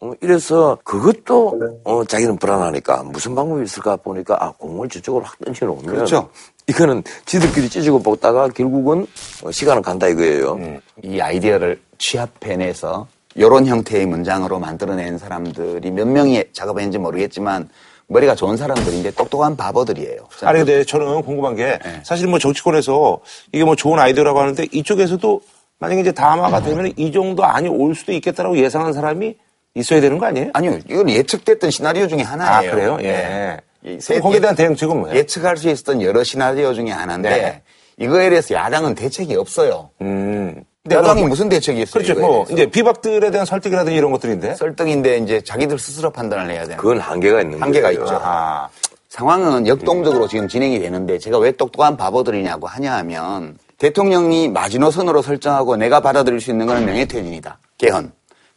어, 0.01 0.11
이래서 0.21 0.77
그것도 0.83 1.81
어, 1.83 2.05
자기는 2.05 2.37
불안하니까 2.37 3.03
무슨 3.03 3.35
방법이 3.35 3.63
있을까 3.63 3.97
보니까 3.97 4.37
아 4.39 4.51
공을 4.57 4.87
저쪽으로 4.87 5.25
확 5.25 5.37
던져놓으면 5.43 5.85
그렇죠. 5.85 6.29
이거는 6.67 7.03
지들끼리 7.25 7.67
찢어고 7.69 7.99
먹다가 7.99 8.47
결국은 8.49 9.05
어, 9.43 9.51
시간은 9.51 9.81
간다 9.81 10.07
이거예요. 10.07 10.57
이 11.03 11.19
아이디어를 11.19 11.81
취합해내서 11.97 13.07
이런 13.35 13.65
형태의 13.65 14.05
문장으로 14.05 14.59
만들어낸 14.59 15.17
사람들이 15.17 15.91
몇 15.91 16.07
명이 16.07 16.45
작업했는지 16.53 16.97
모르겠지만 16.97 17.69
머리가 18.07 18.35
좋은 18.35 18.57
사람들인데 18.57 19.11
똑똑한 19.11 19.55
바보들이에요. 19.55 20.27
아니 20.43 20.59
근데 20.59 20.83
저는 20.83 21.21
궁금한 21.21 21.55
게 21.55 21.77
사실 22.03 22.27
뭐 22.27 22.39
정치권에서 22.39 23.19
이게 23.51 23.63
뭐 23.63 23.75
좋은 23.75 23.99
아이디어라고 23.99 24.39
하는데 24.39 24.65
이쪽에서도 24.71 25.41
만약에 25.77 26.01
이제 26.01 26.11
다마가 26.11 26.61
되면 26.61 26.91
이 26.95 27.11
정도 27.11 27.43
안이 27.43 27.67
올 27.69 27.93
수도 27.95 28.11
있겠다라고 28.13 28.57
예상한 28.57 28.93
사람이 28.93 29.35
있어야 29.75 30.01
되는 30.01 30.17
거 30.17 30.25
아니에요? 30.25 30.49
아니요, 30.53 30.79
이건 30.89 31.09
예측됐던 31.09 31.71
시나리오 31.71 32.07
중에 32.07 32.23
아, 32.23 32.31
하나예요. 32.31 32.71
그래요? 32.71 32.97
네. 32.97 33.05
예. 33.05 33.57
이 33.91 33.97
그럼 33.97 34.21
거기에 34.21 34.39
대한 34.41 34.55
대응책은 34.55 34.97
뭐예요? 34.99 35.17
예측할 35.17 35.55
수 35.57 35.69
있었던 35.69 36.01
여러 36.01 36.23
시나리오 36.23 36.73
중에 36.73 36.91
하나인데 36.91 37.29
네. 37.29 37.61
이거에 37.97 38.29
대해서 38.29 38.53
야당은 38.53 38.95
대책이 38.95 39.35
없어요. 39.35 39.89
음. 40.01 40.63
야당이 40.89 41.23
무슨 41.23 41.49
대책이 41.49 41.81
있어요? 41.83 42.03
그렇죠. 42.03 42.19
뭐 42.19 42.45
대해서? 42.45 42.53
이제 42.53 42.71
비박들에 42.71 43.31
대한 43.31 43.45
설득이라든지 43.45 43.95
이런 43.97 44.11
것들인데. 44.11 44.55
설득인데 44.55 45.17
이제 45.19 45.41
자기들 45.41 45.77
스스로 45.77 46.09
판단을 46.09 46.49
해야 46.51 46.63
되는 46.63 46.77
그건 46.77 46.99
한계가 46.99 47.41
있는 47.41 47.61
한계가 47.61 47.89
거예요. 47.89 48.03
있죠. 48.03 48.19
아. 48.21 48.67
상황은 49.09 49.67
역동적으로 49.67 50.27
지금 50.27 50.47
진행이 50.47 50.79
되는데 50.79 51.17
제가 51.17 51.37
왜 51.39 51.51
똑똑한 51.51 51.97
바보들이냐고 51.97 52.67
하냐 52.67 52.93
하면 52.97 53.57
대통령이 53.77 54.49
마지노선으로 54.49 55.21
설정하고 55.21 55.77
내가 55.77 55.99
받아들일 55.99 56.41
수 56.41 56.51
있는 56.51 56.65
건 56.65 56.85
명예퇴진이다. 56.85 57.59
개헌. 57.77 58.11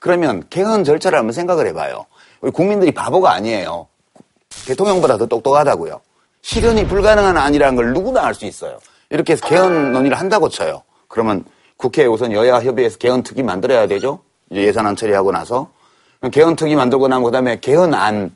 그러면 0.06 0.42
개헌 0.50 0.82
절차를 0.82 1.16
한번 1.16 1.32
생각을 1.32 1.68
해봐요. 1.68 2.06
우리 2.40 2.50
국민들이 2.50 2.90
바보가 2.92 3.32
아니에요. 3.34 3.86
대통령보다 4.66 5.16
더 5.16 5.26
똑똑하다고요. 5.26 6.00
실현이 6.42 6.88
불가능한 6.88 7.36
안이라는 7.36 7.76
걸 7.76 7.92
누구나 7.92 8.26
알 8.26 8.34
수 8.34 8.44
있어요. 8.44 8.78
이렇게 9.10 9.34
해서 9.34 9.46
개헌 9.46 9.92
논의를 9.92 10.18
한다고 10.18 10.48
쳐요. 10.48 10.82
그러면 11.06 11.44
국회에 11.76 12.06
우선 12.06 12.32
여야 12.32 12.56
협의해서 12.60 12.98
개헌 12.98 13.22
특위 13.22 13.44
만들어야 13.44 13.86
되죠. 13.86 14.18
예산안 14.50 14.96
처리하고 14.96 15.30
나서 15.30 15.70
그럼 16.18 16.32
개헌 16.32 16.56
특위 16.56 16.74
만들고 16.74 17.06
나면 17.06 17.24
그 17.24 17.30
다음에 17.30 17.60
개헌안을 17.60 18.30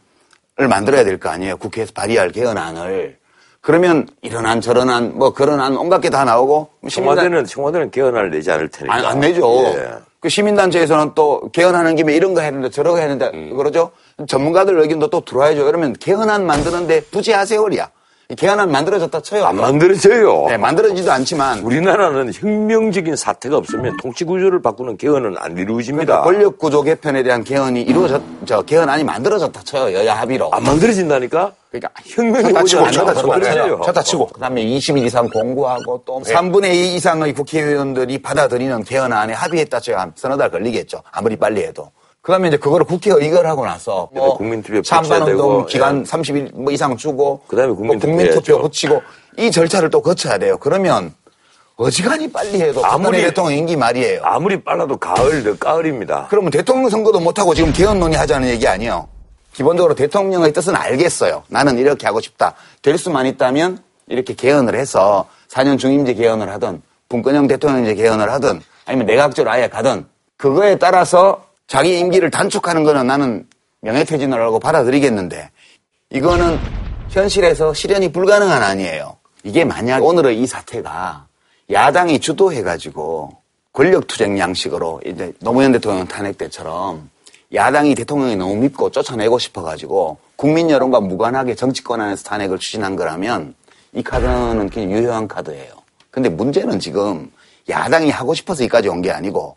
만들어야 0.69 1.03
될 1.03 1.19
거 1.19 1.31
아니에요. 1.31 1.57
국회에서 1.57 1.91
발의할 1.95 2.31
개헌안을. 2.31 3.19
그러면 3.61 4.07
이런 4.23 4.47
안 4.47 4.61
저런 4.61 4.89
안 4.89 5.15
뭐 5.17 5.33
그런 5.33 5.59
안 5.61 5.77
온갖 5.77 6.01
게 6.01 6.11
다 6.11 6.25
나오고 6.25 6.69
청와대는 6.89 7.45
청와대는 7.45 7.91
개헌안을 7.91 8.31
내지 8.31 8.53
않을 8.53 8.69
테니까. 8.69 8.95
안, 8.95 9.05
안 9.05 9.19
내죠. 9.19 9.65
예. 9.75 9.89
그 10.27 10.31
시민단체에서는 10.31 11.13
또 11.15 11.49
개헌하는 11.53 11.95
김에 11.95 12.17
이런 12.17 12.35
거 12.35 12.41
된다, 12.41 12.69
저런 12.69 12.95
거 12.95 13.01
된다, 13.01 13.31
음. 13.33 13.57
그러죠? 13.57 13.93
전문가들 14.27 14.77
의견도 14.81 15.09
또 15.09 15.21
들어와야죠. 15.21 15.65
그러면 15.65 15.93
개헌안 15.93 16.45
만드는데 16.45 17.03
부지하세월이야. 17.13 17.89
개헌안 18.35 18.73
만들어졌다 18.73 19.21
쳐요. 19.21 19.45
안 19.45 19.55
만들어져요. 19.55 20.47
네, 20.49 20.57
만들어지도 20.57 21.13
않지만 21.13 21.61
우리나라는 21.61 22.33
혁명적인 22.35 23.15
사태가 23.15 23.57
없으면 23.57 23.97
통치 24.03 24.25
구조를 24.25 24.61
바꾸는 24.61 24.97
개헌은 24.97 25.37
안 25.39 25.57
이루어집니다. 25.57 26.23
권력 26.23 26.59
구조 26.59 26.83
개편에 26.83 27.23
대한 27.23 27.45
개헌이 27.45 27.83
이루어졌, 27.83 28.21
저 28.45 28.63
개헌안이 28.63 29.05
만들어졌다 29.05 29.61
쳐요. 29.63 29.97
여야 29.97 30.17
합의로. 30.17 30.51
안 30.53 30.65
만들어진다니까? 30.65 31.53
그러니까 31.71 31.91
혁명이 32.05 32.53
오지 32.53 32.77
않는다. 32.79 33.15
그래요. 33.23 33.81
쳤다 33.85 34.03
치고. 34.03 34.27
그다음에 34.27 34.65
20일 34.65 35.05
이상 35.07 35.29
공고하고 35.29 36.03
또 36.05 36.21
3분의 36.23 36.75
2 36.75 36.97
이상의 36.97 37.33
국회의원들이 37.33 38.23
받아들이는 38.23 38.83
개헌안에 38.83 39.35
합의했다 39.35 39.79
쳐야 39.79 40.11
서너 40.17 40.37
달 40.37 40.51
걸리겠죠. 40.51 41.01
아무리 41.13 41.37
빨리 41.37 41.63
해도. 41.63 41.93
그 42.27 42.33
다음에 42.33 42.49
이제 42.49 42.57
그거를 42.57 42.85
국회 42.85 43.13
의결하고 43.13 43.65
나서 43.65 44.09
그래도 44.13 44.35
국민투표 44.37 44.83
찬반운동 44.83 45.27
되고, 45.29 45.67
기간 45.67 46.01
예. 46.01 46.03
30일 46.03 46.57
뭐 46.57 46.73
이상 46.73 46.97
주고 46.97 47.41
그다음에 47.47 47.69
뭐 47.69 47.77
국민투표 47.77 48.11
국민투표 48.11 48.53
해야죠. 48.55 48.63
붙이고 48.63 49.03
이 49.39 49.49
절차를 49.53 49.91
또 49.91 50.03
거쳐야 50.03 50.37
돼요. 50.37 50.59
그러면 50.59 51.15
어지간히 51.77 52.33
빨리 52.33 52.61
해도 52.61 52.85
아무리- 52.85 53.23
대통령 53.23 53.57
임기 53.57 53.77
말이에요. 53.77 54.23
아무리 54.25 54.61
빨라도 54.61 54.97
가을, 54.97 55.45
늦가을입니다. 55.45 56.27
그러면 56.29 56.51
대통령 56.51 56.91
선거도 56.91 57.21
못 57.21 57.39
하고 57.39 57.55
지금 57.55 57.73
개헌 57.73 58.01
논의하자는 58.01 58.49
얘기 58.49 58.67
아니에요. 58.67 59.07
기본적으로 59.53 59.95
대통령의 59.95 60.53
뜻은 60.53 60.75
알겠어요. 60.75 61.45
나는 61.47 61.79
이렇게 61.79 62.09
하고 62.09 62.21
싶다. 62.21 62.55
될 62.83 62.99
수만 62.99 63.27
있다면 63.27 63.79
이렇게 64.09 64.35
개헌을 64.35 64.75
해서 64.75 65.29
4년 65.49 65.79
중임제 65.79 66.15
개헌을 66.15 66.51
하든 66.55 66.83
분권형 67.09 67.47
대통령제 67.47 67.95
개헌을 67.95 68.33
하든 68.33 68.61
아니면 68.85 69.07
내각제로 69.07 69.49
아예 69.49 69.69
가든 69.69 70.07
그거에 70.37 70.75
따라서 70.77 71.47
자기 71.67 71.99
임기를 71.99 72.31
단축하는 72.31 72.85
거는 72.85 73.07
나는 73.07 73.47
명예퇴진을 73.81 74.41
하고 74.41 74.59
받아들이겠는데 74.61 75.51
이거는 76.11 76.59
현실에서 77.11 77.75
실현이 77.75 78.13
불가능한 78.13 78.63
아니에요. 78.63 79.17
이게 79.43 79.65
만약 79.65 80.05
오늘의 80.05 80.41
이 80.41 80.47
사태가 80.47 81.27
야당이 81.71 82.21
주도해가지고 82.21 83.37
권력투쟁 83.73 84.39
양식으로 84.39 85.01
이제 85.05 85.33
노무현 85.41 85.73
대통령 85.73 86.07
탄핵 86.07 86.39
때처럼 86.39 87.11
야당이 87.53 87.95
대통령이 87.95 88.37
너무 88.37 88.57
밉고 88.57 88.91
쫓아내고 88.91 89.39
싶어가지고 89.39 90.19
국민 90.37 90.71
여론과 90.71 91.01
무관하게 91.01 91.55
정치권 91.55 92.01
안에서 92.01 92.25
탄핵을 92.25 92.59
추진한 92.59 92.97
거라면 92.97 93.55
이 93.93 94.03
카드는 94.03 94.69
그냥 94.71 94.91
유효한 94.91 95.29
카드예요. 95.29 95.73
근데 96.11 96.29
문제는 96.29 96.79
지금 96.81 97.31
야당이 97.69 98.11
하고 98.11 98.35
싶어서 98.35 98.63
여기까지 98.65 98.89
온 98.89 99.03
게 99.03 99.11
아니고 99.11 99.57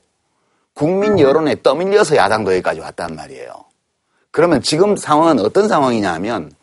국민 0.79 1.19
여론에 1.19 1.61
떠밀려서 1.61 2.15
야당도 2.15 2.53
여기까지 2.53 2.79
왔단 2.79 3.13
말이에요. 3.13 3.51
그러면 4.31 4.61
지금 4.61 4.95
상황은 4.95 5.41
어떤 5.41 5.67
상황이냐 5.67 6.13
하면 6.13 6.53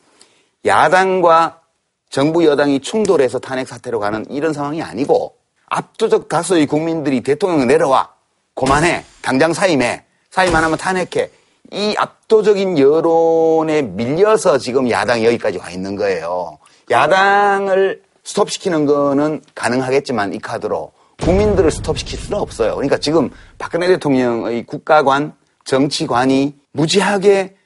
야당과 0.64 1.60
정부 2.08 2.46
여당이 2.46 2.80
충돌해서 2.80 3.40
탄핵 3.40 3.68
사태로 3.68 4.00
가는 4.00 4.24
이런 4.30 4.54
상황이 4.54 4.80
아니고 4.80 5.36
압도적 5.66 6.30
다수의 6.30 6.64
국민들이 6.64 7.20
대통령 7.20 7.66
내려와 7.66 8.08
그만해 8.54 9.04
당장 9.20 9.52
사임해 9.52 10.04
사임 10.30 10.56
안 10.56 10.64
하면 10.64 10.78
탄핵해 10.78 11.28
이 11.72 11.94
압도적인 11.98 12.78
여론에 12.78 13.82
밀려서 13.82 14.56
지금 14.56 14.88
야당이 14.88 15.26
여기까지 15.26 15.58
와 15.58 15.68
있는 15.68 15.94
거예요. 15.94 16.56
야당을 16.90 18.02
스톱시키는 18.24 18.86
거는 18.86 19.42
가능하겠지만 19.54 20.32
이 20.32 20.38
카드로 20.38 20.95
국민들을 21.26 21.72
스톱시킬 21.72 22.20
수는 22.20 22.38
없어요. 22.38 22.76
그러니까 22.76 22.98
지금 22.98 23.30
박근혜 23.58 23.88
대통령의 23.88 24.64
국가관, 24.64 25.32
정치관이 25.64 26.54
무지하게 26.70 27.56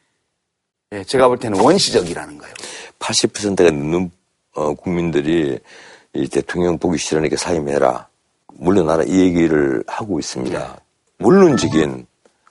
예, 0.93 1.05
제가 1.05 1.29
볼 1.29 1.39
때는 1.39 1.61
원시적이라는 1.61 2.39
거예요. 2.39 2.55
80%가 2.99 3.65
넘는 3.65 4.11
어, 4.55 4.73
국민들이 4.73 5.59
이 6.15 6.29
대통령 6.29 6.79
보기 6.79 6.97
싫으니까 6.97 7.37
사임해라. 7.37 8.09
물러나라. 8.55 9.05
이 9.05 9.21
얘기를 9.21 9.85
하고 9.87 10.19
있습니다. 10.19 10.81
물론적인 11.19 12.07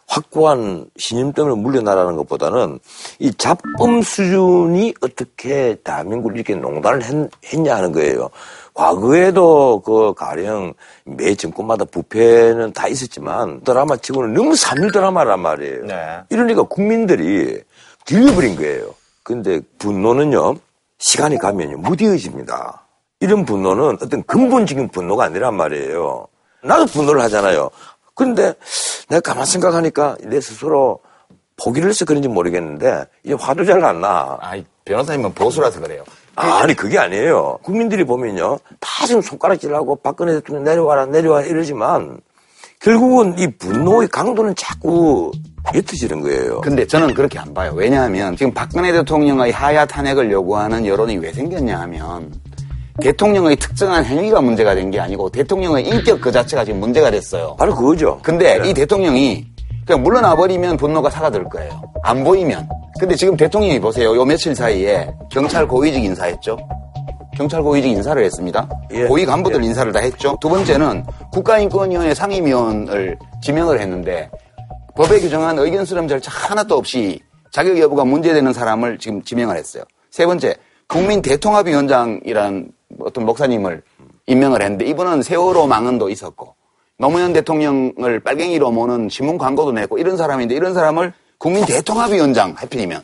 확고한 0.10 0.86
신임 0.98 1.34
때문에 1.34 1.56
물러나라는 1.62 2.16
것보다는 2.18 2.80
이 3.20 3.32
잡음 3.36 4.02
수준이 4.02 4.96
어떻게 5.02 5.76
대한민국을 5.84 6.36
이렇게 6.36 6.56
농단을 6.56 7.04
했, 7.04 7.30
했냐 7.54 7.76
하는 7.76 7.92
거예요. 7.92 8.30
과거에도 8.74 9.82
그 9.86 10.14
가령 10.16 10.74
매 11.06 11.36
정권마다 11.36 11.86
부패는 11.86 12.74
다 12.74 12.88
있었지만 12.88 13.62
드라마 13.62 13.98
치고는 13.98 14.34
너무 14.34 14.56
산일 14.56 14.92
드라마란 14.92 15.40
말이에요. 15.42 15.86
네. 15.86 16.20
이러니까 16.30 16.64
국민들이 16.64 17.62
길려버린 18.06 18.56
거예요. 18.56 18.96
근데 19.22 19.62
분노는요, 19.78 20.56
시간이 20.98 21.38
가면요, 21.38 21.78
무뎌집니다. 21.78 22.82
이런 23.20 23.46
분노는 23.46 23.98
어떤 24.02 24.24
근본적인 24.24 24.90
분노가 24.90 25.26
아니란 25.26 25.56
말이에요. 25.56 26.26
나도 26.64 26.86
분노를 26.88 27.22
하잖아요. 27.24 27.70
그런데 28.20 28.54
내가 29.08 29.22
가만 29.22 29.46
생각하니까 29.46 30.18
내 30.26 30.42
스스로 30.42 31.00
포기를 31.56 31.90
해서 31.90 32.04
그런지 32.04 32.28
모르겠는데 32.28 33.06
이제 33.24 33.34
화도 33.34 33.64
잘 33.64 33.84
안 33.84 34.02
나. 34.02 34.38
아, 34.42 34.62
변호사님은 34.84 35.34
보수라서 35.34 35.80
그래요. 35.80 36.04
아, 36.36 36.60
아니 36.62 36.74
그게 36.74 36.98
아니에요. 37.00 37.60
국민들이 37.64 38.04
보면요, 38.04 38.60
다 38.82 39.06
지금 39.08 39.22
손가락질하고 39.22 39.96
박근혜 39.98 40.34
대통령 40.34 40.66
내려와라 40.66 41.06
내려와 41.08 41.44
이러지만 41.44 42.20
결국은 42.82 43.38
이 43.38 43.48
분노의 43.58 44.10
강도는 44.10 44.54
자꾸 44.56 45.32
옅어지는 45.74 46.22
거예요. 46.22 46.62
근데 46.62 46.86
저는 46.86 47.14
그렇게 47.14 47.40
안 47.40 47.54
봐요. 47.54 47.72
왜냐하면 47.76 48.36
지금 48.36 48.54
박근혜 48.54 48.92
대통령의 48.92 49.52
하야 49.52 49.86
탄핵을 49.86 50.30
요구하는 50.32 50.86
여론이 50.86 51.18
왜 51.18 51.32
생겼냐 51.32 51.80
하면 51.82 52.34
대통령의 53.00 53.56
특정한 53.56 54.04
행위가 54.06 54.42
문제가 54.42 54.76
된 54.76 54.90
게 54.92 55.00
아니고 55.00 55.30
대통령의 55.30 55.88
인격 55.88 56.22
그 56.22 56.32
자체가 56.32 56.66
지금 56.66 56.80
문제가 56.80 57.12
됐어요. 57.12 57.56
바로 57.58 57.76
그거죠. 57.76 58.20
근데 58.24 58.60
이 58.66 58.74
대통령이 58.74 59.46
그냥 59.86 60.04
물러나 60.04 60.36
버리면 60.36 60.78
분노가 60.78 61.10
사라질 61.10 61.44
거예요. 61.46 61.82
안 62.04 62.24
보이면. 62.24 62.68
근데 63.00 63.16
지금 63.16 63.38
대통령이 63.38 63.80
보세요. 63.80 64.16
요 64.16 64.26
며칠 64.26 64.56
사이에 64.56 65.10
경찰 65.32 65.68
고위직 65.68 66.04
인사했죠. 66.04 66.58
경찰 67.38 67.62
고위직 67.62 67.92
인사를 67.92 68.22
했습니다. 68.24 68.68
예. 68.92 69.06
고위 69.06 69.26
간부들 69.26 69.64
인사를 69.64 69.92
다 69.92 70.00
했죠. 70.00 70.38
두 70.42 70.50
번째는 70.50 71.06
국가인권위원회 71.32 72.14
상임위원을 72.14 73.18
지명을 73.42 73.80
했는데 73.80 74.30
법에 74.96 75.20
규정한 75.20 75.58
의견 75.60 75.86
수렴 75.86 76.08
절차 76.08 76.32
하나도 76.32 76.76
없이 76.76 77.20
자격 77.52 77.80
여부가 77.80 78.04
문제되는 78.04 78.52
사람을 78.52 78.98
지금 79.00 79.24
지명을 79.24 79.56
했어요. 79.56 79.84
세 80.12 80.26
번째, 80.26 80.56
국민 80.88 81.22
대통합위원장이라는 81.22 82.72
어떤 83.00 83.26
목사님을 83.26 83.82
임명을 84.28 84.62
했는데 84.62 84.86
이분은 84.86 85.22
세월호 85.22 85.68
망언도 85.68 86.10
있었고 86.10 86.56
노무현 86.98 87.34
대통령을 87.34 88.20
빨갱이로 88.20 88.72
모는 88.72 89.10
신문 89.10 89.38
광고도 89.38 89.72
냈고 89.72 89.98
이런 89.98 90.18
사람인데 90.18 90.56
이런 90.56 90.74
사람을 90.74 91.14
국민 91.38 91.66
대통합위원장 91.66 92.54
하필이면 92.58 93.04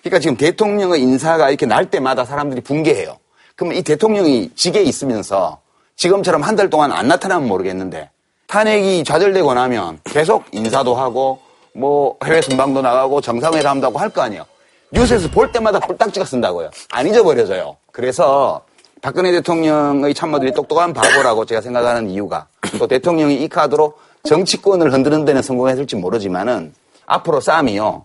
그러니까 0.00 0.18
지금 0.20 0.36
대통령의 0.36 1.00
인사가 1.02 1.48
이렇게 1.50 1.66
날 1.66 1.90
때마다 1.90 2.24
사람들이 2.24 2.60
붕괴해요. 2.62 3.18
그러면 3.56 3.76
이 3.78 3.82
대통령이 3.82 4.50
직에 4.54 4.82
있으면서 4.82 5.58
지금처럼 5.96 6.42
한 6.42 6.56
달 6.56 6.70
동안 6.70 6.92
안 6.92 7.08
나타나면 7.08 7.48
모르겠는데 7.48 8.10
탄핵이 8.46 9.02
좌절되고 9.04 9.52
나면 9.54 9.98
계속 10.04 10.44
인사도 10.52 10.94
하고 10.94 11.40
뭐 11.74 12.16
해외 12.24 12.40
순방도 12.40 12.80
나가고 12.80 13.20
정상회담도 13.20 13.88
하고 13.88 13.98
할 13.98 14.08
거 14.10 14.22
아니에요. 14.22 14.44
뉴스에서 14.92 15.28
볼 15.30 15.50
때마다 15.52 15.80
꼴딱지가 15.80 16.24
쓴다고요. 16.24 16.70
안 16.92 17.06
잊어버려져요. 17.08 17.76
그래서 17.92 18.64
박근혜 19.06 19.30
대통령의 19.30 20.14
참모들이 20.14 20.50
똑똑한 20.50 20.92
바보라고 20.92 21.44
제가 21.44 21.60
생각하는 21.60 22.10
이유가 22.10 22.48
또 22.76 22.88
대통령이 22.88 23.36
이 23.36 23.46
카드로 23.46 23.94
정치권을 24.24 24.92
흔드는 24.92 25.24
데는 25.24 25.42
성공했을지 25.42 25.94
모르지만은 25.94 26.74
앞으로 27.06 27.40
싸움이요. 27.40 28.04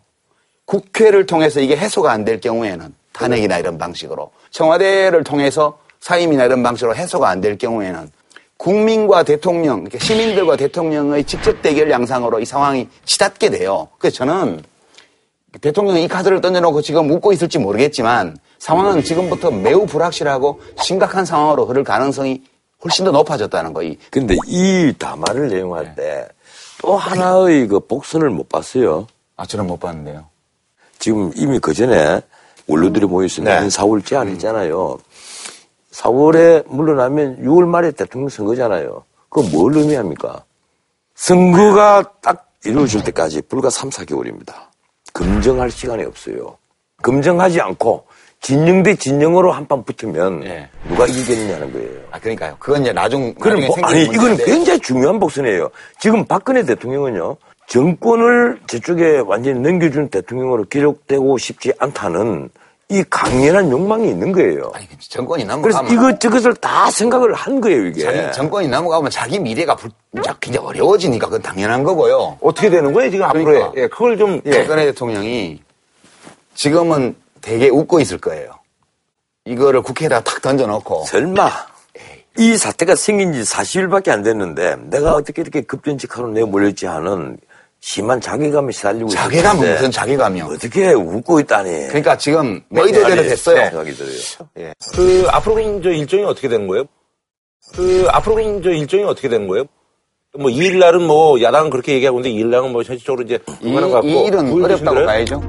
국회를 0.65 1.25
통해서 1.25 1.59
이게 1.59 1.75
해소가 1.75 2.11
안 2.11 2.23
될 2.23 2.39
경우에는 2.39 2.93
탄핵이나 3.13 3.57
이런 3.57 3.79
방식으로 3.79 4.29
청와대를 4.51 5.23
통해서 5.23 5.79
사임이나 6.01 6.45
이런 6.45 6.61
방식으로 6.61 6.95
해소가 6.95 7.29
안 7.29 7.41
될 7.41 7.57
경우에는 7.57 8.11
국민과 8.57 9.23
대통령, 9.23 9.87
시민들과 9.97 10.55
대통령의 10.55 11.23
직접 11.23 11.63
대결 11.63 11.89
양상으로 11.89 12.39
이 12.41 12.45
상황이 12.45 12.87
치닫게 13.05 13.49
돼요. 13.49 13.87
그래서 13.97 14.17
저는 14.17 14.61
대통령이 15.59 16.05
이 16.05 16.07
카드를 16.07 16.39
던져놓고 16.39 16.81
지금 16.81 17.09
웃고 17.11 17.33
있을지 17.33 17.57
모르겠지만 17.59 18.37
상황은 18.59 19.03
지금부터 19.03 19.51
매우 19.51 19.85
불확실하고 19.85 20.61
심각한 20.77 21.25
상황으로 21.25 21.65
흐를 21.65 21.83
가능성이 21.83 22.41
훨씬 22.83 23.05
더 23.05 23.11
높아졌다는 23.11 23.73
거. 23.73 23.83
이 23.83 23.97
근데 24.09 24.35
이 24.47 24.93
담화를 24.97 25.49
내용할 25.49 25.95
때 25.95 26.27
또 26.81 26.97
하나의 26.97 27.67
그 27.67 27.79
복선을 27.79 28.31
못 28.31 28.49
봤어요. 28.49 29.07
아, 29.37 29.45
저는 29.45 29.67
못 29.67 29.79
봤는데요. 29.79 30.25
지금 30.97 31.31
이미 31.35 31.59
그 31.59 31.73
전에 31.73 32.21
원로들이 32.67 33.05
모였으니까 33.05 33.61
네. 33.61 33.67
4월 33.67 34.03
제안했잖아요. 34.03 34.97
4월에 35.91 36.63
물러나면 36.67 37.43
6월 37.43 37.65
말에 37.67 37.91
대통령 37.91 38.29
선거잖아요. 38.29 39.03
그건 39.29 39.51
뭘 39.51 39.77
의미합니까? 39.77 40.43
선거가 41.15 42.13
딱 42.21 42.49
이루어질 42.65 43.03
때까지 43.03 43.43
불과 43.43 43.69
3, 43.69 43.89
4개월입니다. 43.89 44.53
검증할 45.13 45.69
시간이 45.71 46.03
없어요. 46.03 46.57
검증하지 47.01 47.61
않고 47.61 48.05
진영 48.41 48.81
대 48.83 48.95
진영으로 48.95 49.51
한 49.51 49.67
판 49.67 49.83
붙으면 49.83 50.43
예. 50.45 50.67
누가 50.89 51.05
이기겠느냐는 51.05 51.71
거예요. 51.73 51.89
아, 52.11 52.19
그러니까요. 52.19 52.55
그건 52.59 52.81
이제 52.81 52.91
나중, 52.91 53.33
그럼 53.35 53.65
뭐, 53.67 53.75
아니 53.83 54.03
이건 54.03 54.35
굉장히 54.37 54.79
중요한 54.79 55.19
복선이에요. 55.19 55.69
지금 55.99 56.25
박근혜 56.25 56.63
대통령은요 56.63 57.37
정권을 57.67 58.59
저쪽에 58.67 59.19
완전히 59.19 59.59
넘겨준 59.59 60.09
대통령으로 60.09 60.63
기록되고 60.65 61.37
싶지 61.37 61.71
않다는 61.79 62.49
이 62.91 63.05
강렬한 63.09 63.71
욕망이 63.71 64.09
있는 64.09 64.33
거예요. 64.33 64.69
아니, 64.73 64.85
정권이 64.99 65.45
그래서 65.45 65.81
넘어가면 65.81 65.93
이것 65.93 66.19
저것을 66.19 66.53
다 66.55 66.91
생각을 66.91 67.33
한 67.33 67.61
거예요 67.61 67.85
이게. 67.85 68.01
자기 68.01 68.33
정권이 68.33 68.67
넘어가면 68.67 69.09
자기 69.09 69.39
미래가 69.39 69.77
불, 69.77 69.91
굉장히 70.41 70.67
어려워지니까 70.67 71.27
그건 71.27 71.41
당연한 71.41 71.83
거고요. 71.85 72.37
어떻게 72.41 72.69
되는 72.69 72.91
거예요, 72.91 73.09
지금 73.09 73.25
앞으로? 73.25 73.45
그러니까. 73.45 73.71
예, 73.77 73.87
그걸 73.87 74.17
좀, 74.17 74.41
예. 74.45 74.51
박근혜 74.51 74.85
대통령이 74.87 75.61
지금은 76.53 77.15
되게 77.39 77.69
웃고 77.69 78.01
있을 78.01 78.17
거예요. 78.17 78.59
이거를 79.45 79.81
국회에다 79.83 80.19
탁 80.21 80.41
던져놓고 80.41 81.05
설마 81.05 81.49
이 82.37 82.57
사태가 82.57 82.95
생긴 82.95 83.31
지 83.31 83.41
40일밖에 83.41 84.09
안 84.09 84.21
됐는데 84.21 84.75
내가 84.89 85.13
어떻게 85.13 85.41
이렇게 85.41 85.61
급전직하로 85.61 86.27
내몰렸지 86.29 86.87
하는 86.87 87.37
심한 87.81 88.21
자괴감에 88.21 88.71
시달리고 88.71 89.09
자괴감은 89.09 89.55
있는데 89.55 89.73
무슨 89.73 89.91
자괴감이요. 89.91 90.45
어떻게 90.45 90.93
웃고 90.93 91.39
있다니. 91.39 91.87
그러니까 91.87 92.15
지금 92.15 92.61
뭐 92.69 92.85
이대로 92.85 93.07
아니, 93.07 93.15
됐어요. 93.23 93.55
네. 93.57 93.69
생각이 93.69 93.91
들어요. 93.93 94.13
예. 94.59 94.73
그, 94.93 95.25
앞으로 95.29 95.81
저 95.81 95.89
일정이 95.89 96.23
어떻게 96.23 96.47
되는 96.47 96.67
거예요? 96.67 96.85
그, 97.73 98.05
앞으로 98.09 98.61
저 98.61 98.69
일정이 98.69 99.03
어떻게 99.03 99.27
되는 99.27 99.47
거예요? 99.47 99.65
뭐, 100.37 100.49
2일 100.49 100.77
날은 100.77 101.01
뭐, 101.01 101.41
야당은 101.41 101.71
그렇게 101.71 101.93
얘기하고 101.93 102.19
있는데, 102.19 102.37
2일 102.37 102.49
날은 102.49 102.71
뭐, 102.71 102.83
현실적으로 102.83 103.23
이제, 103.23 103.39
이, 103.61 103.73
불가능한 103.73 103.89
것 103.89 103.95
같고. 103.95 104.07
이 104.07 104.25
일은 104.27 104.63
어렵다고 104.63 105.05
봐야죠. 105.05 105.41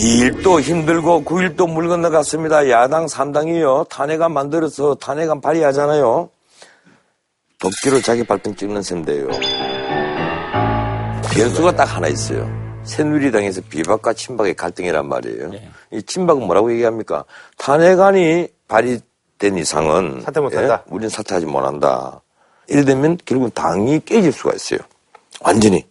이일도 0.00 0.60
힘들고 0.60 1.24
9일도 1.24 1.68
물 1.68 1.88
건너갔습니다. 1.88 2.70
야당 2.70 3.06
3당이요. 3.06 3.88
탄핵안 3.88 4.32
만들어서 4.32 4.94
탄핵안 4.94 5.40
발의하잖아요. 5.40 6.30
도끼로 7.58 8.00
자기 8.00 8.22
발등 8.22 8.54
찍는 8.54 8.82
셈인데요. 8.82 9.26
변수가 11.34 11.74
딱 11.74 11.84
하나 11.84 12.06
있어요. 12.06 12.48
새누리당에서 12.84 13.60
비박과 13.68 14.12
친박의 14.12 14.54
갈등이란 14.54 15.08
말이에요. 15.08 15.50
이 15.90 16.02
친박은 16.02 16.46
뭐라고 16.46 16.72
얘기합니까? 16.72 17.24
탄핵안이 17.56 18.46
발의된 18.68 19.58
이상은 19.58 20.22
사퇴 20.24 20.38
못한다. 20.38 20.84
예? 20.86 20.90
우리는 20.92 21.08
사퇴하지 21.08 21.46
못한다. 21.46 22.20
이래 22.68 22.84
되면 22.84 23.18
결국은 23.24 23.50
당이 23.52 24.04
깨질 24.04 24.30
수가 24.32 24.54
있어요. 24.54 24.78
완전히. 25.40 25.84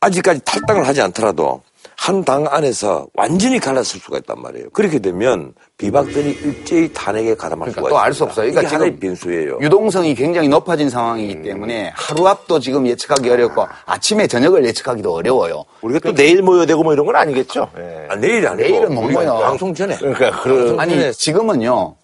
아직까지 0.00 0.40
탈당을 0.44 0.86
하지 0.86 1.02
않더라도 1.02 1.62
한 2.04 2.24
당 2.24 2.46
안에서 2.50 3.06
완전히 3.14 3.60
갈라설 3.60 4.00
수가 4.00 4.18
있단 4.18 4.42
말이에요. 4.42 4.70
그렇게 4.70 4.98
되면 4.98 5.54
비박들이 5.78 6.30
일제히 6.30 6.92
탄핵에 6.92 7.36
가담할 7.36 7.70
그러니까 7.70 7.80
수가 7.80 7.88
또 7.90 7.98
알. 7.98 8.12
수 8.12 8.24
없어요. 8.24 8.50
그러니까 8.50 8.68
지금 8.68 8.98
변수예요. 8.98 9.58
유동성이 9.60 10.14
굉장히 10.16 10.48
높아진 10.48 10.90
상황이기 10.90 11.42
때문에 11.42 11.92
하루 11.94 12.26
앞도 12.26 12.58
지금 12.58 12.88
예측하기 12.88 13.30
어렵고 13.30 13.66
아침에 13.86 14.26
저녁을 14.26 14.64
예측하기도 14.66 15.14
어려워요. 15.14 15.64
우리가 15.82 16.00
또 16.10 16.14
내일 16.16 16.42
모여야 16.42 16.66
되고 16.66 16.82
뭐 16.82 16.92
이런 16.92 17.06
건 17.06 17.14
아니겠죠? 17.14 17.68
예. 17.78 18.06
아, 18.10 18.16
내일 18.16 18.48
아니고 18.48 18.68
내일은 18.68 18.94
못 18.96 19.02
모여. 19.02 19.38
방송 19.38 19.72
전에 19.72 19.96
그러니까, 19.98 20.42
그, 20.42 20.74
아니 20.80 21.12
지금은요 21.12 21.94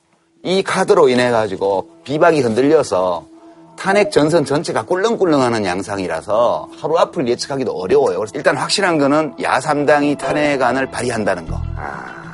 이 0.45 0.63
카드로 0.63 1.09
인해 1.09 1.31
가지고 1.33 1.89
비박이 2.05 2.41
흔들려서 2.43 3.27
탄핵 3.79 4.11
전선 4.11 4.45
전체가 4.45 4.83
꿀렁꿀렁하는 4.83 5.65
양상이라서 5.65 6.69
하루 6.81 6.99
앞을 6.99 7.29
예측하기도 7.29 7.73
어려워요. 7.73 8.25
일단 8.35 8.57
확실한 8.57 8.99
거는 8.99 9.37
야3당이 9.37 10.19
탄핵안을 10.19 10.91
발의한다는 10.91 11.47
거. 11.47 11.61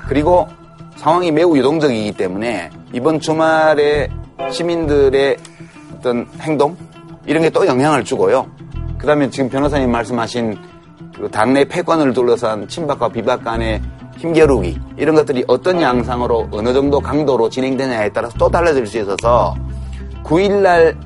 그리고 0.09 0.49
상황이 0.97 1.31
매우 1.31 1.57
유동적이기 1.57 2.13
때문에 2.13 2.71
이번 2.93 3.21
주말에 3.21 4.09
시민들의 4.51 5.37
어떤 5.95 6.27
행동 6.41 6.77
이런 7.27 7.43
게 7.43 7.51
또 7.51 7.67
영향을 7.67 8.05
주고요. 8.05 8.47
그다음에 8.99 9.29
지금 9.29 9.51
변호사님 9.51 9.91
말씀하신 9.91 10.57
그 11.15 11.31
당내 11.31 11.67
패권을 11.67 12.15
둘러싼 12.15 12.67
친박과 12.69 13.11
비박 13.11 13.45
간의 13.45 13.83
힘겨루기 14.17 14.79
이런 14.97 15.15
것들이 15.15 15.45
어떤 15.47 15.81
양상으로 15.81 16.49
어느 16.53 16.73
정도 16.73 17.01
강도로 17.01 17.51
진행되냐에 17.51 18.11
따라서 18.11 18.35
또 18.39 18.51
달라질 18.51 18.87
수 18.87 18.99
있어서 18.99 19.55
9일날 20.25 20.97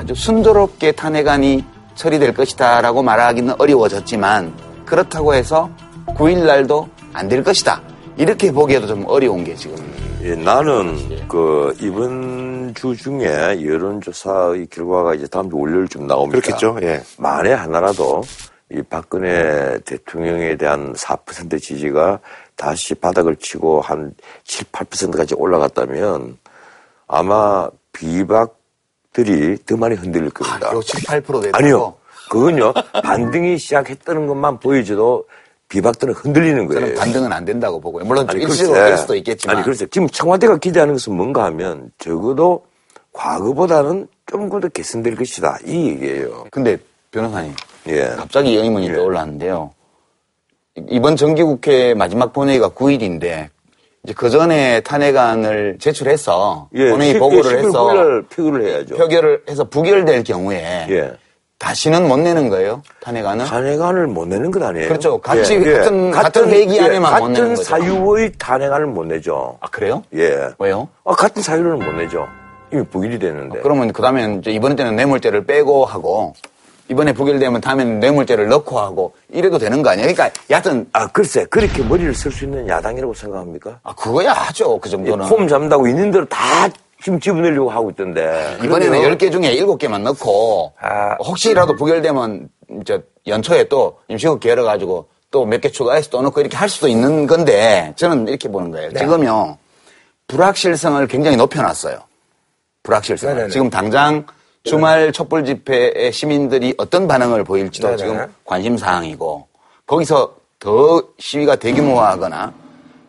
아주 0.00 0.14
순조롭게 0.14 0.92
탄핵안이 0.92 1.62
처리될 1.94 2.32
것이다 2.32 2.80
라고 2.80 3.02
말하기는 3.02 3.54
어려워졌지만 3.60 4.50
그렇다고 4.86 5.34
해서 5.34 5.68
9일날도 6.06 6.88
안 7.12 7.28
될 7.28 7.44
것이다 7.44 7.82
이렇게 8.16 8.50
보기에도 8.50 8.86
좀 8.86 9.04
어려운 9.06 9.44
게 9.44 9.54
지금 9.54 9.76
예, 10.22 10.34
나는 10.34 11.28
그 11.28 11.76
이번 11.82 12.72
주 12.74 12.96
중에 12.96 13.62
여론조사의 13.62 14.68
결과가 14.68 15.14
이제 15.14 15.26
다음 15.26 15.50
주 15.50 15.58
월요일쯤 15.58 16.06
나옵니다. 16.06 16.40
그렇겠죠, 16.40 16.78
예. 16.82 17.02
만에 17.18 17.52
하나라도 17.52 18.22
이 18.70 18.80
박근혜 18.88 19.78
대통령에 19.84 20.56
대한 20.56 20.94
4% 20.94 21.60
지지가 21.60 22.20
다시 22.56 22.94
바닥을 22.94 23.36
치고 23.36 23.82
한 23.82 24.14
7, 24.44 24.66
8%까지 24.72 25.34
올라갔다면 25.36 26.38
아마 27.06 27.68
비박 27.92 28.59
들이 29.12 29.56
더 29.64 29.76
많이 29.76 29.96
흔들릴 29.96 30.30
겁니다. 30.30 30.72
요 30.72 30.80
7, 30.80 31.00
8% 31.00 31.42
됐다고 31.42 31.56
아니요. 31.56 31.94
그건요, 32.30 32.72
반등이 33.02 33.58
시작했다는 33.58 34.26
것만 34.28 34.60
보여줘도 34.60 35.24
비박들은 35.68 36.14
흔들리는 36.14 36.66
거예요. 36.66 36.80
저는 36.80 36.94
반등은 36.94 37.32
안 37.32 37.44
된다고 37.44 37.80
보고요. 37.80 38.04
물론 38.04 38.28
아니, 38.28 38.42
일시적으로. 38.42 38.74
될 38.74 38.98
수도 38.98 39.14
있겠지만. 39.16 39.56
아니, 39.56 39.64
그렇죠. 39.64 39.86
지금 39.86 40.08
청와대가 40.08 40.56
기대하는 40.58 40.94
것은 40.94 41.14
뭔가 41.14 41.44
하면 41.44 41.90
적어도 41.98 42.64
과거보다는 43.12 44.06
좀더 44.26 44.68
개선될 44.68 45.16
것이다. 45.16 45.58
이 45.66 45.88
얘기예요. 45.88 46.46
근데 46.50 46.78
변호사님, 47.10 47.54
예. 47.88 48.06
갑자기 48.16 48.52
이 48.52 48.56
의문이 48.56 48.88
예. 48.88 48.94
떠올랐는데요. 48.94 49.72
이번 50.88 51.16
정기국회 51.16 51.94
마지막 51.94 52.32
본회의가 52.32 52.70
9일인데 52.70 53.48
이제 54.04 54.14
그 54.14 54.30
전에 54.30 54.80
탄핵안을 54.80 55.76
제출해서 55.78 56.68
본회의 56.72 57.18
보고를 57.18 57.58
해서 57.58 57.68
9일 57.70 58.28
표결을 58.30 58.66
해야죠. 58.66 58.96
표결을 58.96 59.42
해서 59.48 59.64
부결될 59.64 60.24
경우에 60.24 60.86
예. 60.88 61.12
다시는 61.58 62.08
못 62.08 62.16
내는 62.16 62.48
거예요? 62.48 62.82
탄핵안은? 63.02 63.44
탄핵안을 63.44 64.06
못 64.06 64.26
내는 64.26 64.50
건 64.50 64.62
아니에요. 64.62 64.88
그렇죠. 64.88 65.18
같이 65.20 65.58
같은- 65.58 66.10
같은 66.12 66.48
회기 66.48 66.80
안에만 66.80 67.18
못 67.20 67.28
내는 67.28 67.48
같은 67.50 67.54
거죠. 67.56 67.62
사유의 67.64 68.32
탄핵안을 68.38 68.86
못 68.86 69.04
내죠. 69.04 69.58
아 69.60 69.68
그래요? 69.68 70.02
예. 70.14 70.48
왜요? 70.58 70.88
아, 71.04 71.12
같은 71.12 71.42
사유로는 71.42 71.84
못 71.84 71.92
내죠. 71.92 72.26
이미 72.72 72.82
부결이 72.84 73.18
됐는데. 73.18 73.60
그러면 73.60 73.92
그 73.92 74.00
다음에는 74.00 74.38
이제 74.38 74.50
이번 74.52 74.76
때는 74.76 74.96
뇌물죄를 74.96 75.44
빼고 75.44 75.84
하고 75.84 76.32
이번에 76.90 77.12
부결되면 77.12 77.60
다음에는 77.60 78.00
뇌물죄를 78.00 78.48
넣고 78.48 78.80
하고 78.80 79.14
이래도 79.28 79.58
되는 79.58 79.80
거 79.80 79.90
아니에요? 79.90 80.12
그러니까 80.12 80.30
여하튼 80.50 80.88
아, 80.92 81.06
글쎄, 81.06 81.44
그렇게 81.44 81.84
머리를 81.84 82.12
쓸 82.14 82.32
수 82.32 82.44
있는 82.44 82.66
야당이라고 82.68 83.14
생각합니까? 83.14 83.78
아 83.84 83.94
그거야 83.94 84.32
하죠 84.32 84.78
그 84.80 84.88
정도는. 84.88 85.26
폼 85.28 85.46
잡는다고 85.46 85.86
있는 85.86 86.10
대로 86.10 86.24
다 86.26 86.68
지금 87.00 87.20
집어넣으려고 87.20 87.70
하고 87.70 87.90
있던데. 87.90 88.58
이번에는 88.64 88.98
그러면 88.98 89.16
10개 89.18 89.30
중에 89.30 89.54
7개만 89.56 90.02
넣고 90.02 90.72
아. 90.80 91.14
혹시라도 91.24 91.76
부결되면 91.76 92.48
이제 92.80 93.00
연초에 93.26 93.68
또 93.68 94.00
임시국회 94.08 94.50
열어가지고 94.50 95.06
또 95.30 95.44
몇 95.46 95.60
개 95.60 95.70
추가해서 95.70 96.10
또 96.10 96.20
넣고 96.22 96.40
이렇게 96.40 96.56
할 96.56 96.68
수도 96.68 96.88
있는 96.88 97.28
건데 97.28 97.92
저는 97.94 98.26
이렇게 98.26 98.48
보는 98.48 98.72
거예요. 98.72 98.92
지금요 98.94 99.56
불확실성을 100.26 101.06
굉장히 101.06 101.36
높여놨어요. 101.36 101.98
불확실성을. 102.82 103.34
네네네. 103.36 103.52
지금 103.52 103.70
당장 103.70 104.26
주말 104.62 105.12
촛불 105.12 105.44
집회에 105.44 106.10
시민들이 106.10 106.74
어떤 106.76 107.08
반응을 107.08 107.44
보일지도 107.44 107.88
네네. 107.88 107.96
지금 107.96 108.26
관심 108.44 108.76
사항이고 108.76 109.46
거기서 109.86 110.36
더 110.58 111.02
시위가 111.18 111.56
대규모화하거나 111.56 112.52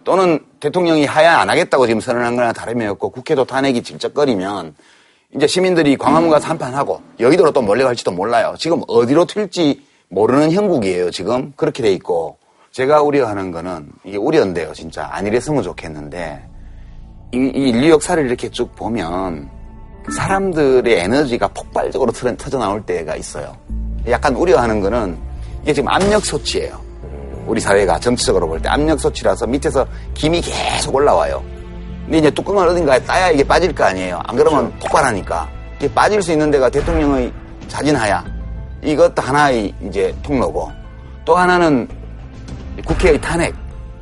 또는 0.04 0.39
대통령이 0.60 1.06
하야 1.06 1.39
안 1.39 1.49
하겠다고 1.49 1.86
지금 1.88 1.99
선언한 1.99 2.36
거나 2.36 2.54
다름이 2.54 2.86
없고 2.88 3.10
국회도 3.10 3.45
탄핵이 3.45 3.84
질적거리면 3.84 4.76
이제 5.36 5.47
시민들이 5.47 5.97
광화문 5.97 6.30
가서 6.30 6.47
한판하고 6.47 7.02
여의도로 7.20 7.52
또 7.52 7.62
몰려갈지도 7.62 8.12
몰라요. 8.12 8.56
지금 8.58 8.82
어디로 8.88 9.26
튈지 9.26 9.82
모르는 10.10 10.52
형국이에요. 10.52 11.12
지금 11.12 11.54
그렇게 11.56 11.84
돼 11.84 11.91
있고 11.93 12.38
제가 12.72 13.02
우려하는 13.02 13.52
거는 13.52 13.91
이게 14.04 14.18
우려인데요. 14.18 14.74
진짜 14.74 15.08
안 15.12 15.28
이랬으면 15.28 15.64
좋겠는데 15.64 16.43
이, 17.34 17.38
이 17.38 17.70
인류 17.70 17.89
역사를 17.89 18.24
이렇게 18.26 18.49
쭉 18.49 18.76
보면 18.76 19.49
사람들의 20.10 20.99
에너지가 20.99 21.47
폭발적으로 21.49 22.12
터져, 22.12 22.58
나올 22.58 22.82
때가 22.82 23.16
있어요. 23.16 23.56
약간 24.10 24.36
우려하는 24.36 24.82
거는 24.82 25.18
이게 25.62 25.74
지금 25.74 25.89
압력 25.89 26.26
소치예요. 26.26 26.80
우리 27.45 27.60
사회가 27.60 27.99
정치적으로 27.99 28.47
볼 28.47 28.60
때 28.62 28.70
압력 28.70 28.99
소치라서 28.99 29.45
밑에서 29.47 29.86
김이 30.14 30.41
계속 30.41 30.95
올라와요. 30.95 31.43
근데 32.06 32.18
이제 32.18 32.32
뚜껑을 32.32 32.68
어딘가에 32.68 33.04
따야 33.04 33.30
이게 33.30 33.43
빠질 33.43 33.74
거 33.74 33.84
아니에요. 33.84 34.22
안 34.26 34.36
그러면 34.36 34.72
폭발하니까. 34.80 35.47
이게 35.78 35.93
빠질 35.93 36.22
수 36.22 36.32
있는 36.32 36.49
데가 36.52 36.70
대통령의 36.70 37.32
자진하야. 37.68 38.24
이것도 38.84 39.22
하나의 39.22 39.74
이제 39.88 40.14
통로고 40.24 40.72
또 41.26 41.36
하나는 41.36 41.88
국회의 42.86 43.20
탄핵. 43.22 43.54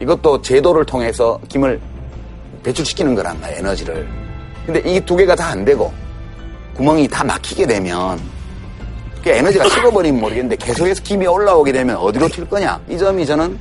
이것도 0.01 0.41
제도를 0.41 0.85
통해서 0.85 1.39
김을 1.49 1.79
배출시키는 2.63 3.15
거란 3.15 3.39
말이에요. 3.41 3.59
에너지를. 3.59 4.18
근데 4.71 4.87
이 4.87 4.99
두 5.01 5.15
개가 5.15 5.35
다 5.35 5.49
안 5.49 5.65
되고 5.65 5.91
구멍이 6.75 7.07
다 7.07 7.23
막히게 7.23 7.65
되면 7.65 8.19
그 9.23 9.29
에너지가 9.31 9.67
식어버리면 9.67 10.21
모르겠는데 10.21 10.57
계속해서 10.57 11.01
김이 11.01 11.25
올라오게 11.25 11.71
되면 11.71 11.97
어디로 11.97 12.29
튈 12.29 12.47
거냐. 12.47 12.79
이 12.87 12.95
점이 12.97 13.25
저는 13.25 13.59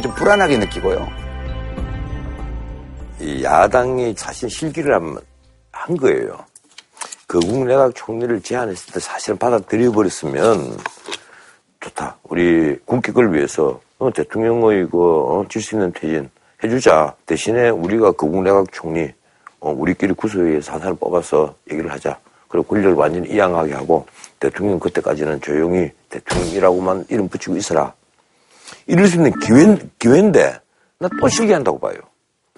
좀 0.00 0.14
불안하게 0.14 0.58
느끼고요. 0.58 1.08
이 3.20 3.42
야당이 3.42 4.14
사실 4.16 4.48
실기를 4.48 4.94
한, 4.94 5.16
한 5.72 5.96
거예요. 5.96 6.38
거국 7.26 7.66
내각 7.66 7.92
총리를 7.96 8.40
제안했을 8.40 8.94
때 8.94 9.00
사실은 9.00 9.36
받아들여 9.38 9.90
버렸으면 9.90 10.78
좋다. 11.80 12.16
우리 12.22 12.78
국익을 12.86 13.34
위해서 13.34 13.80
어, 13.98 14.10
대통령의 14.12 14.88
그, 14.88 14.98
어, 14.98 15.44
질수 15.48 15.74
있는 15.74 15.92
퇴진 15.92 16.30
해주자. 16.62 17.14
대신에 17.26 17.68
우리가 17.70 18.12
거국 18.12 18.42
내각 18.44 18.66
총리, 18.72 19.12
어, 19.60 19.70
우리끼리 19.72 20.12
구소회에 20.14 20.60
사산을 20.60 20.94
뽑아서 20.96 21.54
얘기를 21.70 21.90
하자. 21.92 22.18
그리고 22.48 22.66
권력을 22.66 22.94
완전히 22.96 23.28
이양하게 23.30 23.74
하고 23.74 24.06
대통령 24.40 24.78
그때까지는 24.78 25.40
조용히 25.40 25.90
대통령이라고만 26.08 27.06
이름 27.08 27.28
붙이고 27.28 27.56
있어라. 27.56 27.92
이럴 28.86 29.06
수 29.06 29.16
있는 29.16 29.32
기회, 29.40 29.76
기회인데 29.98 30.58
나 30.98 31.08
또 31.20 31.28
실기한다고 31.28 31.78
봐요. 31.78 31.94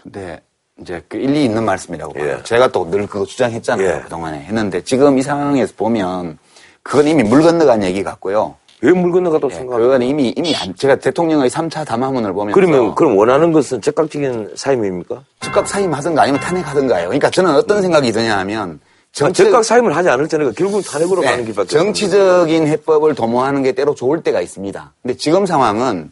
근데 0.01 0.40
이제 0.80 1.03
그 1.09 1.18
일리 1.18 1.44
있는 1.44 1.64
말씀이라고 1.64 2.12
봐요. 2.14 2.38
예. 2.38 2.42
제가 2.42 2.68
또 2.68 2.88
늘 2.90 3.07
그거 3.07 3.24
주장했잖아요. 3.26 3.86
예. 3.86 4.01
그동안에 4.03 4.40
했는데 4.44 4.82
지금 4.82 5.18
이 5.18 5.22
상황에서 5.22 5.74
보면 5.76 6.38
그건 6.82 7.07
이미 7.09 7.22
물 7.22 7.42
건너간 7.42 7.82
얘기 7.82 8.03
같고요. 8.03 8.57
왜 8.82 8.92
물 8.92 9.12
건너가도 9.12 9.48
예, 9.50 9.54
생각하고 9.54 9.82
그건 9.84 10.02
이미 10.02 10.32
이미 10.36 10.54
안- 10.56 10.74
제가 10.74 10.96
대통령의 10.96 11.50
3차 11.50 11.84
담화문을 11.86 12.32
보면서 12.32 12.54
그러면 12.54 12.94
그럼 12.94 13.16
원하는 13.18 13.52
것은 13.52 13.82
적극적인 13.82 14.52
사임입니까? 14.56 15.22
즉각 15.40 15.68
사임하든가 15.68 16.22
아니면 16.22 16.40
탄핵하든가요. 16.40 17.06
그러니까 17.08 17.28
저는 17.30 17.54
어떤 17.54 17.82
생각이 17.82 18.10
드냐 18.12 18.38
하면 18.38 18.80
정치, 19.12 19.42
아, 19.42 19.44
적극 19.46 19.64
사임을 19.64 19.94
하지 19.96 20.08
않을 20.08 20.28
때는 20.28 20.54
결국 20.54 20.82
탄핵으로 20.82 21.20
네, 21.20 21.26
가는 21.30 21.44
길밖에 21.44 21.68
정치적인 21.68 22.66
해법을 22.68 23.14
도모하는 23.14 23.62
게 23.62 23.72
때로 23.72 23.94
좋을 23.94 24.22
때가 24.22 24.40
있습니다. 24.40 24.92
근데 25.02 25.16
지금 25.16 25.44
상황은 25.46 26.10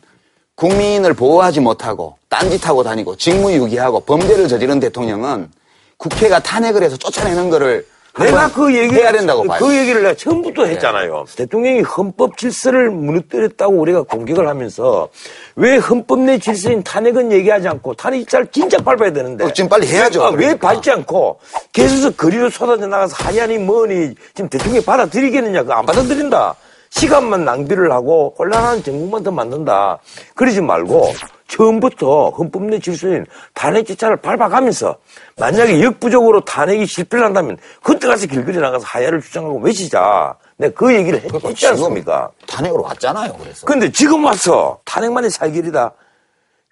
국민을 0.57 1.15
보호하지 1.15 1.61
못하고 1.61 2.17
딴짓하고 2.29 2.83
다니고 2.83 3.17
직무유기하고 3.17 4.01
범죄를 4.01 4.49
저지른 4.49 4.81
대통령은 4.81 5.49
국회가 5.97 6.39
탄핵을 6.41 6.83
해서 6.83 6.97
쫓아내는 6.97 7.49
거를 7.51 7.87
내가 8.19 8.51
그 8.53 8.75
얘기 8.77 8.95
해야 8.97 9.13
된다고 9.13 9.45
봐요. 9.45 9.59
그 9.59 9.77
얘기를 9.77 10.03
내가 10.03 10.15
처음부터 10.15 10.67
했잖아요. 10.67 11.25
대통령이 11.37 11.83
헌법 11.83 12.37
질서를 12.37 12.91
무너뜨렸다고 12.91 13.75
우리가 13.75 14.03
공격을 14.03 14.49
하면서 14.49 15.09
왜 15.57 15.77
헌법 15.77 16.21
내 16.21 16.39
질서인 16.39 16.83
탄핵은 16.83 17.33
얘기하지 17.33 17.69
않고 17.69 17.95
탄핵 17.95 18.29
잘 18.29 18.47
진작 18.51 18.85
밟아야 18.85 19.13
되는데 19.13 19.45
어, 19.45 19.53
지금 19.53 19.69
빨리 19.69 19.87
해야죠, 19.87 20.21
왜, 20.21 20.27
아, 20.27 20.31
왜 20.31 20.37
그러니까. 20.37 20.69
밟지 20.69 20.91
않고 20.91 21.39
계속 21.73 22.17
거리로 22.17 22.51
쏟아져 22.51 22.87
나가서 22.87 23.17
하야니 23.25 23.59
뭐니 23.59 24.15
지금 24.35 24.49
대통령이 24.49 24.85
받아들이겠느냐 24.85 25.63
그거 25.63 25.75
안 25.75 25.87
받아들인다. 25.87 26.55
시간만 26.91 27.45
낭비를 27.45 27.93
하고 27.93 28.35
혼란한 28.39 28.83
정국만 28.83 29.23
더 29.23 29.31
만든다. 29.31 29.99
그러지 30.35 30.61
말고 30.61 31.13
처음부터 31.49 32.31
헌법 32.31 32.65
내 32.65 32.79
질서인 32.79 33.25
탄핵 33.55 33.87
절차를 33.87 34.17
밟아가면서 34.19 34.97
만약에 35.39 35.83
역부족으로 35.83 36.45
탄핵이 36.45 36.87
실패를 36.87 37.25
한다면 37.25 37.57
그때 37.83 38.07
가서 38.07 38.27
길거리 38.27 38.59
나가서 38.59 38.85
하야를 38.87 39.21
주장하고 39.21 39.59
외치자. 39.61 40.37
내가 40.57 40.75
그 40.75 40.95
얘기를 40.95 41.21
했, 41.21 41.29
그러니까 41.29 41.53
지 41.55 41.67
않습니까? 41.69 42.31
탄핵으로 42.47 42.83
왔잖아요. 42.83 43.33
그래서 43.39 43.67
근데 43.67 43.91
지금 43.91 44.25
와서 44.25 44.79
탄핵만이 44.85 45.31
살길이다. 45.31 45.93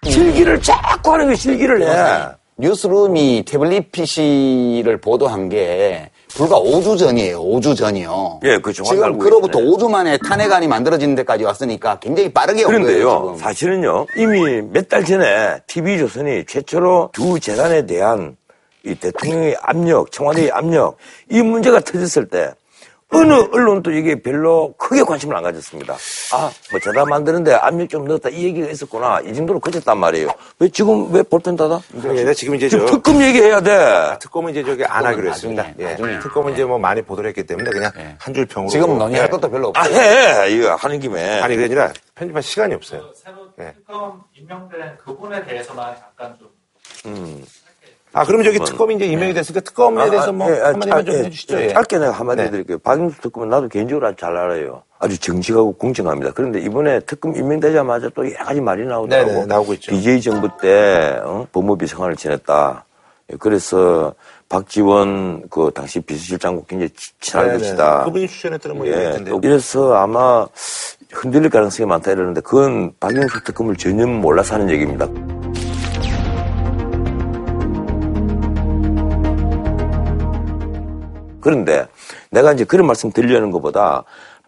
실기를 0.04 0.60
자꾸 0.60 1.12
하는 1.12 1.28
게 1.30 1.36
실기를 1.36 1.82
해. 1.82 2.26
뉴스룸이 2.58 3.44
태블릿 3.46 3.92
PC를 3.92 5.00
보도한 5.00 5.48
게 5.48 6.10
불과 6.36 6.60
5주 6.60 6.98
전이에요. 6.98 7.40
5주 7.42 7.74
전이요. 7.76 8.40
예, 8.44 8.58
그 8.58 8.72
정확히 8.72 8.96
지금 8.96 9.18
그로부터 9.18 9.58
있네. 9.60 9.70
5주 9.70 9.90
만에 9.90 10.18
탄핵안이 10.18 10.68
만들어진 10.68 11.14
데까지 11.14 11.44
왔으니까 11.44 11.98
굉장히 11.98 12.30
빠르게 12.32 12.64
온 12.64 12.82
거예요. 12.82 12.82
그런데요. 13.20 13.36
사실은요, 13.40 14.06
이미 14.16 14.60
몇 14.62 14.86
달 14.88 15.04
전에 15.04 15.60
TV조선이 15.66 16.44
최초로 16.46 17.10
두 17.12 17.40
재단에 17.40 17.86
대한 17.86 18.36
이 18.84 18.94
대통령의 18.94 19.56
압력, 19.62 20.12
청와대의 20.12 20.52
압력, 20.52 20.96
이 21.30 21.40
문제가 21.42 21.80
터졌을 21.80 22.28
때, 22.28 22.52
어느 23.12 23.32
언론도 23.32 23.92
이게 23.92 24.20
별로 24.20 24.74
크게 24.76 25.04
관심을 25.04 25.36
안 25.36 25.42
가졌습니다. 25.44 25.94
아, 26.32 26.50
뭐 26.72 26.80
재단 26.80 27.08
만드는데 27.08 27.54
압력 27.54 27.88
좀 27.88 28.04
넣었다. 28.04 28.28
이 28.30 28.44
얘기가 28.44 28.68
있었구나. 28.68 29.20
이 29.20 29.32
정도로 29.32 29.60
그쳤단 29.60 29.96
말이에요. 29.96 30.28
왜 30.58 30.68
지금 30.68 31.12
왜 31.12 31.22
볼펜 31.22 31.54
닫아? 31.56 31.80
그러니까 32.00 32.34
지금 32.34 32.56
이제 32.56 32.68
저 32.68 32.78
지금 32.78 32.90
특검 32.90 33.22
얘기해야 33.22 33.60
돼. 33.60 34.18
특검은 34.20 34.50
이제 34.50 34.64
저기 34.64 34.84
안 34.84 35.06
하기로 35.06 35.28
나중에, 35.28 35.54
했습니다. 35.56 35.66
예. 35.78 35.90
나중에. 35.92 36.18
특검은 36.18 36.52
이제 36.54 36.64
뭐 36.64 36.78
많이 36.78 37.00
보도를 37.00 37.28
했기 37.28 37.44
때문에 37.44 37.70
그냥 37.70 37.92
한줄 38.18 38.46
평으로. 38.46 38.70
지금 38.70 38.98
논의할 38.98 39.26
예. 39.26 39.30
것도 39.30 39.50
별로 39.50 39.72
아, 39.76 39.80
없어요. 39.80 39.96
해. 40.00 40.50
이거 40.50 40.74
하는 40.74 40.98
김에. 40.98 41.40
아니 41.40 41.54
그게 41.54 41.66
아니라 41.66 41.92
편집할 42.16 42.42
시간이 42.42 42.74
없어요. 42.74 43.12
새로 43.14 43.36
예. 43.60 43.72
특검 43.72 44.20
임명된 44.34 44.98
그분에 45.04 45.44
대해서만 45.44 45.94
약간 45.94 46.36
좀 46.38 46.48
음. 47.06 47.44
아, 48.12 48.24
그러면 48.24 48.44
저기 48.44 48.58
특검이 48.64 48.94
이제 48.94 49.04
임명이 49.06 49.34
됐으니까 49.34 49.60
특검에 49.60 50.08
대해서 50.08 50.32
뭐 50.32 50.50
예, 50.50 50.60
아, 50.60 50.68
한마디만 50.68 51.04
좀 51.04 51.14
예, 51.14 51.18
해주시죠. 51.24 51.58
예, 51.60 51.64
예. 51.64 51.68
짧게 51.74 51.98
내가 51.98 52.12
한마디 52.12 52.42
네. 52.44 52.50
드릴게요. 52.50 52.78
박영수 52.78 53.20
특검은 53.20 53.48
나도 53.50 53.68
개인적으로 53.68 54.06
아주 54.06 54.16
잘 54.18 54.34
알아요. 54.36 54.82
아주 54.98 55.18
정직하고 55.20 55.72
공정합니다. 55.74 56.32
그런데 56.34 56.60
이번에 56.60 57.00
특검 57.00 57.36
임명되자마자 57.36 58.08
또 58.14 58.24
여러 58.32 58.44
가지 58.44 58.60
말이 58.62 58.86
나오더라고. 58.86 59.30
네네, 59.30 59.46
나오고 59.46 59.74
있죠. 59.74 59.92
DJ 59.92 60.22
정부 60.22 60.48
때 60.62 61.20
어? 61.22 61.46
법무비 61.52 61.86
생활을 61.86 62.16
지냈다. 62.16 62.84
예, 63.32 63.36
그래서 63.38 64.14
박지원 64.48 65.48
그 65.50 65.70
당시 65.74 66.00
비서실장과 66.00 66.62
굉장히 66.66 66.88
치- 66.96 67.12
친할 67.20 67.46
네네. 67.48 67.58
것이다. 67.58 68.04
그분이 68.04 68.28
추천했다는 68.28 68.76
뭐 68.78 68.86
예. 68.86 69.24
또 69.28 69.40
이래서 69.42 69.92
아마 69.94 70.46
흔들릴 71.12 71.50
가능성이 71.50 71.86
많다 71.86 72.12
이러는데 72.12 72.40
그건 72.40 72.92
박영수 72.98 73.42
특검을 73.44 73.76
전혀 73.76 74.06
몰라서 74.06 74.54
하는 74.54 74.70
얘기입니다. 74.70 75.06
그런데 81.46 81.86
내가 82.32 82.52
이제 82.54 82.64
그런 82.64 82.88
말씀 82.88 83.12
드리려는 83.12 83.52
것보다 83.52 84.02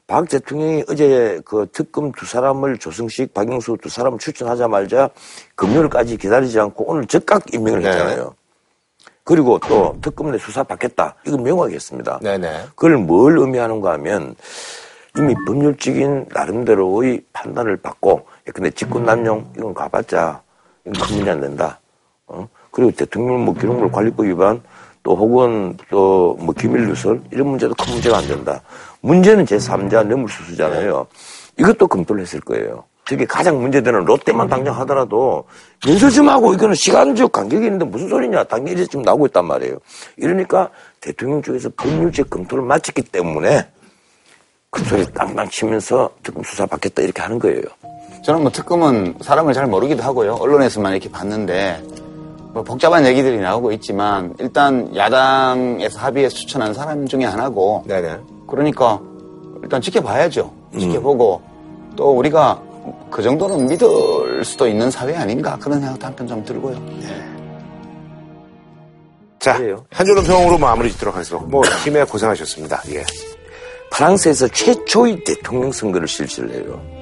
박 0.08 0.28
대통령이 0.28 0.82
어제 0.88 1.40
그 1.44 1.68
특검 1.70 2.10
두 2.10 2.26
사람을 2.26 2.78
조승식, 2.78 3.32
박영수 3.32 3.76
두 3.80 3.88
사람을 3.88 4.18
추천하자마자 4.18 5.08
금요일까지 5.54 6.16
기다리지 6.16 6.58
않고 6.58 6.90
오늘 6.90 7.06
즉각 7.06 7.54
임명을 7.54 7.82
네. 7.82 7.90
했잖아요. 7.90 8.34
그리고 9.22 9.60
또 9.60 9.96
특검 10.02 10.32
내 10.32 10.38
수사 10.38 10.64
받겠다. 10.64 11.14
이거 11.24 11.38
명확했습니다. 11.38 12.18
네네. 12.20 12.62
그걸 12.70 12.96
뭘 12.96 13.38
의미하는가 13.38 13.92
하면 13.92 14.34
이미 15.16 15.36
법률적인 15.46 16.26
나름대로의 16.32 17.22
판단을 17.32 17.76
받고 17.76 18.26
야, 18.48 18.52
근데 18.52 18.72
직권 18.72 19.04
남용 19.04 19.52
이건 19.56 19.72
가봤자 19.72 20.42
이건 20.84 21.06
큰 21.06 21.16
문제 21.16 21.30
안 21.30 21.40
된다. 21.40 21.78
어? 22.26 22.48
그리고 22.72 22.90
대통령 22.90 23.44
뭐 23.44 23.54
기록물 23.54 23.92
관리법 23.92 24.26
위반 24.26 24.60
또 25.08 25.16
혹은 25.16 25.74
또 25.88 26.36
뭐 26.38 26.52
기밀 26.52 26.86
누설 26.86 27.22
이런 27.32 27.48
문제도 27.48 27.74
큰 27.74 27.94
문제가 27.94 28.18
안 28.18 28.28
된다. 28.28 28.60
문제는 29.00 29.46
제3자 29.46 30.06
뇌물수수잖아요. 30.06 31.06
이것도 31.58 31.86
검토를 31.88 32.20
했을 32.20 32.40
거예요. 32.40 32.84
저게 33.06 33.24
가장 33.24 33.58
문제되는 33.58 34.04
롯데만 34.04 34.48
당장 34.48 34.78
하더라도 34.80 35.44
연설 35.86 36.10
좀 36.10 36.28
하고 36.28 36.52
이거는 36.52 36.74
시간적 36.74 37.32
간격이 37.32 37.64
있는데 37.64 37.86
무슨 37.86 38.06
소리냐 38.10 38.44
당연히 38.44 38.72
이제 38.74 38.84
지금 38.84 39.00
나오고 39.00 39.26
있단 39.28 39.46
말이에요. 39.46 39.78
이러니까 40.18 40.68
대통령 41.00 41.40
쪽에서 41.40 41.70
법률적 41.74 42.28
검토를 42.28 42.62
마쳤기 42.64 43.00
때문에 43.00 43.66
그 44.70 44.84
소리 44.84 45.10
땅땅 45.10 45.48
치면서 45.48 46.10
특검 46.22 46.42
수사 46.42 46.66
받겠다 46.66 47.00
이렇게 47.00 47.22
하는 47.22 47.38
거예요. 47.38 47.62
저는 48.26 48.42
뭐 48.42 48.50
특검은 48.50 49.14
사람을 49.22 49.54
잘 49.54 49.66
모르기도 49.66 50.02
하고요. 50.02 50.34
언론에서만 50.34 50.92
이렇게 50.92 51.10
봤는데 51.10 51.82
뭐 52.52 52.62
복잡한 52.62 53.04
얘기들이 53.06 53.38
나오고 53.38 53.72
있지만 53.72 54.34
일단 54.38 54.94
야당에서 54.96 55.98
합의해서 56.00 56.34
추천한 56.34 56.72
사람 56.74 57.06
중에 57.06 57.24
하나고 57.24 57.84
네네. 57.86 58.18
그러니까 58.46 59.00
일단 59.62 59.80
지켜봐야죠. 59.80 60.52
지켜보고 60.78 61.42
또 61.96 62.10
우리가 62.16 62.62
그 63.10 63.22
정도는 63.22 63.66
믿을 63.66 64.44
수도 64.44 64.66
있는 64.66 64.90
사회 64.90 65.14
아닌가 65.14 65.58
그런 65.60 65.80
생각도 65.80 66.06
한편 66.06 66.26
좀 66.26 66.44
들고요. 66.44 66.80
자, 69.38 69.56
그래요. 69.56 69.84
한 69.90 70.04
줄로 70.06 70.22
평으로 70.22 70.58
마무리 70.58 70.90
짓도록 70.90 71.14
하겠습니다. 71.14 71.46
뭐, 71.48 71.62
팀에 71.84 72.04
고생하셨습니다. 72.04 72.82
예. 72.90 73.04
프랑스에서 73.90 74.48
최초의 74.48 75.24
대통령 75.24 75.70
선거를 75.72 76.08
실시를 76.08 76.50
해요. 76.52 76.97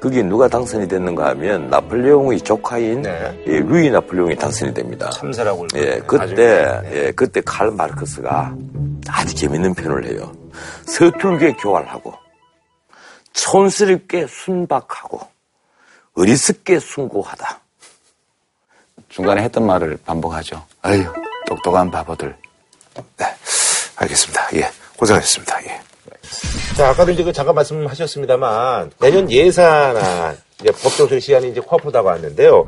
그게 0.00 0.22
누가 0.22 0.46
당선이 0.48 0.86
됐는가 0.86 1.28
하면 1.30 1.68
나폴레옹의 1.70 2.40
조카인 2.42 3.02
네. 3.02 3.42
예, 3.46 3.58
루이 3.60 3.90
나폴레옹이 3.90 4.36
당선이 4.36 4.72
됩니다. 4.72 5.10
참사라고. 5.10 5.66
예, 5.74 6.00
그때 6.06 6.80
예, 6.92 7.12
그때 7.12 7.40
칼 7.44 7.70
마르크스가 7.70 8.54
아주 9.08 9.34
재밌는 9.34 9.74
표현을 9.74 10.06
해요. 10.06 10.32
서툴게 10.86 11.54
교활하고 11.54 12.14
촌스럽게 13.32 14.26
순박하고 14.28 15.20
어리석게 16.16 16.78
숭고하다. 16.80 17.60
중간에 19.08 19.42
했던 19.42 19.66
말을 19.66 19.98
반복하죠. 20.04 20.64
아유 20.82 21.04
똑똑한 21.46 21.90
바보들. 21.90 22.36
네. 23.16 23.26
알겠습니다. 23.96 24.48
예. 24.54 24.70
고생하셨습니다. 24.96 25.64
예. 25.64 25.80
자, 26.76 26.90
아까도 26.90 27.10
이제 27.10 27.24
그 27.24 27.32
잠깐 27.32 27.54
말씀하셨습니다만, 27.56 28.90
내년 29.00 29.30
예산안, 29.30 30.36
이제 30.60 30.70
법정술 30.70 31.20
시한이 31.20 31.50
이제 31.50 31.60
코앞으로 31.60 31.90
다가왔는데요. 31.90 32.64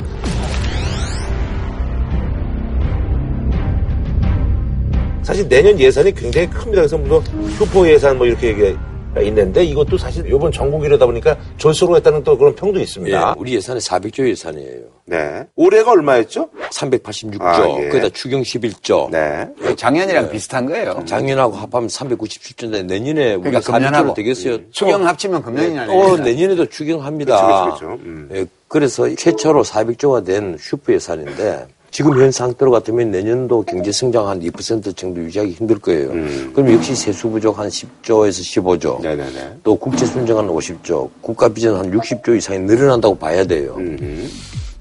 사실 5.23 5.49
내년 5.49 5.79
예산이 5.79 6.13
굉장히 6.13 6.51
큽니다. 6.51 6.83
그래서 6.83 6.99
뭐 6.99 7.23
슈퍼 7.57 7.89
예산 7.89 8.19
뭐 8.19 8.27
이렇게 8.27 8.49
얘기가 8.49 8.90
있는데 9.23 9.65
이것도 9.65 9.99
사실 9.99 10.27
이번 10.27 10.53
전국이라다 10.53 11.05
보니까 11.05 11.37
졸소로 11.57 11.97
했다는 11.97 12.23
또 12.23 12.39
그런 12.39 12.55
평도 12.55 12.79
있습니다. 12.79 13.19
예, 13.19 13.35
우리 13.37 13.55
예산이 13.55 13.81
400조 13.81 14.29
예산이에요. 14.29 14.83
네. 15.07 15.45
올해가 15.57 15.91
얼마였죠? 15.91 16.49
386조, 16.71 17.43
아, 17.43 17.81
예. 17.81 17.89
거기다 17.89 18.09
추경 18.11 18.43
11조. 18.43 19.11
네. 19.11 19.49
작년이랑 19.77 20.31
비슷한 20.31 20.67
거예요. 20.67 21.03
작년하고 21.05 21.57
합하면 21.57 21.89
397조인데 21.89 22.85
내년에 22.85 23.35
우리가 23.35 23.61
그러니까 23.61 23.73
금년하고 23.73 24.11
400조로 24.11 24.15
되겠어요. 24.15 24.71
추경 24.71 25.07
합치면 25.07 25.43
금년이 25.43 25.75
또 25.75 25.81
아니에요. 25.81 26.17
내년에도 26.19 26.67
추경합니다. 26.67 27.47
그렇죠, 27.47 27.77
그렇죠. 27.77 28.03
음. 28.05 28.29
예, 28.33 28.47
그래서 28.69 29.13
최초로 29.15 29.65
400조가 29.65 30.25
된 30.25 30.57
슈퍼 30.61 30.93
예산인데 30.93 31.67
지금 31.91 32.21
현 32.21 32.31
상태로 32.31 32.71
같으면 32.71 33.11
내년도 33.11 33.63
경제 33.63 33.91
성장 33.91 34.29
한 34.29 34.41
2% 34.41 34.97
정도 34.97 35.21
유지하기 35.23 35.53
힘들 35.53 35.79
거예요. 35.79 36.11
그럼 36.53 36.73
역시 36.73 36.95
세수 36.95 37.29
부족 37.29 37.59
한 37.59 37.69
10조에서 37.69 38.41
15조. 38.41 38.99
음. 38.99 39.03
네네네. 39.03 39.57
또 39.65 39.75
국채 39.75 40.07
순정 40.07 40.39
한 40.39 40.47
50조, 40.47 41.09
국가 41.21 41.49
비전 41.49 41.77
한 41.77 41.91
60조 41.91 42.37
이상이 42.37 42.61
늘어난다고 42.61 43.15
봐야 43.17 43.45
돼요. 43.45 43.75
음. 43.79 44.31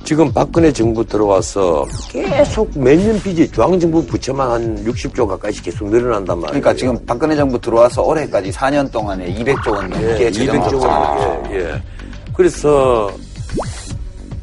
지금 0.05 0.31
박근혜 0.31 0.71
정부 0.71 1.05
들어와서 1.05 1.85
계속 2.09 2.71
매년 2.77 3.19
빚이 3.21 3.51
중앙정부 3.51 4.05
부채만 4.05 4.49
한 4.49 4.85
60조 4.85 5.27
가까이씩 5.27 5.65
계속 5.65 5.89
늘어난단 5.89 6.39
말이에요. 6.39 6.61
그러니까 6.61 6.73
지금 6.73 7.05
박근혜 7.05 7.35
정부 7.35 7.59
들어와서 7.59 8.03
올해까지 8.03 8.49
4년 8.51 8.89
동안에 8.91 9.33
200조 9.35 9.71
원 9.71 9.89
넘게 9.89 10.25
예, 10.25 10.31
재정 10.31 10.61
200조 10.61 10.69
적자. 10.71 10.87
원. 10.87 11.51
예, 11.51 11.59
예. 11.59 11.81
그래서 12.33 13.11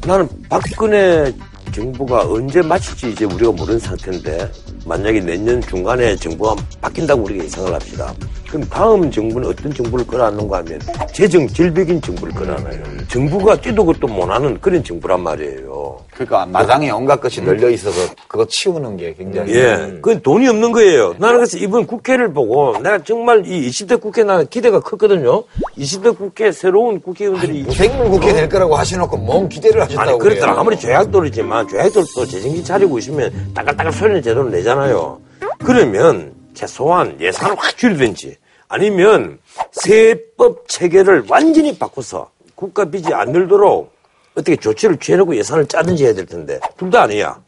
나는 0.05 0.27
박근혜 0.47 1.33
정부가 1.71 2.21
언제 2.21 2.61
마칠지 2.61 3.11
이제 3.11 3.25
우리가 3.25 3.51
모르는 3.51 3.79
상태인데 3.79 4.51
만약에 4.85 5.19
내년 5.19 5.61
중간에 5.61 6.15
정부가 6.15 6.55
바뀐다고 6.81 7.23
우리가 7.23 7.43
예상을 7.45 7.73
합시다. 7.73 8.13
그럼 8.49 8.63
다음 8.69 9.11
정부는 9.11 9.49
어떤 9.49 9.73
정부를 9.73 10.07
끌어안는가 10.07 10.57
하면 10.59 10.79
재정 11.11 11.47
질벽인 11.47 12.01
정부를 12.01 12.33
끌어안아요. 12.33 12.81
정부가 13.09 13.59
뛰도 13.59 13.85
것도 13.85 14.07
못하는 14.07 14.59
그런 14.61 14.83
정부란 14.83 15.21
말이에요. 15.21 15.99
그러니까 16.13 16.45
마당에 16.45 16.89
온갖 16.89 17.19
것이 17.19 17.41
널려 17.41 17.69
있어서 17.71 18.13
그거 18.27 18.45
치우는 18.47 18.97
게 18.97 19.13
굉장히 19.13 19.53
예. 19.53 19.75
그건 20.01 20.21
돈이 20.21 20.47
없는 20.47 20.71
거예요. 20.71 21.13
나는 21.19 21.37
그래서 21.37 21.57
이번 21.57 21.85
국회를 21.85 22.33
보고 22.33 22.77
내가 22.79 23.03
정말 23.03 23.45
이 23.45 23.69
20대 23.69 23.99
국회 24.01 24.23
나는 24.23 24.47
기대가 24.47 24.79
컸거든요. 24.79 25.43
20대 25.77 26.17
국회 26.17 26.51
새로운 26.51 27.01
국회의원들이 27.01 27.63
무생물 27.63 28.09
국회 28.09 28.33
될 28.33 28.49
거라고 28.49 28.75
하셔놓고 28.75 29.17
뭔 29.17 29.49
기대를 29.49 29.81
하셨다고 29.81 30.09
아니 30.09 30.19
그렇더라 30.19 30.47
그래요. 30.53 30.59
아무리 30.59 30.79
죄악돌이지만 30.79 31.67
죄악돌도 31.67 32.25
재정기 32.25 32.63
차리고 32.63 32.97
있으면 32.97 33.31
따글따글 33.53 33.91
소리는 33.91 34.21
제대로 34.21 34.49
내잖아요 34.49 35.19
그러면 35.59 36.33
최소한 36.67 37.15
예산을 37.21 37.55
확 37.57 37.77
줄이든지 37.77 38.35
아니면 38.67 39.37
세법 39.71 40.67
체계를 40.67 41.25
완전히 41.29 41.77
바꿔서 41.77 42.29
국가 42.55 42.83
빚이 42.83 43.13
안 43.13 43.31
늘도록 43.31 43.93
어떻게 44.33 44.55
조치를 44.55 44.97
취해놓고 44.97 45.35
예산을 45.35 45.67
짜든지 45.67 46.03
해야 46.05 46.13
될 46.13 46.25
텐데 46.25 46.59
둘 46.75 46.89
다 46.89 47.03
아니야 47.03 47.39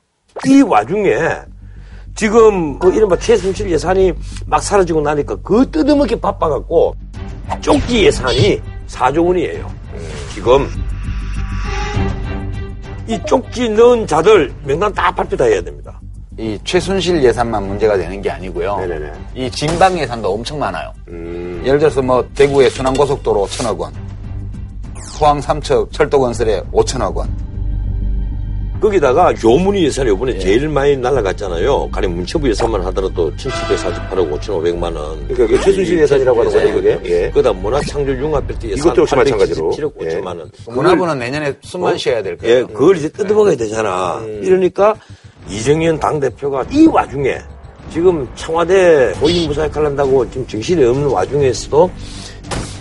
이 0.45 0.61
와중에 0.61 1.17
지금 2.15 2.77
그 2.77 2.93
이른바 2.93 3.17
최순실 3.17 3.69
예산이 3.71 4.13
막 4.45 4.61
사라지고 4.61 5.01
나니까 5.01 5.37
그 5.43 5.69
뜯어먹기 5.71 6.17
바빠갖고 6.17 6.95
쪽지 7.61 8.05
예산이 8.05 8.61
4조 8.87 9.25
원이에요 9.25 9.71
지금 10.35 10.69
이 13.07 13.19
쪽지 13.25 13.69
넣은 13.69 14.05
자들 14.05 14.53
명단 14.63 14.93
다 14.93 15.11
발표 15.11 15.35
다 15.35 15.45
해야 15.45 15.61
됩니다. 15.63 15.99
이 16.39 16.57
최순실 16.63 17.21
예산만 17.21 17.67
문제가 17.67 17.97
되는 17.97 18.21
게 18.21 18.29
아니고요. 18.29 18.77
네네네. 18.77 19.11
이 19.35 19.51
진방 19.51 19.99
예산도 19.99 20.31
엄청 20.33 20.57
많아요. 20.57 20.93
음. 21.09 21.61
예를 21.65 21.79
들어서 21.79 22.01
뭐 22.01 22.25
대구의 22.33 22.69
순환고속도로 22.69 23.45
5천억 23.45 23.77
원, 23.77 23.91
포항 25.19 25.41
삼척 25.41 25.91
철도 25.91 26.17
건설에 26.17 26.61
5천억 26.71 27.13
원. 27.13 27.29
거기다가 28.79 29.33
교문위 29.33 29.83
예산이 29.83 30.13
이번에 30.13 30.39
제일 30.39 30.69
많이 30.69 30.95
날라갔잖아요. 30.95 31.89
가령 31.91 32.15
문체부 32.15 32.47
예산만 32.47 32.81
하더라도 32.85 33.29
1,748억 33.35 34.31
5,500만 34.39 34.83
원. 34.95 35.27
그러니까 35.27 35.35
그게 35.35 35.59
최순실 35.59 35.99
예산이라고 35.99 36.39
하는 36.39 36.53
거죠, 36.53 36.73
그게? 36.73 36.99
예. 37.03 37.29
그다음 37.31 37.61
문화창조융합벨트 37.61 38.67
예산 38.67 38.77
이것도 38.77 39.01
역시 39.01 39.15
마찬가지로. 39.17 39.71
7억 39.71 39.93
예. 40.05 40.07
5천만 40.21 40.27
원. 40.27 40.49
문화부는 40.69 41.19
내년에 41.19 41.53
숨만 41.59 41.97
쉬어야 41.97 42.23
될 42.23 42.37
거예요. 42.37 42.55
예, 42.59 42.63
그걸 42.63 42.95
이제 42.95 43.09
뜯어먹어야 43.09 43.57
되잖아. 43.57 44.21
이러니까 44.41 44.95
이정현 45.47 45.99
당대표가 45.99 46.65
이 46.71 46.85
와중에 46.87 47.37
지금 47.91 48.27
청와대 48.35 49.13
고임 49.19 49.47
무사역할한다고 49.47 50.29
지금 50.29 50.47
정신이 50.47 50.83
없는 50.83 51.07
와중에서도 51.07 51.89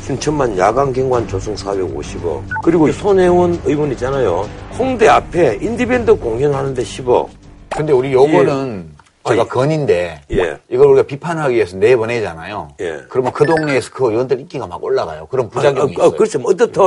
순천만 0.03 0.57
야간 0.59 0.93
경관 0.93 1.27
조성 1.29 1.55
450억 1.55 2.43
그리고 2.63 2.91
손혜원 2.91 3.61
의원 3.65 3.93
있잖아요. 3.93 4.49
홍대 4.79 5.09
앞에 5.09 5.59
인디밴드 5.61 6.15
공연하는데 6.15 6.83
10억 6.83 7.29
근데 7.77 7.93
우리 7.93 8.13
요거는 8.13 8.91
제가 9.29 9.43
아니, 9.43 9.49
건인데 9.51 10.21
예. 10.33 10.59
이걸 10.69 10.87
우리가 10.89 11.07
비판하기 11.07 11.55
위해서 11.55 11.77
내보내잖아요. 11.77 12.69
예. 12.81 13.03
그러면 13.09 13.33
그 13.33 13.45
동네에서 13.45 13.91
그 13.93 14.11
의원들 14.11 14.41
인기가 14.41 14.67
막 14.67 14.83
올라가요. 14.83 15.27
그런 15.27 15.49
부작용이 15.51 15.95
아, 15.99 16.03
아, 16.03 16.07
있어요. 16.07 16.17
그렇죠 16.17 16.39
뭐 16.39 16.51
어떻든 16.53 16.83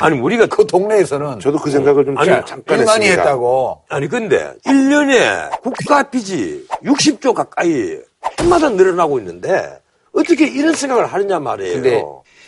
아니 0.00 0.18
우리가 0.18 0.46
그 0.46 0.66
동네에서는 0.66 1.40
저도 1.40 1.58
그 1.58 1.70
생각을 1.70 2.04
좀 2.04 2.16
아니, 2.18 2.28
자- 2.28 2.44
잠깐 2.44 2.80
했습니다. 2.80 3.12
했다고 3.22 3.82
아니 3.88 4.08
근데 4.08 4.52
1년에 4.66 5.62
국가 5.62 6.02
빚이 6.04 6.66
60조 6.84 7.34
가까이 7.34 7.98
해마다 8.40 8.68
늘어나고 8.70 9.18
있는데 9.18 9.78
어떻게 10.14 10.46
이런 10.46 10.74
생각을 10.74 11.06
하느냐 11.06 11.38
말이에요. 11.38 11.74
근데 11.74 12.04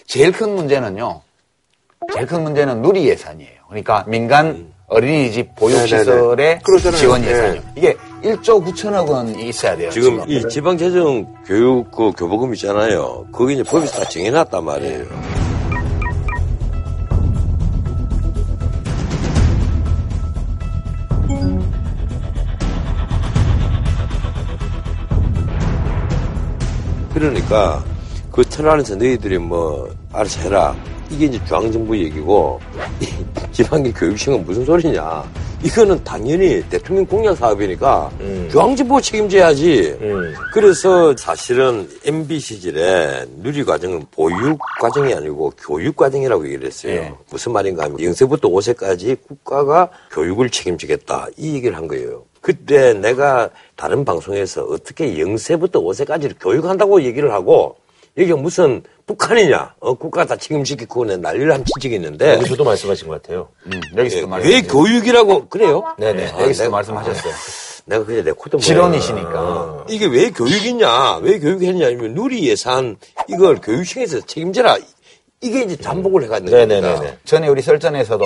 제일 0.07 0.33
큰 0.33 0.55
문제는요. 0.55 1.21
제일 2.13 2.27
큰 2.27 2.43
문제는 2.43 2.83
누리 2.83 3.07
예산이에요. 3.09 3.61
그러니까 3.69 4.05
민간 4.09 4.72
어린이집 4.87 5.55
보육시설의 5.55 6.37
네네네. 6.37 6.59
그러잖아요. 6.65 7.01
지원 7.01 7.23
네. 7.23 7.31
예산이요. 7.31 7.63
이게 7.77 7.97
1조 8.23 8.65
9천억 8.65 9.09
원이 9.09 9.49
있어야 9.49 9.77
돼요. 9.77 9.91
지금 9.91 10.23
이 10.29 10.47
지방재정 10.49 11.27
교육 11.47 11.91
그 11.91 12.13
교부금 12.13 12.53
있잖아요. 12.55 13.27
그게 13.33 13.55
이제 13.55 13.63
법에서 13.63 14.01
다 14.03 14.09
정해놨단 14.09 14.65
말이에요. 14.65 15.05
그러니까 27.15 27.85
그 28.31 28.43
틀 28.45 28.69
안에서 28.69 28.97
너희들이 28.97 29.39
뭐 29.39 29.89
알아서 30.13 30.41
해라. 30.41 30.75
이게 31.13 31.27
이제 31.27 31.39
중앙정부 31.45 31.97
얘기고 31.97 32.59
이 33.01 33.07
지방의 33.53 33.93
교육청은 33.93 34.45
무슨 34.47 34.65
소리냐. 34.65 35.23
이거는 35.63 36.03
당연히 36.03 36.61
대통령 36.69 37.07
공약 37.07 37.37
사업이니까 37.37 38.11
중앙정부가 38.51 39.01
책임져야지. 39.01 39.97
음. 40.01 40.35
그래서 40.53 41.15
사실은 41.17 41.89
MB 42.05 42.41
시절에 42.41 43.27
누리 43.37 43.63
과정은 43.63 44.07
보육 44.11 44.59
과정이 44.81 45.15
아니고 45.15 45.53
교육 45.59 45.95
과정이라고 45.97 46.47
얘기를 46.47 46.67
했어요. 46.67 46.93
예. 46.93 47.13
무슨 47.31 47.53
말인가 47.53 47.85
하면 47.85 47.99
0세부터 47.99 48.45
5세까지 48.45 49.19
국가가 49.29 49.89
교육을 50.11 50.51
책임지겠다. 50.51 51.29
이 51.37 51.55
얘기를 51.55 51.77
한 51.77 51.87
거예요. 51.87 52.25
그때 52.41 52.93
내가 52.95 53.51
다른 53.77 54.05
방송에서 54.05 54.65
어떻게 54.65 55.15
0세부터 55.15 55.75
5세까지를 55.75 56.35
교육한다고 56.41 57.03
얘기를 57.03 57.33
하고 57.33 57.77
이게 58.17 58.35
무슨 58.35 58.83
북한이냐? 59.07 59.75
어, 59.81 59.95
국가가 59.95 60.27
다 60.27 60.37
책임지겠고 60.37 61.07
내 61.07 61.17
난리를 61.17 61.51
한 61.53 61.65
친적이 61.65 61.95
있는데 61.97 62.35
여기서도 62.35 62.63
말씀하신 62.65 63.09
것 63.09 63.23
같아요. 63.23 63.49
음, 63.67 63.81
여기서도 63.97 64.23
예, 64.23 64.27
말씀. 64.27 64.51
왜 64.51 64.63
교육이라고 64.63 65.49
그래요? 65.49 65.83
네네. 65.99 66.31
아, 66.33 66.43
여기서도 66.43 66.69
내가- 66.69 66.73
말씀하셨어요. 66.73 67.33
내가 67.87 68.05
그냥 68.05 68.25
내 68.25 68.31
코드 68.33 68.59
지론이시니까. 68.59 69.87
이게 69.89 70.07
왜 70.07 70.31
교육이냐? 70.31 71.17
왜 71.23 71.39
교육했냐? 71.41 71.87
아니면 71.87 72.15
누리 72.15 72.49
예산 72.49 72.97
이걸 73.29 73.57
교육청에서 73.61 74.21
책임져라. 74.21 74.77
이게 75.41 75.63
이제 75.63 75.77
잠복을 75.77 76.23
해가 76.25 76.39
있는 76.39 76.53
겁니다. 76.53 76.81
네네네네. 76.81 77.19
전에 77.25 77.49
우리 77.49 77.63
설전에서도 77.63 78.25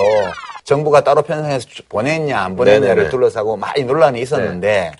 정부가 0.65 1.03
따로 1.03 1.23
편성해서 1.23 1.65
보냈냐 1.89 2.39
안 2.39 2.55
보냈냐를 2.55 2.87
네네네. 2.95 3.09
둘러싸고 3.09 3.57
많이 3.57 3.83
논란이 3.83 4.21
있었는데 4.21 4.91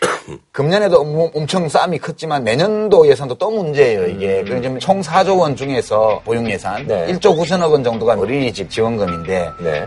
금년에도 0.52 1.00
엄- 1.00 1.30
엄청 1.34 1.68
싸움이 1.68 1.98
컸지만 1.98 2.44
내년도 2.44 3.06
예산도 3.08 3.36
또 3.36 3.50
문제예요 3.50 4.06
이게 4.06 4.42
그럼 4.44 4.62
지금 4.62 4.78
총 4.78 5.00
4조 5.00 5.38
원 5.38 5.56
중에서 5.56 6.20
보육 6.24 6.48
예산 6.50 6.86
네. 6.86 7.06
1조 7.12 7.36
9천억 7.38 7.70
원 7.72 7.82
정도가 7.84 8.14
어린이집 8.14 8.68
지원금인데 8.70 9.48
네. 9.62 9.84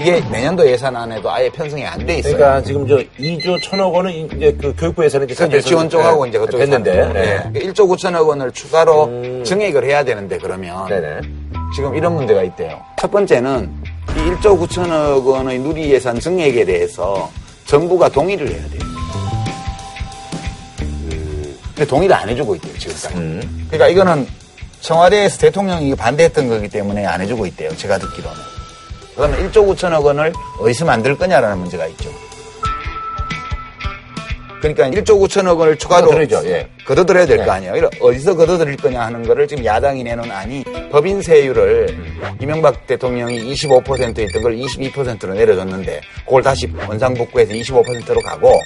이게 0.00 0.20
내년도 0.30 0.64
예산 0.70 0.94
안에도 0.94 1.28
아예 1.30 1.50
편성이 1.50 1.84
안 1.84 1.98
돼 2.06 2.18
있어요. 2.18 2.36
그러니까 2.36 2.62
지금 2.62 2.86
저 2.86 2.98
2조 3.18 3.60
1천억 3.60 3.92
원은 3.92 4.12
이제 4.36 4.56
그 4.60 4.72
교육부 4.78 5.04
예산에 5.04 5.24
이제 5.24 5.34
그렇죠. 5.34 5.60
지원 5.60 5.90
쪽하고 5.90 6.24
이제 6.26 6.38
그쪽 6.38 6.58
됐는데. 6.58 7.12
네. 7.52 7.60
1조 7.66 7.88
9천억 7.88 8.28
원을 8.28 8.52
추가로 8.52 9.42
증액을 9.44 9.84
해야 9.84 10.04
되는데 10.04 10.38
그러면 10.38 10.86
네네. 10.88 11.20
지금 11.74 11.96
이런 11.96 12.14
문제가 12.14 12.44
있대요. 12.44 12.80
첫 12.96 13.10
번째는 13.10 13.72
이 14.10 14.20
1조 14.36 14.60
9천억 14.68 15.26
원의 15.26 15.58
누리 15.58 15.90
예산 15.92 16.20
증액에 16.20 16.64
대해서 16.64 17.28
정부가 17.68 18.08
동의를 18.08 18.48
해야 18.48 18.68
돼요. 18.68 18.80
근데 21.74 21.86
동의를 21.86 22.16
안 22.16 22.28
해주고 22.28 22.56
있대요, 22.56 22.78
지금까지. 22.78 23.14
그러니까 23.68 23.88
이거는 23.88 24.26
청와대에서 24.80 25.38
대통령이 25.38 25.94
반대했던 25.94 26.48
거기 26.48 26.68
때문에 26.68 27.04
안 27.04 27.20
해주고 27.20 27.46
있대요, 27.46 27.76
제가 27.76 27.98
듣기로는. 27.98 28.38
그러면 29.14 29.50
1조 29.50 29.66
9천억 29.66 30.02
원을 30.02 30.32
어디서 30.60 30.86
만들 30.86 31.16
거냐라는 31.16 31.58
문제가 31.58 31.86
있죠. 31.88 32.10
그러니까 34.60 34.88
1조 34.90 35.20
9천억 35.20 35.58
원을 35.58 35.76
추가로 35.76 36.06
걷어들이죠, 36.08 36.42
예. 36.46 36.68
걷어들여야 36.84 37.26
될거 37.26 37.44
네. 37.44 37.50
아니에요. 37.50 37.90
어디서 38.00 38.34
걷어들일 38.34 38.76
거냐 38.76 39.02
하는 39.02 39.22
거를 39.22 39.46
지금 39.46 39.64
야당이 39.64 40.02
내놓은 40.02 40.30
안이 40.30 40.64
법인 40.90 41.22
세율을 41.22 41.96
이명박 42.40 42.86
대통령이 42.86 43.52
25%였던 43.54 44.42
걸 44.42 44.56
22%로 44.56 45.34
내려줬는데 45.34 46.00
그걸 46.24 46.42
다시 46.42 46.68
원상복구해서 46.88 47.52
25%로 47.52 48.20
가고 48.20 48.60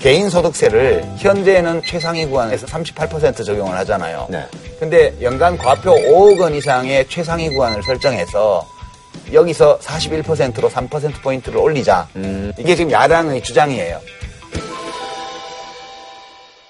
개인소득세를 0.00 1.04
현재는 1.18 1.82
최상위 1.82 2.26
구간에서 2.26 2.66
38% 2.66 3.44
적용을 3.44 3.76
하잖아요. 3.78 4.26
네. 4.30 4.46
근데 4.78 5.14
연간 5.20 5.58
과표 5.58 5.92
5억 5.94 6.40
원 6.40 6.54
이상의 6.54 7.06
최상위 7.08 7.50
구간을 7.50 7.82
설정해서 7.82 8.66
여기서 9.32 9.78
41%로 9.78 10.68
3%포인트를 10.68 11.58
올리자. 11.58 12.08
이게 12.58 12.74
지금 12.76 12.90
야당의 12.90 13.42
주장이에요. 13.42 14.00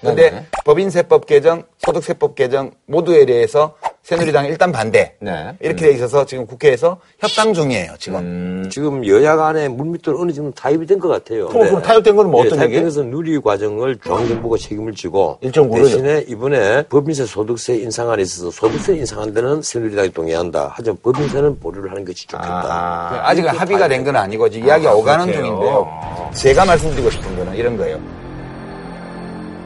근데 0.01 0.29
네네. 0.31 0.45
법인세법 0.65 1.25
개정, 1.27 1.63
소득세법 1.77 2.35
개정 2.35 2.71
모두에 2.87 3.25
대해서 3.25 3.75
새누리당이 4.03 4.47
일단 4.49 4.71
반대. 4.71 5.13
네. 5.19 5.53
이렇게 5.59 5.85
돼 5.85 5.91
있어서 5.93 6.25
지금 6.25 6.47
국회에서 6.47 6.97
협상 7.19 7.53
중이에요, 7.53 7.93
지금. 7.99 8.67
지금 8.71 9.05
여야 9.07 9.35
간에 9.35 9.67
물밑으로 9.69 10.19
어느 10.19 10.31
정도 10.33 10.51
타협이 10.53 10.87
된 10.87 10.99
것 10.99 11.07
같아요. 11.07 11.47
그럼, 11.49 11.67
그럼 11.67 11.81
타협된 11.83 12.15
거는 12.15 12.31
뭐 12.31 12.43
예, 12.43 12.47
어떤 12.47 12.63
얘기예요? 12.63 12.81
타협돼서 12.81 13.03
누리 13.03 13.39
과정을 13.39 13.99
중앙정부가 14.03 14.57
책임을 14.57 14.93
지고 14.95 15.37
대신에 15.41 16.25
이번에 16.27 16.83
법인세 16.83 17.25
소득세 17.27 17.75
인상안에 17.75 18.23
있어서 18.23 18.49
소득세 18.49 18.95
인상한 18.95 19.31
데는 19.33 19.61
새누리당이 19.61 20.09
동의한다. 20.13 20.73
하지만 20.73 20.97
법인세는 21.03 21.59
보류를 21.59 21.91
하는 21.91 22.03
것이 22.03 22.25
좋겠다. 22.27 22.49
아, 22.49 23.21
아직 23.29 23.45
합의가 23.45 23.87
된 23.87 24.01
건 24.03 24.15
아니고 24.15 24.49
지금 24.49 24.67
이야기가 24.67 24.95
오가는 24.95 25.25
그렇게요. 25.27 25.45
중인데요. 25.45 25.87
제가 26.33 26.65
말씀드리고 26.65 27.09
싶은 27.11 27.37
거는 27.37 27.55
이런 27.55 27.77
거예요. 27.77 27.99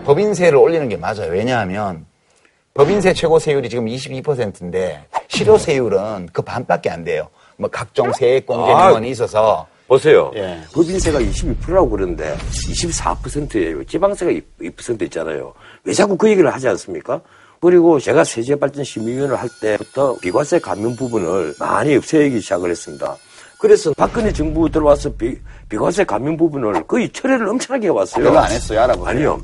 법인세를 0.06 0.58
올리는 0.58 0.88
게 0.88 0.98
맞아요. 0.98 1.32
왜냐하면 1.32 2.06
법인세 2.74 3.14
최고 3.14 3.40
세율이 3.40 3.70
지금 3.70 3.86
22%인데 3.86 5.06
실효 5.28 5.58
세율은 5.58 6.30
그 6.32 6.42
반밖에 6.42 6.90
안 6.90 7.04
돼요. 7.04 7.28
뭐 7.58 7.70
각종 7.70 8.12
세액 8.14 8.46
공제 8.46 8.72
아. 8.72 8.88
민원이 8.88 9.10
있어서 9.12 9.66
보세요. 9.88 10.32
예. 10.36 10.60
법인세가 10.74 11.20
22%라고 11.20 11.90
그러는데 11.90 12.36
24%예요. 12.52 13.84
지방세가 13.86 14.32
2% 14.62 15.02
있잖아요. 15.04 15.54
왜 15.84 15.94
자꾸 15.94 16.18
그 16.18 16.30
얘기를 16.30 16.52
하지 16.54 16.68
않습니까? 16.70 17.22
그리고 17.62 18.00
제가 18.00 18.24
세제발전심의위원을 18.24 19.36
할 19.36 19.50
때부터 19.62 20.18
비과세 20.22 20.60
감면 20.60 20.96
부분을 20.96 21.56
많이 21.60 21.96
없애기 21.96 22.42
시작을 22.42 22.70
했습니다. 22.72 23.16
그래서 23.58 23.94
박근혜 23.94 24.32
정부 24.32 24.70
들어와서 24.70 25.10
비, 25.14 25.40
비과세 25.70 26.04
감면 26.04 26.38
부분을 26.38 26.84
거의 26.88 27.10
철회를 27.10 27.48
엄청나게 27.48 27.88
해왔어요. 27.88 28.24
별로 28.24 28.40
안 28.40 28.52
했어요. 28.52 28.82
알아보세요. 28.82 29.10
아니요. 29.10 29.42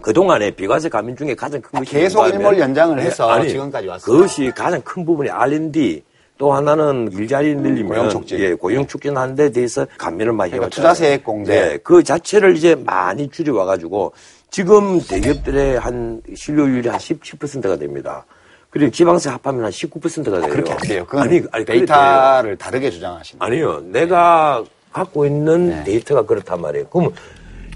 예. 0.00 0.02
그동안에 0.02 0.50
비과세 0.52 0.88
감면 0.88 1.16
중에 1.16 1.34
가장 1.34 1.60
큰 1.60 1.78
것이 1.78 1.90
계속 1.92 2.26
일몰 2.26 2.58
연장을 2.58 2.98
해서 3.00 3.26
네, 3.26 3.32
아니, 3.32 3.48
지금까지 3.48 3.86
왔어요. 3.86 4.16
그것이 4.16 4.50
가장 4.54 4.80
큰 4.82 5.04
부분이 5.04 5.30
R&D 5.30 6.02
또 6.38 6.52
하나는 6.52 7.10
일자리 7.12 7.54
늘리면 7.54 7.86
고용 7.88 8.08
촉진. 8.08 8.38
예, 8.40 8.54
고용 8.54 8.86
촉진하는 8.86 9.34
데 9.34 9.52
대해서 9.52 9.86
감면을 9.98 10.32
많이 10.32 10.52
그러니까 10.52 10.74
해왔잖아요. 10.74 10.94
투자세액 10.94 11.24
공제. 11.24 11.52
네, 11.52 11.78
그 11.84 12.02
자체를 12.02 12.56
이제 12.56 12.74
많이 12.74 13.28
줄여 13.28 13.54
와가지고 13.54 14.12
지금 14.50 15.00
대기업들의 15.00 15.78
한 15.78 16.22
실효율이 16.34 16.88
한 16.88 16.98
17%가 16.98 17.76
됩니다. 17.76 18.24
그리고 18.70 18.90
지방세 18.90 19.28
합하면 19.28 19.64
한 19.64 19.70
19%가 19.70 20.40
돼요. 20.40 20.50
그렇게 20.50 20.72
안 20.72 20.78
돼요. 20.78 21.04
그건 21.04 21.28
아니, 21.28 21.42
아니. 21.52 21.64
데이터를 21.64 22.56
다르게 22.56 22.90
주장하시는 22.90 23.42
아니요. 23.42 23.82
내가 23.86 24.64
갖고 24.92 25.26
있는 25.26 25.68
네. 25.68 25.84
데이터가 25.84 26.22
그렇단 26.22 26.60
말이에요. 26.60 26.86
그러면 26.88 27.12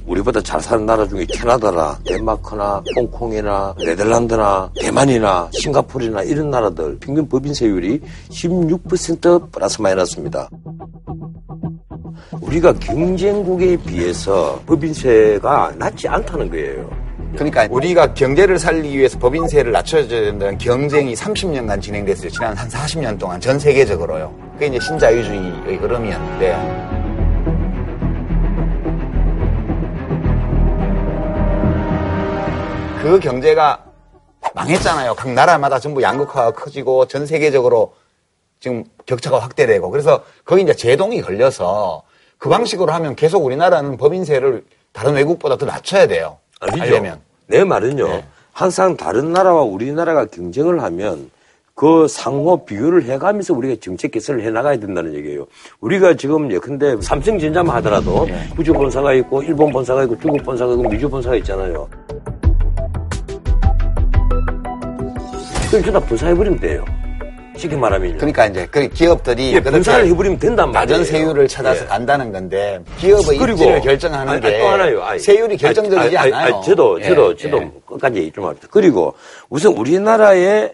우리보다 0.06 0.40
잘 0.40 0.60
사는 0.60 0.84
나라 0.84 1.06
중에 1.06 1.24
캐나다나 1.28 1.98
덴마크나 2.04 2.82
홍콩이나 2.96 3.74
네덜란드나 3.78 4.70
대만이나 4.80 5.48
싱가포르나 5.52 6.22
이런 6.22 6.50
나라들 6.50 6.98
평균 6.98 7.28
법인세율이 7.28 8.00
16% 8.30 9.50
플러스 9.50 9.80
마이너스입니다. 9.80 10.48
우리가 12.40 12.72
경쟁국에 12.74 13.76
비해서 13.78 14.60
법인세가 14.66 15.72
낮지 15.78 16.08
않다는 16.08 16.50
거예요. 16.50 16.90
그러니까 17.34 17.66
우리가 17.70 18.14
경제를 18.14 18.58
살리기 18.58 18.96
위해서 18.96 19.18
법인세를 19.18 19.72
낮춰줘야 19.72 20.20
된다는 20.20 20.56
경쟁이 20.58 21.14
30년간 21.14 21.80
진행됐어요. 21.82 22.30
지난 22.30 22.56
한 22.56 22.68
40년 22.68 23.18
동안 23.18 23.40
전 23.40 23.58
세계적으로요. 23.58 24.32
그게 24.52 24.66
이제 24.66 24.78
신자유주의의 24.78 25.76
흐름이었는데 25.78 27.03
그 33.04 33.20
경제가 33.20 33.84
망했잖아요. 34.54 35.14
각 35.14 35.30
나라마다 35.30 35.78
전부 35.78 36.00
양극화가 36.00 36.52
커지고 36.52 37.06
전 37.06 37.26
세계적으로 37.26 37.92
지금 38.60 38.82
격차가 39.04 39.40
확대되고 39.40 39.90
그래서 39.90 40.24
거기 40.42 40.62
이제 40.62 40.72
제동이 40.72 41.20
걸려서 41.20 42.02
그 42.38 42.48
방식으로 42.48 42.90
하면 42.94 43.14
계속 43.14 43.44
우리나라는 43.44 43.98
법인세를 43.98 44.64
다른 44.94 45.14
외국보다 45.14 45.58
더 45.58 45.66
낮춰야 45.66 46.06
돼요. 46.06 46.38
아니죠. 46.60 46.82
하려면. 46.82 47.20
내 47.46 47.62
말은요. 47.62 48.08
네. 48.08 48.24
항상 48.52 48.96
다른 48.96 49.34
나라와 49.34 49.60
우리나라가 49.60 50.24
경쟁을 50.24 50.82
하면 50.82 51.30
그 51.74 52.08
상호 52.08 52.64
비교를 52.64 53.02
해가면서 53.04 53.52
우리가 53.52 53.76
정책 53.82 54.12
개선을 54.12 54.42
해나가야 54.44 54.78
된다는 54.78 55.12
얘기예요. 55.14 55.46
우리가 55.80 56.14
지금 56.14 56.50
예컨대 56.50 56.96
삼성전자만 57.02 57.76
하더라도 57.76 58.24
네. 58.24 58.48
구주 58.56 58.72
본사가 58.72 59.12
있고 59.14 59.42
일본 59.42 59.72
본사가 59.72 60.04
있고 60.04 60.18
중국 60.18 60.42
본사가 60.42 60.72
있고 60.72 60.88
미주 60.88 61.10
본사가 61.10 61.36
있잖아요. 61.36 61.86
전다 65.82 66.00
분사해버리면 66.00 66.60
돼요. 66.60 66.84
쉽게 67.56 67.76
말하면. 67.76 68.16
그러니까 68.16 68.46
이제 68.46 68.66
그 68.70 68.88
기업들이 68.88 69.54
예, 69.54 69.60
분사를 69.60 70.06
해버리면 70.06 70.38
된단 70.38 70.72
말이에요. 70.72 70.98
낮은 70.98 71.04
세율을 71.04 71.48
찾아서 71.48 71.84
예. 71.84 71.86
간다는 71.86 72.32
건데 72.32 72.80
기업의 72.98 73.38
그리고 73.38 73.58
입지를 73.58 73.80
결정하는 73.80 74.32
아니, 74.32 74.40
게 74.40 74.48
아니, 74.48 74.58
또 74.58 74.68
하나요. 74.68 75.02
아니, 75.02 75.18
세율이 75.20 75.56
결정적이지 75.56 76.16
않아요. 76.16 76.60
저도 76.64 77.00
예, 77.00 77.04
저도 77.04 77.36
저도 77.36 77.58
예. 77.58 77.70
끝까지 77.86 78.18
얘기 78.18 78.32
좀 78.32 78.44
합니다. 78.44 78.66
그리고 78.70 79.14
우선 79.48 79.72
우리나라에 79.72 80.72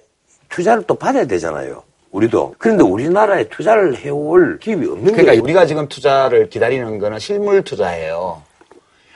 투자를 0.48 0.82
또 0.86 0.94
받아야 0.94 1.24
되잖아요. 1.26 1.82
우리도. 2.12 2.54
그런데 2.58 2.82
우리나라에 2.82 3.44
투자를 3.44 3.96
해올 3.96 4.58
기업이 4.58 4.84
없는 4.84 5.04
그러니까 5.04 5.26
거예요. 5.32 5.42
우리가 5.42 5.66
지금 5.66 5.86
투자를 5.86 6.48
기다리는 6.48 6.98
거는 6.98 7.18
실물 7.18 7.62
투자예요. 7.62 8.42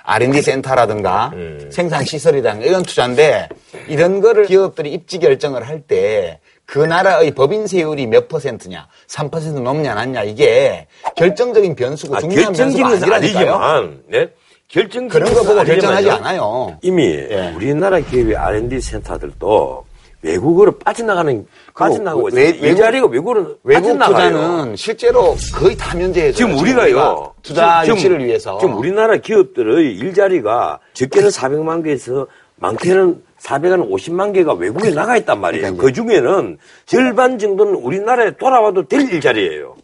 R&D 0.05 0.43
센터라든가 0.43 1.31
음. 1.33 1.69
생산 1.73 2.05
시설이라든가 2.05 2.67
이런 2.67 2.83
투자인데 2.83 3.49
이런 3.89 4.21
거를 4.21 4.47
기업들이 4.47 4.93
입지 4.93 5.19
결정을 5.19 5.67
할 5.67 5.83
때 5.87 6.41
그 6.67 6.79
나라의 6.79 7.33
법인 7.33 7.67
세율이 7.67 8.07
몇 8.07 8.27
퍼센트냐, 8.27 8.89
3% 9.07 9.61
넘냐 9.61 9.93
않냐 9.93 10.23
이게 10.23 10.87
결정적인 11.15 11.75
변수고 11.77 12.17
아, 12.17 12.21
중요한 12.21 12.55
변수가 12.55 12.87
아니라니까요. 12.89 13.53
아니지만, 13.55 14.01
네? 14.09 14.29
결정적인 14.69 15.09
그런 15.11 15.35
거 15.35 15.43
보고. 15.43 15.63
결정하지 15.63 16.09
않아요. 16.11 16.79
이미 16.81 17.05
예. 17.05 17.53
우리나라 17.55 18.01
기업의 18.01 18.35
R&D 18.35 18.81
센터들도 18.81 19.85
외국으로 20.23 20.73
빠져나가는 20.79 21.47
빠져나가고. 21.75 22.31
외- 22.33 22.45
외국- 22.45 22.65
일자리가 22.65 23.07
외국으로 23.09 23.57
외국 23.63 23.83
빠져나가요. 23.99 24.31
투자는 24.33 24.77
실제로 24.77 25.37
거의 25.55 25.77
다 25.77 25.95
면제해줘요. 25.95 26.33
지금 26.33 26.59
우리가요. 26.59 27.35
투자 27.43 27.87
유치를 27.87 28.25
위해서. 28.25 28.57
지금 28.59 28.79
우리나라 28.79 29.19
기업들의 29.19 29.95
일자리가 29.97 30.79
적게는 30.95 31.29
400만 31.29 31.85
개에서 31.85 32.27
많게는 32.57 33.23
400한 33.45 33.91
50만 33.91 34.33
개가 34.33 34.55
외국에 34.55 34.91
나가 34.91 35.17
있단 35.17 35.41
말이에요. 35.41 35.63
그러니까 35.63 35.83
그 35.83 35.93
중에는 35.93 36.59
절반 36.87 37.39
정도는 37.39 37.75
우리나라에 37.75 38.33
돌아와도 38.33 38.89
될 38.89 39.03
일자리예요. 39.13 39.77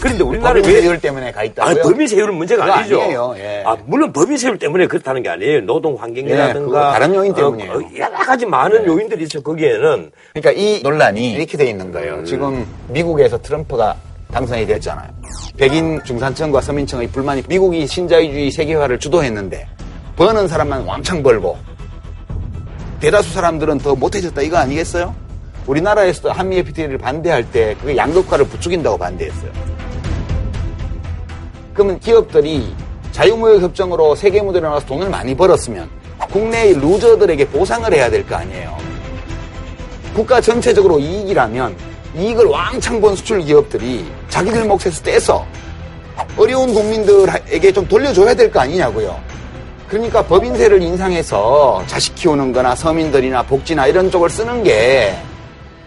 그런데 0.00 0.22
우리나라 0.22 0.54
법인 0.60 0.74
왜 0.74 0.80
세율 0.82 1.00
때문에 1.00 1.32
가 1.32 1.42
있다고요? 1.44 1.70
아니, 1.70 1.80
법인 1.82 2.06
세율은 2.06 2.34
문제가 2.34 2.64
그거 2.64 2.76
아니죠. 2.76 3.00
아니에요. 3.00 3.34
예. 3.38 3.62
아, 3.66 3.76
물론 3.86 4.12
법인 4.12 4.36
세율 4.36 4.58
때문에 4.58 4.86
그렇다는 4.86 5.22
게 5.22 5.28
아니에요. 5.28 5.62
노동 5.62 5.94
예, 5.94 5.98
환경이라든가. 5.98 6.92
다른 6.92 7.14
요인 7.14 7.32
어, 7.32 7.34
때문이에요. 7.34 7.72
어, 7.72 7.80
여러 7.96 8.18
가지 8.18 8.46
많은 8.46 8.86
요인들이 8.86 9.24
있어, 9.24 9.40
거기에는. 9.40 10.10
그러니까 10.34 10.52
이 10.52 10.82
논란이 10.82 11.32
이렇게 11.32 11.56
돼 11.56 11.70
있는 11.70 11.86
음. 11.86 11.92
거예요. 11.92 12.24
지금 12.24 12.66
미국에서 12.88 13.40
트럼프가 13.40 13.96
당선이 14.32 14.66
됐잖아요. 14.66 15.08
백인 15.56 16.00
중산층과 16.04 16.60
서민층의 16.60 17.08
불만이 17.08 17.42
미국이 17.48 17.86
신자유주의 17.86 18.50
세계화를 18.50 18.98
주도했는데 18.98 19.66
버는 20.16 20.46
사람만 20.46 20.84
왕창 20.84 21.22
벌고 21.22 21.56
대다수 23.00 23.32
사람들은 23.32 23.78
더 23.78 23.94
못해졌다 23.94 24.40
이거 24.42 24.58
아니겠어요? 24.58 25.14
우리나라에서도 25.66 26.32
한미 26.32 26.58
FTA를 26.58 26.98
반대할 26.98 27.50
때 27.50 27.74
그게 27.80 27.96
양극화를 27.96 28.46
부추긴다고 28.46 28.98
반대했어요. 28.98 29.50
그러면 31.74 31.98
기업들이 32.00 32.74
자유무역 33.12 33.62
협정으로 33.62 34.14
세계 34.14 34.42
무대에 34.42 34.60
나가서 34.60 34.86
돈을 34.86 35.08
많이 35.08 35.34
벌었으면 35.34 35.88
국내의 36.30 36.74
루저들에게 36.74 37.48
보상을 37.48 37.92
해야 37.92 38.10
될 38.10 38.24
거 38.26 38.36
아니에요. 38.36 38.76
국가 40.14 40.40
전체적으로 40.40 40.98
이익이라면 40.98 41.76
이익을 42.16 42.44
왕창 42.46 43.00
번 43.00 43.16
수출 43.16 43.40
기업들이 43.40 44.04
자기들 44.28 44.64
몫에서 44.64 45.02
떼서 45.02 45.46
어려운 46.36 46.74
국민들에게 46.74 47.72
좀 47.72 47.86
돌려줘야 47.86 48.34
될 48.34 48.50
거 48.50 48.60
아니냐고요. 48.60 49.18
그러니까 49.90 50.24
법인세를 50.24 50.80
인상해서 50.80 51.82
자식 51.88 52.14
키우는 52.14 52.52
거나 52.52 52.76
서민들이나 52.76 53.42
복지나 53.42 53.88
이런 53.88 54.08
쪽을 54.08 54.30
쓰는 54.30 54.62
게 54.62 55.16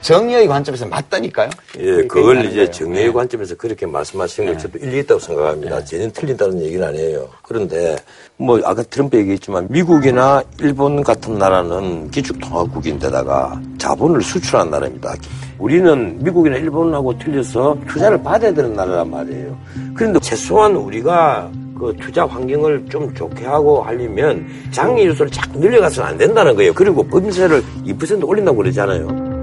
정의의 0.01 0.45
관점에서 0.45 0.85
맞다니까요. 0.87 1.49
예, 1.79 1.85
그게 1.85 2.07
그걸 2.07 2.39
이제 2.43 2.55
거예요. 2.55 2.71
정의의 2.71 3.05
네. 3.05 3.13
관점에서 3.13 3.55
그렇게 3.55 3.85
말씀하시는 3.85 4.49
건 4.49 4.59
저도 4.59 4.77
일리 4.79 4.99
있다고 4.99 5.21
생각합니다. 5.21 5.85
전혀 5.85 6.09
틀린다는 6.11 6.61
얘기는 6.61 6.85
아니에요. 6.85 7.29
그런데 7.41 7.95
뭐 8.35 8.59
아까 8.65 8.83
트럼프 8.83 9.17
얘기했지만 9.17 9.67
미국이나 9.69 10.43
일본 10.59 11.01
같은 11.01 11.37
나라는 11.37 12.11
기축통화국인데다가 12.11 13.61
자본을 13.77 14.21
수출한 14.21 14.69
나라입니다. 14.69 15.15
우리는 15.57 16.21
미국이나 16.21 16.57
일본하고 16.57 17.17
틀려서 17.17 17.77
투자를 17.87 18.21
받아야 18.21 18.53
되는 18.53 18.73
나라란 18.73 19.09
말이에요. 19.09 19.57
그런데 19.95 20.19
최소한 20.19 20.75
우리가 20.75 21.49
그 21.77 21.93
투자 21.99 22.25
환경을 22.25 22.85
좀 22.89 23.13
좋게 23.13 23.45
하고 23.45 23.81
하려면 23.81 24.45
요소를 25.07 25.31
자꾸 25.31 25.59
늘려가서는 25.59 26.09
안 26.09 26.17
된다는 26.17 26.55
거예요. 26.55 26.73
그리고 26.73 27.03
법인세를 27.03 27.61
2% 27.85 28.27
올린다고 28.27 28.57
그러잖아요. 28.57 29.33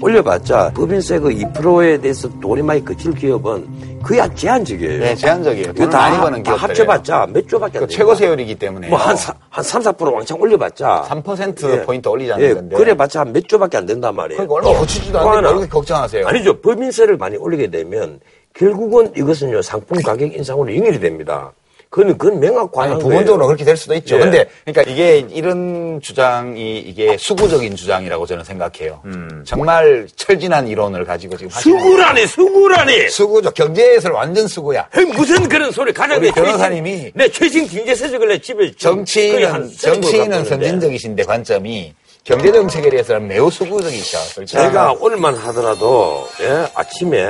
올려봤자 0.00 0.72
법인세 0.74 1.18
그 1.18 1.28
2%에 1.30 1.98
대해서 1.98 2.28
돈이 2.40 2.62
많이 2.62 2.84
거칠 2.84 3.12
기업은 3.12 3.98
거의 4.02 4.20
제한적이에요. 4.36 5.00
네, 5.00 5.14
제한적이에요. 5.16 5.72
돈을 5.72 5.90
다, 5.90 5.98
많이 5.98 6.16
버는 6.18 6.42
다 6.44 6.52
기업들. 6.52 6.62
합쳐봤자 6.68 7.26
몇 7.32 7.48
조밖에 7.48 7.78
안그 7.78 7.88
됩니다. 7.88 7.96
최고 7.96 8.14
세율이기 8.14 8.54
때문에. 8.54 8.88
뭐한 8.88 9.16
한 9.50 9.64
3, 9.64 9.82
4% 9.82 10.12
왕창 10.14 10.40
올려봤자 10.40 11.06
3% 11.08 11.84
포인트 11.84 12.08
올리자는 12.08 12.44
예, 12.44 12.54
건데. 12.54 12.76
그래봤자 12.76 13.20
한몇 13.20 13.48
조밖에 13.48 13.76
안 13.76 13.86
된단 13.86 14.14
말이에요. 14.14 14.46
그러니까 14.46 14.68
얼마 14.68 14.78
거치지도 14.80 15.18
또 15.18 15.28
않는데 15.30 15.48
이렇게 15.50 15.66
걱정하세요? 15.68 16.26
아니죠. 16.28 16.60
법인세를 16.60 17.16
많이 17.16 17.36
올리게 17.36 17.68
되면 17.68 18.20
결국은 18.58 19.12
이것은요 19.16 19.62
상품 19.62 20.02
가격 20.02 20.34
인상으로 20.34 20.74
연결이 20.74 20.98
됩니다. 20.98 21.52
그건 21.90 22.18
그건 22.18 22.38
명확 22.40 22.70
거예요. 22.70 22.98
부분적으로 22.98 23.46
그렇게 23.46 23.64
될 23.64 23.74
수도 23.74 23.94
있죠. 23.94 24.16
예. 24.16 24.20
근데 24.20 24.48
그러니까 24.66 24.92
이게 24.92 25.20
이런 25.30 26.00
주장이 26.02 26.80
이게 26.80 27.16
수구적인 27.16 27.76
주장이라고 27.76 28.26
저는 28.26 28.44
생각해요. 28.44 29.00
정말 29.44 30.06
철진한 30.14 30.68
이론을 30.68 31.06
가지고 31.06 31.38
지금 31.38 31.50
수구라니 31.50 32.26
수구라니. 32.26 33.08
수구죠. 33.08 33.52
경제에서 33.52 34.12
완전 34.12 34.46
수구야. 34.46 34.86
무슨 35.14 35.48
그런 35.48 35.70
소리 35.70 35.92
가장 35.94 36.18
우리 36.18 36.30
변호사님이 36.30 37.12
내 37.14 37.30
최신 37.30 37.66
경제 37.66 37.94
세적을 37.94 38.28
내 38.28 38.38
집에 38.38 38.70
정치인은 38.72 39.70
정치인은. 39.78 40.44
선진적이신데 40.44 41.24
관점이 41.24 41.94
경제 42.28 42.52
정책에 42.52 42.90
대해서는 42.90 43.26
매우 43.26 43.50
수구적이셔. 43.50 44.18
그렇죠? 44.34 44.58
제가 44.58 44.92
오늘만 45.00 45.34
하더라도 45.34 46.28
예, 46.42 46.68
아침에 46.74 47.24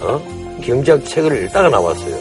어? 0.00 0.58
경제학 0.64 1.04
책을 1.04 1.44
읽다가 1.44 1.68
나왔어요. 1.68 2.16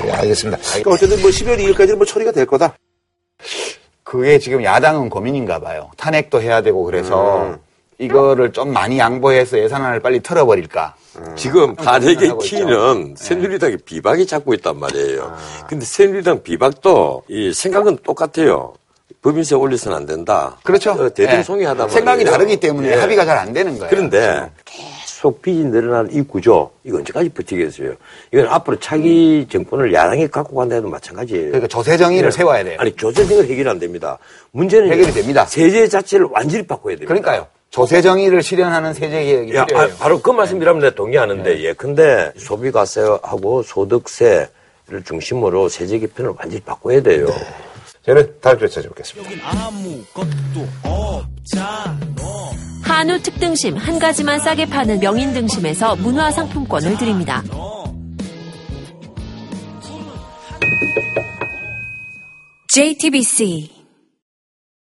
네, 0.00 0.12
알겠습니다. 0.12 0.62
그러니까 0.62 0.90
어쨌든 0.92 1.20
뭐 1.20 1.28
12월 1.28 1.58
2일까지는 1.58 1.96
뭐 1.96 2.06
처리가 2.06 2.32
될 2.32 2.46
거다. 2.46 2.74
그게 4.02 4.38
지금 4.38 4.64
야당은 4.64 5.10
고민인가 5.10 5.58
봐요. 5.58 5.90
탄핵도 5.98 6.40
해야 6.40 6.62
되고 6.62 6.82
그래서 6.84 7.42
음. 7.42 7.58
이거를 7.98 8.50
좀 8.52 8.72
많이 8.72 8.98
양보해서 8.98 9.58
예산안을 9.58 10.00
빨리 10.00 10.22
털어버릴까. 10.22 10.94
지금 11.36 11.76
탄핵의. 11.76 12.38
키는 12.40 13.14
새누리당이 13.18 13.76
비박이 13.84 14.26
잡고 14.26 14.54
있단 14.54 14.78
말이에요. 14.78 15.36
근데 15.68 15.84
새누리당 15.84 16.42
비박도 16.42 17.24
이 17.28 17.52
생각은 17.52 17.98
똑같아요. 18.02 18.72
법인세 19.24 19.54
올려서는 19.54 19.96
안 19.96 20.06
된다. 20.06 20.56
그렇죠. 20.62 20.92
어, 20.92 21.08
대등송이 21.08 21.62
예. 21.62 21.66
하다 21.66 21.88
생각이 21.88 22.24
말이에요. 22.24 22.30
다르기 22.30 22.60
때문에 22.60 22.90
예. 22.90 22.94
합의가 22.94 23.24
잘 23.24 23.38
안 23.38 23.52
되는 23.52 23.72
거예요. 23.78 23.88
그런데 23.90 24.50
계속 24.64 25.04
갈수록 25.24 25.40
빚이 25.42 25.64
늘어나는 25.64 26.12
이 26.12 26.22
구조, 26.22 26.70
이거 26.84 26.98
언제까지 26.98 27.30
버티겠어요? 27.30 27.94
이건 28.32 28.46
앞으로 28.48 28.78
차기 28.78 29.46
정권을 29.50 29.94
야당이 29.94 30.28
갖고 30.28 30.54
간다 30.56 30.74
해도 30.76 30.88
마찬가지예요. 30.88 31.46
그러니까 31.46 31.66
조세 31.68 31.96
정의를 31.96 32.30
네. 32.30 32.36
세워야 32.36 32.64
돼요. 32.64 32.76
아니, 32.78 32.94
조세정은 32.94 33.48
해결 33.48 33.68
안 33.68 33.78
됩니다. 33.78 34.18
문제는 34.52 34.92
해결이 34.92 35.12
됩니다. 35.12 35.46
세제 35.46 35.88
자체를 35.88 36.26
완전히 36.30 36.66
바꿔야 36.66 36.96
됩니다. 36.96 37.08
그러니까요. 37.08 37.46
조세 37.70 38.02
정의를 38.02 38.42
실현하는 38.42 38.92
세제 38.92 39.24
개혁이 39.24 39.54
야, 39.54 39.64
필요해요. 39.64 39.94
아, 39.94 39.96
바로 39.98 40.20
그 40.20 40.30
말씀이라면 40.30 40.80
내가 40.82 40.94
동의하는데, 40.94 41.60
예. 41.64 41.72
근데 41.72 42.30
소비가세하고 42.36 43.62
소득세를 43.62 44.48
중심으로 45.04 45.70
세제 45.70 45.98
개편을 45.98 46.34
완전히 46.38 46.60
바꿔야 46.60 47.00
돼요. 47.02 47.26
저는 48.06 48.34
다음 48.40 48.58
주에 48.58 48.68
찾아뵙겠습니다. 48.68 49.30
한우 52.82 53.18
특등심 53.22 53.76
한 53.76 53.98
가지만 53.98 54.38
싸게 54.38 54.66
파는 54.66 55.00
명인 55.00 55.32
등심에서 55.32 55.96
문화 55.96 56.30
상품권을 56.30 56.98
드립니다. 56.98 57.42
JTBC 62.68 63.73